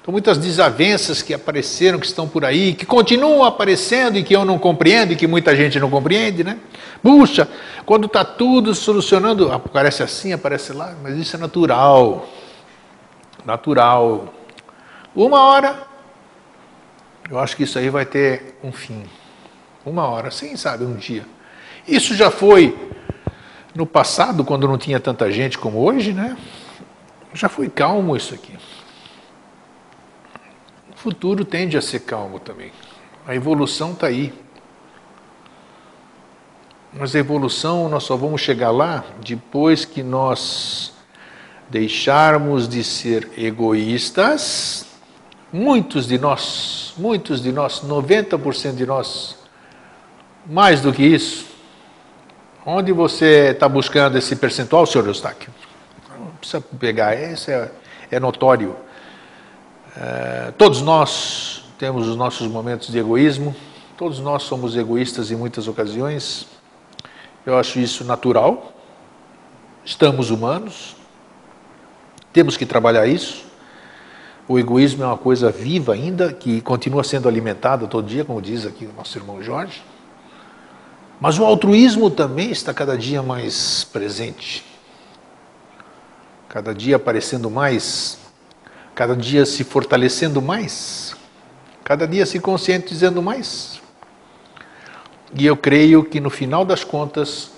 Então, 0.00 0.12
muitas 0.12 0.38
desavenças 0.38 1.20
que 1.20 1.34
apareceram, 1.34 1.98
que 1.98 2.06
estão 2.06 2.26
por 2.26 2.44
aí, 2.44 2.72
que 2.72 2.86
continuam 2.86 3.44
aparecendo 3.44 4.16
e 4.16 4.22
que 4.22 4.34
eu 4.34 4.46
não 4.46 4.58
compreendo 4.58 5.12
e 5.12 5.16
que 5.16 5.26
muita 5.26 5.54
gente 5.54 5.78
não 5.78 5.90
compreende, 5.90 6.42
né? 6.42 6.58
Puxa, 7.02 7.46
quando 7.84 8.06
está 8.06 8.24
tudo 8.24 8.74
solucionando, 8.74 9.52
aparece 9.52 10.02
assim, 10.02 10.32
aparece 10.32 10.72
lá, 10.72 10.94
mas 11.02 11.18
isso 11.18 11.36
é 11.36 11.38
natural. 11.38 12.26
Natural. 13.44 14.32
Uma 15.14 15.42
hora, 15.42 15.82
eu 17.30 17.38
acho 17.38 17.54
que 17.54 17.64
isso 17.64 17.78
aí 17.78 17.90
vai 17.90 18.06
ter 18.06 18.58
um 18.64 18.72
fim. 18.72 19.04
Uma 19.84 20.06
hora, 20.06 20.30
sim, 20.30 20.56
sabe, 20.56 20.84
um 20.84 20.96
dia. 20.96 21.24
Isso 21.88 22.14
já 22.14 22.30
foi 22.30 22.76
no 23.74 23.86
passado, 23.86 24.44
quando 24.44 24.68
não 24.68 24.76
tinha 24.76 25.00
tanta 25.00 25.30
gente 25.30 25.58
como 25.58 25.78
hoje, 25.78 26.12
né? 26.12 26.36
Já 27.32 27.48
foi 27.48 27.68
calmo 27.68 28.16
isso 28.16 28.34
aqui. 28.34 28.56
O 30.92 30.96
futuro 30.96 31.44
tende 31.44 31.76
a 31.76 31.82
ser 31.82 32.00
calmo 32.00 32.38
também. 32.38 32.72
A 33.26 33.34
evolução 33.34 33.92
está 33.92 34.08
aí. 34.08 34.34
Mas 36.92 37.14
a 37.14 37.18
evolução 37.18 37.88
nós 37.88 38.02
só 38.02 38.16
vamos 38.16 38.40
chegar 38.40 38.70
lá 38.70 39.04
depois 39.24 39.84
que 39.84 40.02
nós 40.02 40.92
deixarmos 41.68 42.68
de 42.68 42.82
ser 42.82 43.30
egoístas. 43.38 44.86
Muitos 45.52 46.06
de 46.06 46.18
nós, 46.18 46.92
muitos 46.96 47.40
de 47.40 47.52
nós, 47.52 47.80
90% 47.80 48.74
de 48.74 48.86
nós, 48.86 49.39
mais 50.46 50.80
do 50.80 50.92
que 50.92 51.02
isso. 51.02 51.46
Onde 52.64 52.92
você 52.92 53.50
está 53.50 53.68
buscando 53.68 54.18
esse 54.18 54.36
percentual, 54.36 54.86
senhor 54.86 55.06
Eustáquio? 55.06 55.52
Não 56.18 56.26
precisa 56.32 56.60
pegar, 56.60 57.14
esse 57.14 57.50
é, 57.50 57.70
é 58.10 58.20
notório. 58.20 58.76
É, 59.96 60.52
todos 60.56 60.82
nós 60.82 61.64
temos 61.78 62.06
os 62.06 62.16
nossos 62.16 62.46
momentos 62.46 62.88
de 62.88 62.98
egoísmo, 62.98 63.56
todos 63.96 64.20
nós 64.20 64.42
somos 64.42 64.76
egoístas 64.76 65.30
em 65.30 65.36
muitas 65.36 65.66
ocasiões. 65.66 66.46
Eu 67.44 67.56
acho 67.58 67.78
isso 67.78 68.04
natural. 68.04 68.74
Estamos 69.84 70.30
humanos, 70.30 70.94
temos 72.32 72.56
que 72.56 72.66
trabalhar 72.66 73.06
isso. 73.06 73.46
O 74.46 74.58
egoísmo 74.58 75.02
é 75.02 75.06
uma 75.06 75.16
coisa 75.16 75.50
viva 75.50 75.94
ainda, 75.94 76.32
que 76.32 76.60
continua 76.60 77.02
sendo 77.02 77.28
alimentada 77.28 77.86
todo 77.86 78.06
dia, 78.06 78.24
como 78.24 78.42
diz 78.42 78.66
aqui 78.66 78.84
o 78.84 78.92
nosso 78.92 79.16
irmão 79.16 79.42
Jorge. 79.42 79.82
Mas 81.20 81.38
o 81.38 81.44
altruísmo 81.44 82.10
também 82.10 82.50
está 82.50 82.72
cada 82.72 82.96
dia 82.96 83.22
mais 83.22 83.84
presente, 83.84 84.64
cada 86.48 86.74
dia 86.74 86.96
aparecendo 86.96 87.50
mais 87.50 88.20
cada 89.00 89.16
dia 89.16 89.46
se 89.46 89.64
fortalecendo 89.64 90.42
mais, 90.42 91.16
cada 91.82 92.06
dia 92.06 92.26
se 92.26 92.38
conscientizando 92.38 93.22
mais. 93.22 93.80
E 95.34 95.46
eu 95.46 95.56
creio 95.56 96.04
que 96.04 96.20
no 96.20 96.28
final 96.28 96.66
das 96.66 96.84
contas, 96.84 97.50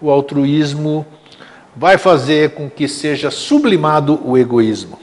o 0.00 0.08
altruísmo 0.08 1.04
vai 1.74 1.98
fazer 1.98 2.50
com 2.50 2.70
que 2.70 2.86
seja 2.86 3.28
sublimado 3.28 4.20
o 4.24 4.38
egoísmo. 4.38 5.00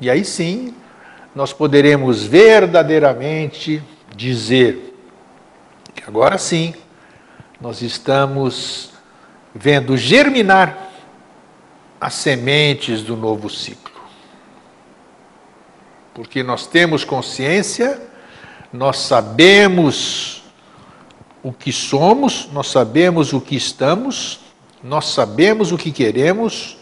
E 0.00 0.08
aí 0.08 0.24
sim, 0.24 0.72
nós 1.34 1.52
poderemos 1.52 2.22
verdadeiramente 2.22 3.82
dizer 4.14 4.91
que 5.94 6.04
agora 6.06 6.38
sim 6.38 6.74
nós 7.60 7.82
estamos 7.82 8.90
vendo 9.54 9.96
germinar 9.96 10.90
as 12.00 12.14
sementes 12.14 13.02
do 13.02 13.16
novo 13.16 13.48
ciclo. 13.48 13.92
Porque 16.14 16.42
nós 16.42 16.66
temos 16.66 17.04
consciência, 17.04 18.00
nós 18.72 18.98
sabemos 18.98 20.42
o 21.42 21.52
que 21.52 21.72
somos, 21.72 22.48
nós 22.52 22.68
sabemos 22.68 23.32
o 23.32 23.40
que 23.40 23.56
estamos, 23.56 24.40
nós 24.82 25.06
sabemos 25.06 25.72
o 25.72 25.78
que 25.78 25.92
queremos, 25.92 26.76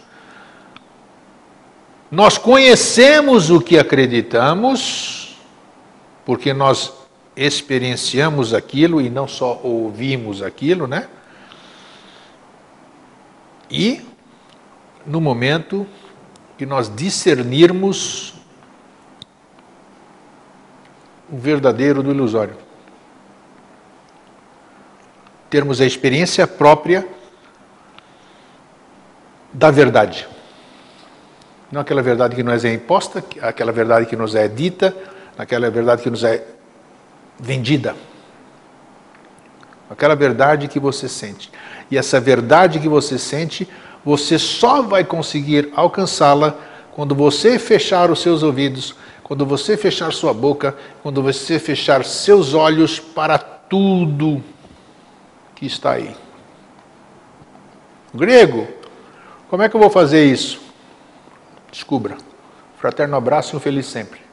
nós 2.10 2.38
conhecemos 2.38 3.50
o 3.50 3.60
que 3.60 3.78
acreditamos, 3.78 5.36
porque 6.24 6.52
nós 6.52 6.99
experienciamos 7.36 8.52
aquilo 8.52 9.00
e 9.00 9.08
não 9.08 9.26
só 9.26 9.60
ouvimos 9.62 10.42
aquilo, 10.42 10.86
né? 10.86 11.08
E 13.70 14.04
no 15.06 15.20
momento 15.20 15.86
que 16.58 16.66
nós 16.66 16.94
discernirmos 16.94 18.34
o 21.30 21.38
verdadeiro 21.38 22.02
do 22.02 22.10
ilusório. 22.10 22.56
Termos 25.48 25.80
a 25.80 25.86
experiência 25.86 26.46
própria 26.46 27.08
da 29.52 29.70
verdade. 29.70 30.28
Não 31.70 31.80
aquela 31.80 32.02
verdade 32.02 32.34
que 32.34 32.42
nos 32.42 32.64
é 32.64 32.74
imposta, 32.74 33.24
aquela 33.40 33.70
verdade 33.70 34.06
que 34.06 34.16
nos 34.16 34.34
é 34.34 34.48
dita, 34.48 34.94
aquela 35.38 35.70
verdade 35.70 36.02
que 36.02 36.10
nos 36.10 36.24
é 36.24 36.44
vendida. 37.40 37.96
Aquela 39.88 40.14
verdade 40.14 40.68
que 40.68 40.78
você 40.78 41.08
sente. 41.08 41.50
E 41.90 41.98
essa 41.98 42.20
verdade 42.20 42.78
que 42.78 42.88
você 42.88 43.18
sente 43.18 43.68
você 44.04 44.38
só 44.38 44.82
vai 44.82 45.04
conseguir 45.04 45.70
alcançá-la 45.74 46.56
quando 46.92 47.14
você 47.14 47.58
fechar 47.58 48.10
os 48.10 48.20
seus 48.20 48.42
ouvidos, 48.42 48.94
quando 49.22 49.44
você 49.46 49.76
fechar 49.76 50.12
sua 50.12 50.32
boca, 50.32 50.76
quando 51.02 51.22
você 51.22 51.58
fechar 51.58 52.04
seus 52.04 52.54
olhos 52.54 52.98
para 52.98 53.38
tudo 53.38 54.42
que 55.54 55.66
está 55.66 55.92
aí. 55.92 56.16
Grego, 58.12 58.66
como 59.48 59.62
é 59.62 59.68
que 59.68 59.76
eu 59.76 59.80
vou 59.80 59.90
fazer 59.90 60.24
isso? 60.24 60.60
Descubra. 61.70 62.16
Fraterno 62.78 63.16
abraço 63.16 63.54
e 63.54 63.56
um 63.56 63.60
feliz 63.60 63.86
sempre. 63.86 64.29